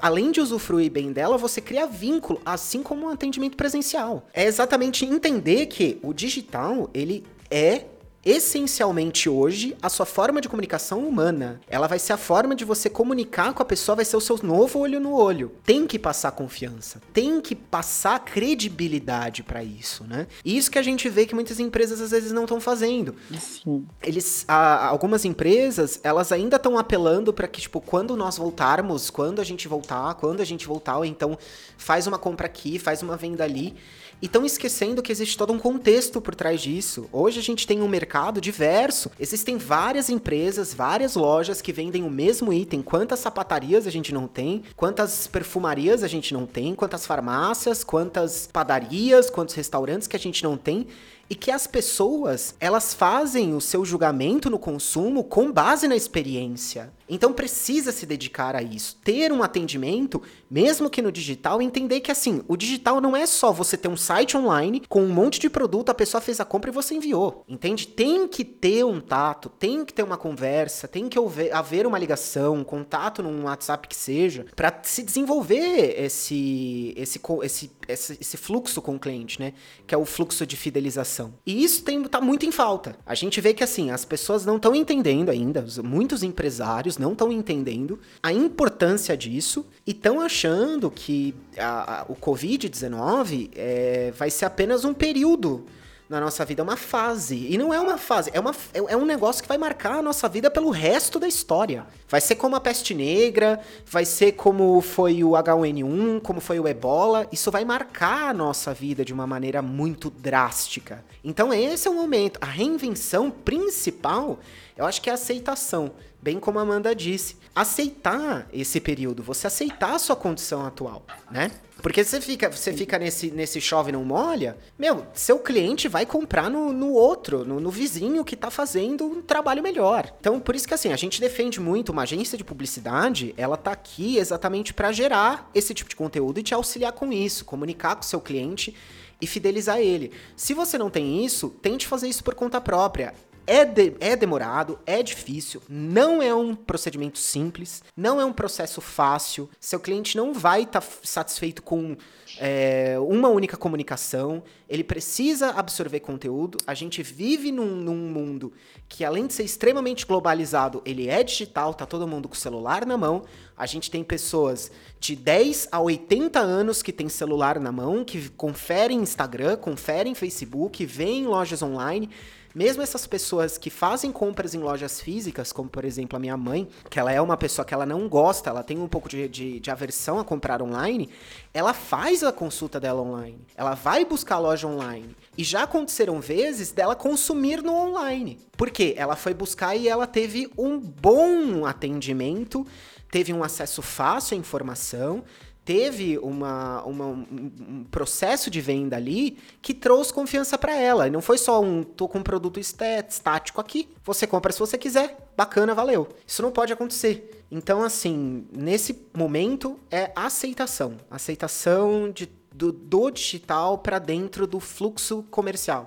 além 0.00 0.30
de 0.30 0.40
usufruir 0.40 0.90
bem 0.90 1.12
dela, 1.12 1.36
você 1.36 1.60
cria 1.60 1.86
vínculo, 1.86 2.40
assim 2.44 2.82
como 2.82 3.06
um 3.06 3.10
atendimento 3.10 3.56
presencial. 3.56 4.26
É 4.32 4.44
exatamente 4.44 5.04
entender 5.04 5.66
que 5.66 5.98
o 6.02 6.12
digital, 6.12 6.88
ele 6.94 7.22
é 7.50 7.84
essencialmente 8.24 9.28
hoje 9.28 9.76
a 9.82 9.88
sua 9.88 10.06
forma 10.06 10.40
de 10.40 10.48
comunicação 10.48 11.06
humana. 11.06 11.60
Ela 11.68 11.86
vai 11.86 11.98
ser 11.98 12.12
a 12.12 12.16
forma 12.16 12.54
de 12.54 12.64
você 12.64 12.88
comunicar 12.88 13.52
com 13.52 13.62
a 13.62 13.66
pessoa, 13.66 13.96
vai 13.96 14.04
ser 14.04 14.16
o 14.16 14.20
seu 14.20 14.38
novo 14.42 14.78
olho 14.78 14.98
no 14.98 15.12
olho. 15.12 15.52
Tem 15.64 15.86
que 15.86 15.98
passar 15.98 16.32
confiança, 16.32 17.00
tem 17.12 17.40
que 17.40 17.54
passar 17.54 18.18
credibilidade 18.20 19.42
para 19.42 19.62
isso, 19.62 20.04
né? 20.04 20.26
E 20.44 20.56
isso 20.56 20.70
que 20.70 20.78
a 20.78 20.82
gente 20.82 21.08
vê 21.08 21.26
que 21.26 21.34
muitas 21.34 21.60
empresas 21.60 22.00
às 22.00 22.10
vezes 22.10 22.32
não 22.32 22.44
estão 22.44 22.60
fazendo. 22.60 23.14
Sim. 23.38 23.86
Eles, 24.02 24.44
a, 24.48 24.86
algumas 24.86 25.24
empresas, 25.24 26.00
elas 26.02 26.32
ainda 26.32 26.56
estão 26.56 26.78
apelando 26.78 27.32
para 27.32 27.46
que 27.46 27.60
tipo 27.60 27.80
quando 27.80 28.16
nós 28.16 28.38
voltarmos, 28.38 29.10
quando 29.10 29.40
a 29.40 29.44
gente 29.44 29.68
voltar, 29.68 30.14
quando 30.14 30.40
a 30.40 30.44
gente 30.44 30.66
voltar, 30.66 30.98
ou 30.98 31.04
então 31.04 31.38
faz 31.76 32.06
uma 32.06 32.18
compra 32.18 32.46
aqui, 32.46 32.78
faz 32.78 33.02
uma 33.02 33.16
venda 33.16 33.44
ali. 33.44 33.74
E 34.22 34.26
estão 34.26 34.44
esquecendo 34.44 35.02
que 35.02 35.12
existe 35.12 35.36
todo 35.36 35.52
um 35.52 35.58
contexto 35.58 36.20
por 36.20 36.34
trás 36.34 36.60
disso. 36.60 37.08
Hoje 37.12 37.38
a 37.38 37.42
gente 37.42 37.66
tem 37.66 37.82
um 37.82 37.88
mercado 37.88 38.40
diverso. 38.40 39.10
Existem 39.20 39.58
várias 39.58 40.08
empresas, 40.08 40.72
várias 40.72 41.14
lojas 41.14 41.60
que 41.60 41.72
vendem 41.72 42.02
o 42.02 42.10
mesmo 42.10 42.52
item. 42.52 42.82
Quantas 42.82 43.20
sapatarias 43.20 43.86
a 43.86 43.90
gente 43.90 44.14
não 44.14 44.26
tem? 44.26 44.62
Quantas 44.76 45.26
perfumarias 45.26 46.02
a 46.02 46.08
gente 46.08 46.32
não 46.32 46.46
tem? 46.46 46.74
Quantas 46.74 47.06
farmácias? 47.06 47.84
Quantas 47.84 48.48
padarias? 48.52 49.28
Quantos 49.28 49.54
restaurantes 49.54 50.08
que 50.08 50.16
a 50.16 50.20
gente 50.20 50.42
não 50.42 50.56
tem? 50.56 50.86
e 51.28 51.34
que 51.34 51.50
as 51.50 51.66
pessoas 51.66 52.54
elas 52.60 52.92
fazem 52.92 53.54
o 53.54 53.60
seu 53.60 53.84
julgamento 53.84 54.50
no 54.50 54.58
consumo 54.58 55.24
com 55.24 55.50
base 55.50 55.88
na 55.88 55.96
experiência. 55.96 56.92
Então 57.08 57.32
precisa 57.32 57.92
se 57.92 58.06
dedicar 58.06 58.56
a 58.56 58.62
isso, 58.62 58.96
ter 59.04 59.32
um 59.32 59.42
atendimento, 59.42 60.22
mesmo 60.50 60.88
que 60.88 61.02
no 61.02 61.12
digital, 61.12 61.60
entender 61.60 62.00
que 62.00 62.10
assim, 62.10 62.42
o 62.48 62.56
digital 62.56 63.00
não 63.00 63.16
é 63.16 63.26
só 63.26 63.52
você 63.52 63.76
ter 63.76 63.88
um 63.88 63.96
site 63.96 64.36
online 64.36 64.82
com 64.88 65.02
um 65.02 65.08
monte 65.08 65.38
de 65.38 65.50
produto, 65.50 65.90
a 65.90 65.94
pessoa 65.94 66.20
fez 66.20 66.40
a 66.40 66.44
compra 66.44 66.70
e 66.70 66.74
você 66.74 66.94
enviou, 66.94 67.44
entende? 67.48 67.86
Tem 67.86 68.26
que 68.26 68.44
ter 68.44 68.84
um 68.84 69.00
tato, 69.00 69.48
tem 69.48 69.84
que 69.84 69.92
ter 69.92 70.02
uma 70.02 70.16
conversa, 70.16 70.88
tem 70.88 71.08
que 71.08 71.18
haver 71.52 71.86
uma 71.86 71.98
ligação, 71.98 72.56
um 72.56 72.64
contato 72.64 73.22
num 73.22 73.44
WhatsApp 73.44 73.86
que 73.86 73.96
seja, 73.96 74.46
para 74.56 74.80
se 74.82 75.02
desenvolver 75.02 75.94
esse, 75.98 76.94
esse, 76.96 77.20
esse, 77.42 77.70
esse, 77.88 78.36
fluxo 78.36 78.80
com 78.80 78.96
o 78.96 78.98
cliente, 78.98 79.40
né? 79.40 79.52
Que 79.86 79.94
é 79.94 79.98
o 79.98 80.04
fluxo 80.04 80.46
de 80.46 80.56
fidelização. 80.56 81.34
E 81.46 81.62
isso 81.62 81.82
tem, 81.82 82.02
tá 82.04 82.20
muito 82.20 82.46
em 82.46 82.52
falta. 82.52 82.96
A 83.04 83.14
gente 83.14 83.40
vê 83.40 83.52
que 83.52 83.64
assim, 83.64 83.90
as 83.90 84.04
pessoas 84.04 84.44
não 84.44 84.56
estão 84.56 84.74
entendendo 84.74 85.30
ainda, 85.30 85.64
muitos 85.82 86.22
empresários 86.22 86.93
não 86.98 87.12
estão 87.12 87.30
entendendo 87.32 87.98
a 88.22 88.32
importância 88.32 89.16
disso 89.16 89.66
e 89.86 89.90
estão 89.90 90.20
achando 90.20 90.90
que 90.90 91.34
a, 91.56 92.00
a, 92.00 92.02
o 92.08 92.16
Covid-19 92.16 93.50
é, 93.54 94.12
vai 94.16 94.30
ser 94.30 94.44
apenas 94.44 94.84
um 94.84 94.94
período 94.94 95.64
na 96.08 96.20
nossa 96.20 96.44
vida, 96.44 96.60
é 96.60 96.64
uma 96.64 96.76
fase. 96.76 97.46
E 97.50 97.56
não 97.56 97.72
é 97.72 97.80
uma 97.80 97.96
fase, 97.96 98.30
é, 98.32 98.38
uma, 98.38 98.54
é, 98.72 98.78
é, 98.78 98.96
um 98.96 99.06
negócio 99.06 99.42
que 99.42 99.48
vai 99.48 99.56
marcar 99.56 99.94
a 99.94 100.02
nossa 100.02 100.28
vida 100.28 100.50
pelo 100.50 100.70
resto 100.70 101.18
da 101.18 101.26
história. 101.26 101.86
Vai 102.08 102.20
ser 102.20 102.36
como 102.36 102.54
a 102.56 102.60
peste 102.60 102.94
negra, 102.94 103.60
vai 103.86 104.04
ser 104.04 104.32
como 104.32 104.80
foi 104.80 105.24
o 105.24 105.30
H1N1, 105.30 106.20
como 106.20 106.40
foi 106.40 106.60
o 106.60 106.68
ebola. 106.68 107.26
Isso 107.32 107.50
vai 107.50 107.64
marcar 107.64 108.30
a 108.30 108.34
nossa 108.34 108.74
vida 108.74 109.04
de 109.04 109.12
uma 109.12 109.26
maneira 109.26 109.62
muito 109.62 110.10
drástica. 110.10 111.04
Então, 111.22 111.52
esse 111.52 111.88
é 111.88 111.90
o 111.90 111.94
momento. 111.94 112.38
A 112.40 112.46
reinvenção 112.46 113.30
principal, 113.30 114.38
eu 114.76 114.84
acho 114.84 115.00
que 115.00 115.08
é 115.08 115.12
a 115.12 115.14
aceitação 115.14 115.92
bem 116.24 116.40
como 116.40 116.58
a 116.58 116.62
Amanda 116.62 116.94
disse, 116.94 117.36
aceitar 117.54 118.48
esse 118.50 118.80
período, 118.80 119.22
você 119.22 119.46
aceitar 119.46 119.94
a 119.94 119.98
sua 119.98 120.16
condição 120.16 120.64
atual, 120.64 121.04
né? 121.30 121.50
Porque 121.82 122.02
você 122.02 122.18
fica, 122.18 122.50
você 122.50 122.72
fica 122.72 122.98
nesse, 122.98 123.30
nesse 123.30 123.60
chove 123.60 123.92
não 123.92 124.02
molha, 124.02 124.56
meu, 124.78 125.06
seu 125.12 125.38
cliente 125.38 125.86
vai 125.86 126.06
comprar 126.06 126.48
no, 126.48 126.72
no 126.72 126.94
outro, 126.94 127.44
no, 127.44 127.60
no, 127.60 127.70
vizinho 127.70 128.24
que 128.24 128.34
tá 128.34 128.50
fazendo 128.50 129.04
um 129.04 129.20
trabalho 129.20 129.62
melhor. 129.62 130.10
Então, 130.18 130.40
por 130.40 130.56
isso 130.56 130.66
que 130.66 130.72
assim, 130.72 130.94
a 130.94 130.96
gente 130.96 131.20
defende 131.20 131.60
muito 131.60 131.92
uma 131.92 132.04
agência 132.04 132.38
de 132.38 132.44
publicidade, 132.44 133.34
ela 133.36 133.58
tá 133.58 133.72
aqui 133.72 134.16
exatamente 134.16 134.72
para 134.72 134.92
gerar 134.92 135.50
esse 135.54 135.74
tipo 135.74 135.90
de 135.90 135.96
conteúdo 135.96 136.40
e 136.40 136.42
te 136.42 136.54
auxiliar 136.54 136.92
com 136.92 137.12
isso, 137.12 137.44
comunicar 137.44 137.96
com 137.96 138.02
o 138.02 138.06
seu 138.06 138.20
cliente 138.20 138.74
e 139.20 139.26
fidelizar 139.26 139.78
ele. 139.78 140.10
Se 140.34 140.54
você 140.54 140.78
não 140.78 140.88
tem 140.88 141.22
isso, 141.22 141.50
tente 141.60 141.86
fazer 141.86 142.08
isso 142.08 142.24
por 142.24 142.34
conta 142.34 142.62
própria. 142.62 143.12
É, 143.46 143.64
de, 143.64 143.94
é 144.00 144.16
demorado, 144.16 144.78
é 144.86 145.02
difícil, 145.02 145.60
não 145.68 146.22
é 146.22 146.34
um 146.34 146.54
procedimento 146.54 147.18
simples, 147.18 147.82
não 147.96 148.20
é 148.20 148.24
um 148.24 148.32
processo 148.32 148.80
fácil. 148.80 149.50
Seu 149.60 149.78
cliente 149.78 150.16
não 150.16 150.32
vai 150.32 150.62
estar 150.62 150.80
tá 150.80 150.88
satisfeito 151.02 151.62
com 151.62 151.96
é, 152.38 152.96
uma 152.98 153.28
única 153.28 153.56
comunicação, 153.56 154.42
ele 154.68 154.82
precisa 154.82 155.50
absorver 155.50 156.00
conteúdo. 156.00 156.58
A 156.66 156.74
gente 156.74 157.02
vive 157.02 157.52
num, 157.52 157.76
num, 157.76 157.94
mundo 157.94 158.52
que, 158.88 159.04
além 159.04 159.26
de 159.26 159.34
ser 159.34 159.44
extremamente 159.44 160.06
globalizado, 160.06 160.82
ele 160.84 161.08
é 161.08 161.22
digital, 161.22 161.74
tá 161.74 161.84
todo 161.84 162.08
mundo 162.08 162.28
com 162.28 162.34
o 162.34 162.38
celular 162.38 162.86
na 162.86 162.96
mão. 162.96 163.24
A 163.56 163.66
gente 163.66 163.90
tem 163.90 164.02
pessoas 164.02 164.70
de 164.98 165.14
10 165.14 165.68
a 165.70 165.80
80 165.80 166.40
anos 166.40 166.82
que 166.82 166.92
têm 166.92 167.08
celular 167.08 167.60
na 167.60 167.70
mão, 167.70 168.04
que 168.04 168.28
conferem 168.30 168.98
Instagram, 168.98 169.56
conferem 169.56 170.14
Facebook, 170.14 170.84
veem 170.86 171.26
lojas 171.26 171.62
online 171.62 172.10
mesmo 172.54 172.82
essas 172.82 173.06
pessoas 173.06 173.58
que 173.58 173.68
fazem 173.68 174.12
compras 174.12 174.54
em 174.54 174.58
lojas 174.58 175.00
físicas, 175.00 175.52
como 175.52 175.68
por 175.68 175.84
exemplo 175.84 176.16
a 176.16 176.20
minha 176.20 176.36
mãe, 176.36 176.68
que 176.88 177.00
ela 177.00 177.10
é 177.10 177.20
uma 177.20 177.36
pessoa 177.36 177.64
que 177.64 177.74
ela 177.74 177.84
não 177.84 178.08
gosta, 178.08 178.50
ela 178.50 178.62
tem 178.62 178.78
um 178.78 178.86
pouco 178.86 179.08
de, 179.08 179.28
de, 179.28 179.60
de 179.60 179.70
aversão 179.70 180.18
a 180.18 180.24
comprar 180.24 180.62
online, 180.62 181.10
ela 181.52 181.74
faz 181.74 182.22
a 182.22 182.32
consulta 182.32 182.78
dela 182.78 183.02
online. 183.02 183.44
Ela 183.56 183.74
vai 183.74 184.04
buscar 184.04 184.36
a 184.36 184.38
loja 184.38 184.68
online. 184.68 185.16
E 185.36 185.42
já 185.42 185.64
aconteceram 185.64 186.20
vezes 186.20 186.70
dela 186.70 186.94
consumir 186.94 187.62
no 187.62 187.74
online. 187.74 188.38
Por 188.56 188.70
quê? 188.70 188.94
Ela 188.96 189.16
foi 189.16 189.34
buscar 189.34 189.74
e 189.74 189.88
ela 189.88 190.06
teve 190.06 190.48
um 190.56 190.78
bom 190.78 191.66
atendimento, 191.66 192.64
teve 193.10 193.32
um 193.32 193.42
acesso 193.42 193.82
fácil 193.82 194.36
à 194.36 194.38
informação, 194.38 195.24
teve 195.64 196.18
uma, 196.18 196.82
uma, 196.84 197.06
um 197.06 197.84
processo 197.90 198.50
de 198.50 198.60
venda 198.60 198.96
ali 198.96 199.38
que 199.62 199.72
trouxe 199.72 200.12
confiança 200.12 200.58
para 200.58 200.76
ela. 200.76 201.08
Não 201.08 201.22
foi 201.22 201.38
só 201.38 201.60
um, 201.60 201.82
tô 201.82 202.06
com 202.06 202.18
um 202.18 202.22
produto 202.22 202.60
estático 202.60 203.60
aqui, 203.60 203.88
você 204.04 204.26
compra 204.26 204.52
se 204.52 204.58
você 204.58 204.76
quiser, 204.76 205.16
bacana, 205.36 205.74
valeu. 205.74 206.08
Isso 206.26 206.42
não 206.42 206.50
pode 206.50 206.72
acontecer. 206.72 207.44
Então, 207.50 207.82
assim, 207.82 208.46
nesse 208.52 209.06
momento 209.16 209.78
é 209.90 210.12
aceitação. 210.14 210.96
Aceitação 211.10 212.10
de, 212.10 212.28
do, 212.52 212.70
do 212.70 213.10
digital 213.10 213.78
para 213.78 213.98
dentro 213.98 214.46
do 214.46 214.60
fluxo 214.60 215.22
comercial. 215.30 215.86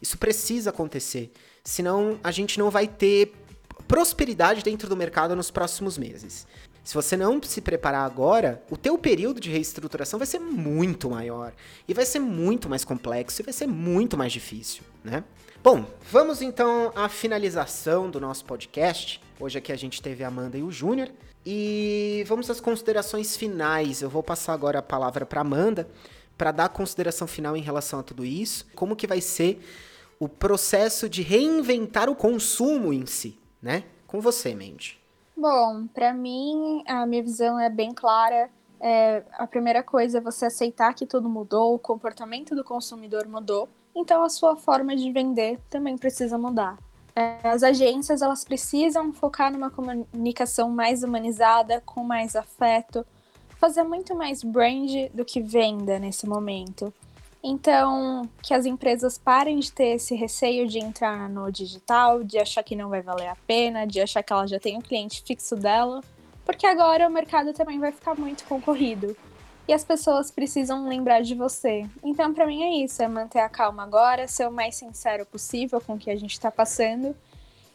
Isso 0.00 0.16
precisa 0.16 0.70
acontecer. 0.70 1.32
Senão, 1.62 2.18
a 2.24 2.30
gente 2.30 2.58
não 2.58 2.70
vai 2.70 2.86
ter 2.86 3.32
prosperidade 3.86 4.62
dentro 4.62 4.88
do 4.88 4.96
mercado 4.96 5.34
nos 5.34 5.50
próximos 5.50 5.98
meses. 5.98 6.46
Se 6.88 6.94
você 6.94 7.18
não 7.18 7.38
se 7.42 7.60
preparar 7.60 8.06
agora, 8.06 8.62
o 8.70 8.74
teu 8.74 8.96
período 8.96 9.38
de 9.38 9.50
reestruturação 9.50 10.18
vai 10.18 10.24
ser 10.24 10.38
muito 10.38 11.10
maior 11.10 11.52
e 11.86 11.92
vai 11.92 12.06
ser 12.06 12.18
muito 12.18 12.66
mais 12.66 12.82
complexo 12.82 13.42
e 13.42 13.44
vai 13.44 13.52
ser 13.52 13.66
muito 13.66 14.16
mais 14.16 14.32
difícil, 14.32 14.82
né? 15.04 15.22
Bom, 15.62 15.84
vamos 16.10 16.40
então 16.40 16.90
à 16.96 17.06
finalização 17.10 18.10
do 18.10 18.18
nosso 18.18 18.42
podcast. 18.46 19.20
Hoje 19.38 19.58
aqui 19.58 19.70
a 19.70 19.76
gente 19.76 20.00
teve 20.00 20.24
a 20.24 20.28
Amanda 20.28 20.56
e 20.56 20.62
o 20.62 20.72
Júnior 20.72 21.10
e 21.44 22.24
vamos 22.26 22.48
às 22.48 22.58
considerações 22.58 23.36
finais. 23.36 24.00
Eu 24.00 24.08
vou 24.08 24.22
passar 24.22 24.54
agora 24.54 24.78
a 24.78 24.82
palavra 24.82 25.26
para 25.26 25.42
Amanda 25.42 25.86
para 26.38 26.52
dar 26.52 26.64
a 26.64 26.70
consideração 26.70 27.26
final 27.26 27.54
em 27.54 27.60
relação 27.60 28.00
a 28.00 28.02
tudo 28.02 28.24
isso. 28.24 28.66
Como 28.74 28.96
que 28.96 29.06
vai 29.06 29.20
ser 29.20 29.60
o 30.18 30.26
processo 30.26 31.06
de 31.06 31.20
reinventar 31.20 32.08
o 32.08 32.16
consumo 32.16 32.94
em 32.94 33.04
si, 33.04 33.38
né? 33.60 33.84
Com 34.06 34.22
você, 34.22 34.54
Mandy. 34.54 34.97
Bom, 35.40 35.86
para 35.94 36.12
mim, 36.12 36.82
a 36.84 37.06
minha 37.06 37.22
visão 37.22 37.60
é 37.60 37.70
bem 37.70 37.94
clara. 37.94 38.50
É, 38.80 39.22
a 39.34 39.46
primeira 39.46 39.84
coisa 39.84 40.18
é 40.18 40.20
você 40.20 40.46
aceitar 40.46 40.92
que 40.94 41.06
tudo 41.06 41.28
mudou, 41.28 41.74
o 41.74 41.78
comportamento 41.78 42.56
do 42.56 42.64
consumidor 42.64 43.28
mudou, 43.28 43.68
então 43.94 44.24
a 44.24 44.28
sua 44.28 44.56
forma 44.56 44.96
de 44.96 45.12
vender 45.12 45.60
também 45.70 45.96
precisa 45.96 46.36
mudar. 46.36 46.76
É, 47.14 47.38
as 47.44 47.62
agências 47.62 48.20
elas 48.20 48.44
precisam 48.44 49.12
focar 49.12 49.52
numa 49.52 49.70
comunicação 49.70 50.70
mais 50.70 51.04
humanizada, 51.04 51.80
com 51.86 52.02
mais 52.02 52.34
afeto, 52.34 53.06
fazer 53.60 53.84
muito 53.84 54.16
mais 54.16 54.42
brand 54.42 54.90
do 55.14 55.24
que 55.24 55.40
venda 55.40 56.00
nesse 56.00 56.26
momento. 56.26 56.92
Então, 57.50 58.28
que 58.42 58.52
as 58.52 58.66
empresas 58.66 59.16
parem 59.16 59.58
de 59.58 59.72
ter 59.72 59.94
esse 59.94 60.14
receio 60.14 60.68
de 60.68 60.78
entrar 60.78 61.30
no 61.30 61.50
digital, 61.50 62.22
de 62.22 62.38
achar 62.38 62.62
que 62.62 62.76
não 62.76 62.90
vai 62.90 63.00
valer 63.00 63.28
a 63.28 63.36
pena, 63.46 63.86
de 63.86 64.02
achar 64.02 64.22
que 64.22 64.30
ela 64.30 64.46
já 64.46 64.60
tem 64.60 64.76
um 64.76 64.82
cliente 64.82 65.22
fixo 65.22 65.56
dela, 65.56 66.02
porque 66.44 66.66
agora 66.66 67.08
o 67.08 67.10
mercado 67.10 67.54
também 67.54 67.78
vai 67.78 67.90
ficar 67.90 68.14
muito 68.14 68.44
concorrido 68.44 69.16
e 69.66 69.72
as 69.72 69.82
pessoas 69.82 70.30
precisam 70.30 70.86
lembrar 70.86 71.22
de 71.22 71.34
você. 71.34 71.88
Então, 72.04 72.34
para 72.34 72.46
mim 72.46 72.64
é 72.64 72.84
isso, 72.84 73.02
é 73.02 73.08
manter 73.08 73.40
a 73.40 73.48
calma 73.48 73.82
agora, 73.82 74.28
ser 74.28 74.46
o 74.46 74.52
mais 74.52 74.74
sincero 74.74 75.24
possível 75.24 75.80
com 75.80 75.94
o 75.94 75.98
que 75.98 76.10
a 76.10 76.16
gente 76.16 76.32
está 76.32 76.50
passando 76.50 77.16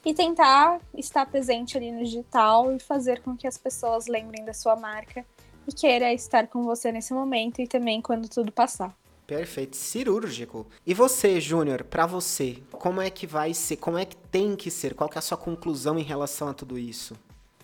e 0.05 0.13
tentar 0.13 0.81
estar 0.95 1.25
presente 1.25 1.77
ali 1.77 1.91
no 1.91 2.03
digital 2.03 2.71
e 2.71 2.79
fazer 2.79 3.23
com 3.23 3.35
que 3.35 3.47
as 3.47 3.57
pessoas 3.57 4.05
lembrem 4.05 4.45
da 4.45 4.53
sua 4.53 4.75
marca 4.75 5.25
e 5.67 5.73
queira 5.73 6.13
estar 6.13 6.45
com 6.45 6.61
você 6.61 6.91
nesse 6.91 7.11
momento 7.11 7.59
e 7.59 7.67
também 7.67 8.03
quando 8.03 8.29
tudo 8.29 8.51
passar. 8.51 8.95
Perfeito, 9.35 9.75
cirúrgico. 9.75 10.67
E 10.85 10.93
você, 10.93 11.41
Júnior, 11.41 11.83
para 11.83 12.05
você, 12.05 12.57
como 12.71 13.01
é 13.01 13.09
que 13.09 13.25
vai 13.25 13.51
ser? 13.51 13.77
Como 13.77 13.97
é 13.97 14.05
que 14.05 14.15
tem 14.15 14.55
que 14.55 14.69
ser? 14.69 14.93
Qual 14.93 15.09
que 15.09 15.17
é 15.17 15.19
a 15.19 15.23
sua 15.23 15.37
conclusão 15.37 15.97
em 15.97 16.03
relação 16.03 16.49
a 16.49 16.53
tudo 16.53 16.77
isso? 16.77 17.15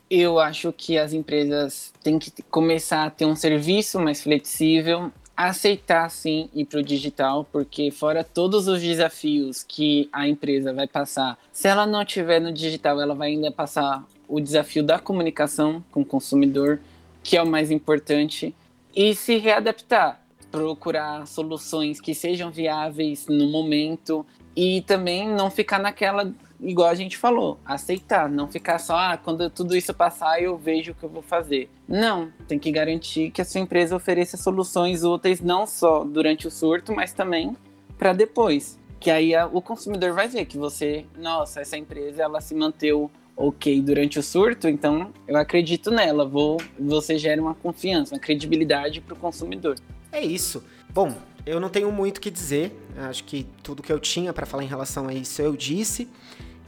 Eu 0.09 0.39
acho 0.39 0.73
que 0.73 0.97
as 0.97 1.13
empresas 1.13 1.93
têm 2.01 2.17
que 2.17 2.31
começar 2.49 3.05
a 3.05 3.11
ter 3.11 3.25
um 3.25 3.35
serviço 3.35 3.99
mais 3.99 4.23
flexível, 4.23 5.11
aceitar 5.37 6.09
sim 6.09 6.49
ir 6.55 6.65
para 6.65 6.79
o 6.79 6.83
digital, 6.83 7.45
porque 7.51 7.91
fora 7.91 8.23
todos 8.23 8.67
os 8.67 8.81
desafios 8.81 9.63
que 9.63 10.09
a 10.11 10.27
empresa 10.27 10.73
vai 10.73 10.87
passar, 10.87 11.37
se 11.51 11.67
ela 11.67 11.85
não 11.85 12.03
tiver 12.03 12.41
no 12.41 12.51
digital, 12.51 12.99
ela 12.99 13.13
vai 13.13 13.29
ainda 13.29 13.51
passar 13.51 14.03
o 14.27 14.41
desafio 14.41 14.83
da 14.83 14.97
comunicação 14.97 15.85
com 15.91 16.01
o 16.01 16.05
consumidor, 16.05 16.79
que 17.21 17.37
é 17.37 17.43
o 17.43 17.47
mais 17.47 17.69
importante, 17.69 18.55
e 18.95 19.13
se 19.13 19.37
readaptar, 19.37 20.19
procurar 20.51 21.25
soluções 21.27 22.01
que 22.01 22.13
sejam 22.13 22.51
viáveis 22.51 23.27
no 23.27 23.47
momento 23.47 24.25
e 24.55 24.81
também 24.81 25.27
não 25.27 25.49
ficar 25.49 25.79
naquela 25.79 26.33
igual 26.61 26.89
a 26.89 26.95
gente 26.95 27.17
falou, 27.17 27.57
aceitar, 27.65 28.29
não 28.29 28.47
ficar 28.47 28.79
só, 28.79 28.97
ah, 28.97 29.17
quando 29.17 29.49
tudo 29.49 29.75
isso 29.75 29.93
passar 29.93 30.41
eu 30.41 30.57
vejo 30.57 30.91
o 30.91 30.95
que 30.95 31.03
eu 31.03 31.09
vou 31.09 31.21
fazer. 31.21 31.69
Não, 31.87 32.31
tem 32.47 32.59
que 32.59 32.71
garantir 32.71 33.31
que 33.31 33.41
a 33.41 33.45
sua 33.45 33.61
empresa 33.61 33.95
ofereça 33.95 34.35
soluções 34.35 35.03
úteis 35.03 35.39
não 35.39 35.65
só 35.65 36.03
durante 36.03 36.47
o 36.47 36.51
surto, 36.51 36.93
mas 36.93 37.13
também 37.13 37.55
para 37.97 38.13
depois. 38.13 38.77
Que 38.99 39.09
aí 39.09 39.33
a, 39.33 39.47
o 39.47 39.61
consumidor 39.61 40.13
vai 40.13 40.27
ver 40.27 40.45
que 40.45 40.57
você, 40.57 41.05
nossa, 41.17 41.61
essa 41.61 41.77
empresa 41.77 42.23
ela 42.23 42.41
se 42.41 42.53
manteve 42.53 43.09
ok 43.37 43.81
durante 43.81 44.19
o 44.19 44.23
surto, 44.23 44.67
então 44.67 45.13
eu 45.25 45.37
acredito 45.37 45.89
nela, 45.89 46.25
vou, 46.25 46.57
você 46.77 47.17
gera 47.17 47.41
uma 47.41 47.55
confiança, 47.55 48.13
uma 48.13 48.19
credibilidade 48.19 48.99
para 48.99 49.13
o 49.13 49.17
consumidor. 49.17 49.75
É 50.11 50.21
isso. 50.21 50.63
Bom, 50.89 51.15
eu 51.45 51.59
não 51.59 51.69
tenho 51.69 51.91
muito 51.91 52.17
o 52.17 52.21
que 52.21 52.31
dizer. 52.31 52.77
Acho 52.97 53.23
que 53.23 53.47
tudo 53.63 53.83
que 53.83 53.91
eu 53.91 53.99
tinha 53.99 54.33
para 54.33 54.45
falar 54.45 54.63
em 54.63 54.67
relação 54.67 55.07
a 55.07 55.13
isso 55.13 55.41
eu 55.41 55.55
disse. 55.55 56.07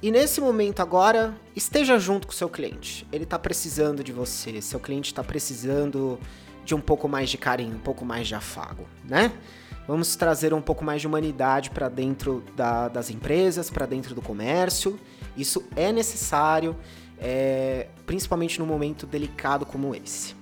E 0.01 0.09
nesse 0.09 0.41
momento 0.41 0.79
agora, 0.81 1.35
esteja 1.55 1.99
junto 1.99 2.25
com 2.25 2.33
o 2.33 2.35
seu 2.35 2.49
cliente. 2.49 3.05
Ele 3.11 3.23
está 3.23 3.37
precisando 3.37 4.03
de 4.03 4.11
você, 4.11 4.59
seu 4.59 4.79
cliente 4.79 5.11
está 5.11 5.23
precisando 5.23 6.19
de 6.65 6.73
um 6.73 6.81
pouco 6.81 7.07
mais 7.07 7.29
de 7.29 7.37
carinho, 7.37 7.75
um 7.75 7.79
pouco 7.79 8.03
mais 8.03 8.27
de 8.27 8.33
afago, 8.33 8.87
né? 9.03 9.31
Vamos 9.87 10.15
trazer 10.15 10.53
um 10.53 10.61
pouco 10.61 10.83
mais 10.83 11.01
de 11.01 11.07
humanidade 11.07 11.69
para 11.69 11.87
dentro 11.89 12.43
da, 12.55 12.87
das 12.87 13.11
empresas, 13.11 13.69
para 13.69 13.85
dentro 13.85 14.15
do 14.15 14.21
comércio. 14.21 14.99
Isso 15.37 15.63
é 15.75 15.91
necessário, 15.91 16.75
é, 17.19 17.87
principalmente 18.05 18.59
num 18.59 18.65
momento 18.65 19.05
delicado 19.05 19.65
como 19.65 19.93
esse. 19.93 20.35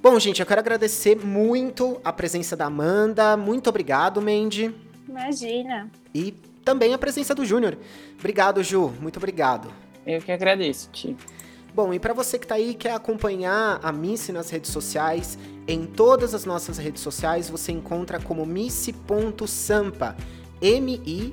Bom, 0.00 0.18
gente, 0.20 0.40
eu 0.40 0.46
quero 0.46 0.60
agradecer 0.60 1.16
muito 1.16 2.00
a 2.04 2.12
presença 2.12 2.56
da 2.56 2.66
Amanda. 2.66 3.36
Muito 3.36 3.68
obrigado, 3.68 4.22
Mandy. 4.22 4.72
Imagina. 5.08 5.90
E 6.14 6.32
também 6.64 6.94
a 6.94 6.98
presença 6.98 7.34
do 7.34 7.44
Júnior. 7.44 7.76
Obrigado, 8.18 8.62
Ju. 8.62 8.92
Muito 9.00 9.16
obrigado. 9.16 9.72
Eu 10.06 10.22
que 10.22 10.30
agradeço, 10.30 10.88
Ti. 10.92 11.16
Bom, 11.74 11.92
e 11.92 11.98
para 11.98 12.14
você 12.14 12.38
que 12.38 12.44
está 12.44 12.54
aí 12.54 12.74
quer 12.74 12.92
acompanhar 12.94 13.80
a 13.82 13.90
Missy 13.92 14.32
nas 14.32 14.50
redes 14.50 14.70
sociais, 14.70 15.36
em 15.66 15.84
todas 15.84 16.32
as 16.34 16.44
nossas 16.44 16.78
redes 16.78 17.02
sociais 17.02 17.50
você 17.50 17.72
encontra 17.72 18.20
como 18.20 18.46
missy.sampa, 18.46 20.16
M-I-S-C-I 20.62 21.30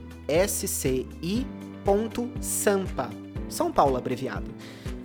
Sampa, 2.41 3.09
São 3.47 3.71
Paulo 3.71 3.95
abreviado. 3.95 4.51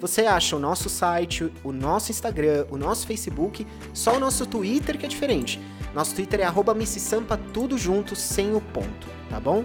Você 0.00 0.22
acha 0.22 0.56
o 0.56 0.58
nosso 0.58 0.88
site, 0.88 1.52
o 1.62 1.72
nosso 1.72 2.10
Instagram, 2.10 2.64
o 2.70 2.78
nosso 2.78 3.06
Facebook, 3.06 3.66
só 3.92 4.16
o 4.16 4.20
nosso 4.20 4.46
Twitter 4.46 4.98
que 4.98 5.04
é 5.04 5.08
diferente. 5.08 5.60
Nosso 5.94 6.14
Twitter 6.14 6.40
é 6.40 6.44
arroba 6.44 6.74
Sampa, 6.86 7.38
tudo 7.52 7.76
junto, 7.76 8.16
sem 8.16 8.54
o 8.54 8.60
ponto, 8.62 9.06
tá 9.28 9.38
bom? 9.38 9.64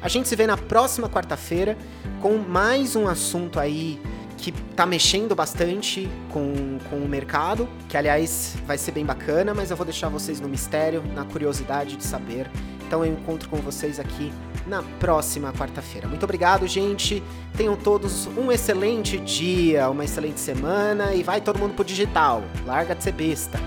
A 0.00 0.08
gente 0.08 0.28
se 0.28 0.36
vê 0.36 0.46
na 0.46 0.56
próxima 0.56 1.08
quarta-feira 1.08 1.76
com 2.22 2.36
mais 2.38 2.94
um 2.94 3.08
assunto 3.08 3.58
aí 3.58 4.00
que 4.36 4.52
tá 4.52 4.84
mexendo 4.86 5.34
bastante 5.34 6.08
com, 6.30 6.78
com 6.90 6.96
o 6.96 7.08
mercado, 7.08 7.68
que 7.88 7.96
aliás 7.96 8.56
vai 8.66 8.78
ser 8.78 8.92
bem 8.92 9.04
bacana, 9.04 9.54
mas 9.54 9.70
eu 9.70 9.76
vou 9.76 9.86
deixar 9.86 10.08
vocês 10.08 10.40
no 10.40 10.48
mistério, 10.48 11.02
na 11.14 11.24
curiosidade 11.24 11.96
de 11.96 12.04
saber. 12.04 12.48
Então 12.86 13.04
eu 13.04 13.12
encontro 13.12 13.48
com 13.48 13.56
vocês 13.56 13.98
aqui 13.98 14.32
na 14.66 14.82
próxima 14.98 15.52
quarta-feira. 15.52 16.08
Muito 16.08 16.22
obrigado, 16.24 16.66
gente. 16.66 17.22
Tenham 17.56 17.76
todos 17.76 18.26
um 18.36 18.50
excelente 18.50 19.18
dia, 19.18 19.88
uma 19.90 20.04
excelente 20.04 20.40
semana 20.40 21.14
e 21.14 21.22
vai 21.22 21.40
todo 21.40 21.58
mundo 21.58 21.74
pro 21.74 21.84
digital. 21.84 22.42
Larga 22.66 22.94
de 22.94 23.04
ser 23.04 23.12
besta. 23.12 23.58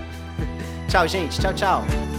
tchau, 0.88 1.06
gente. 1.06 1.40
Tchau, 1.40 1.54
tchau. 1.54 2.17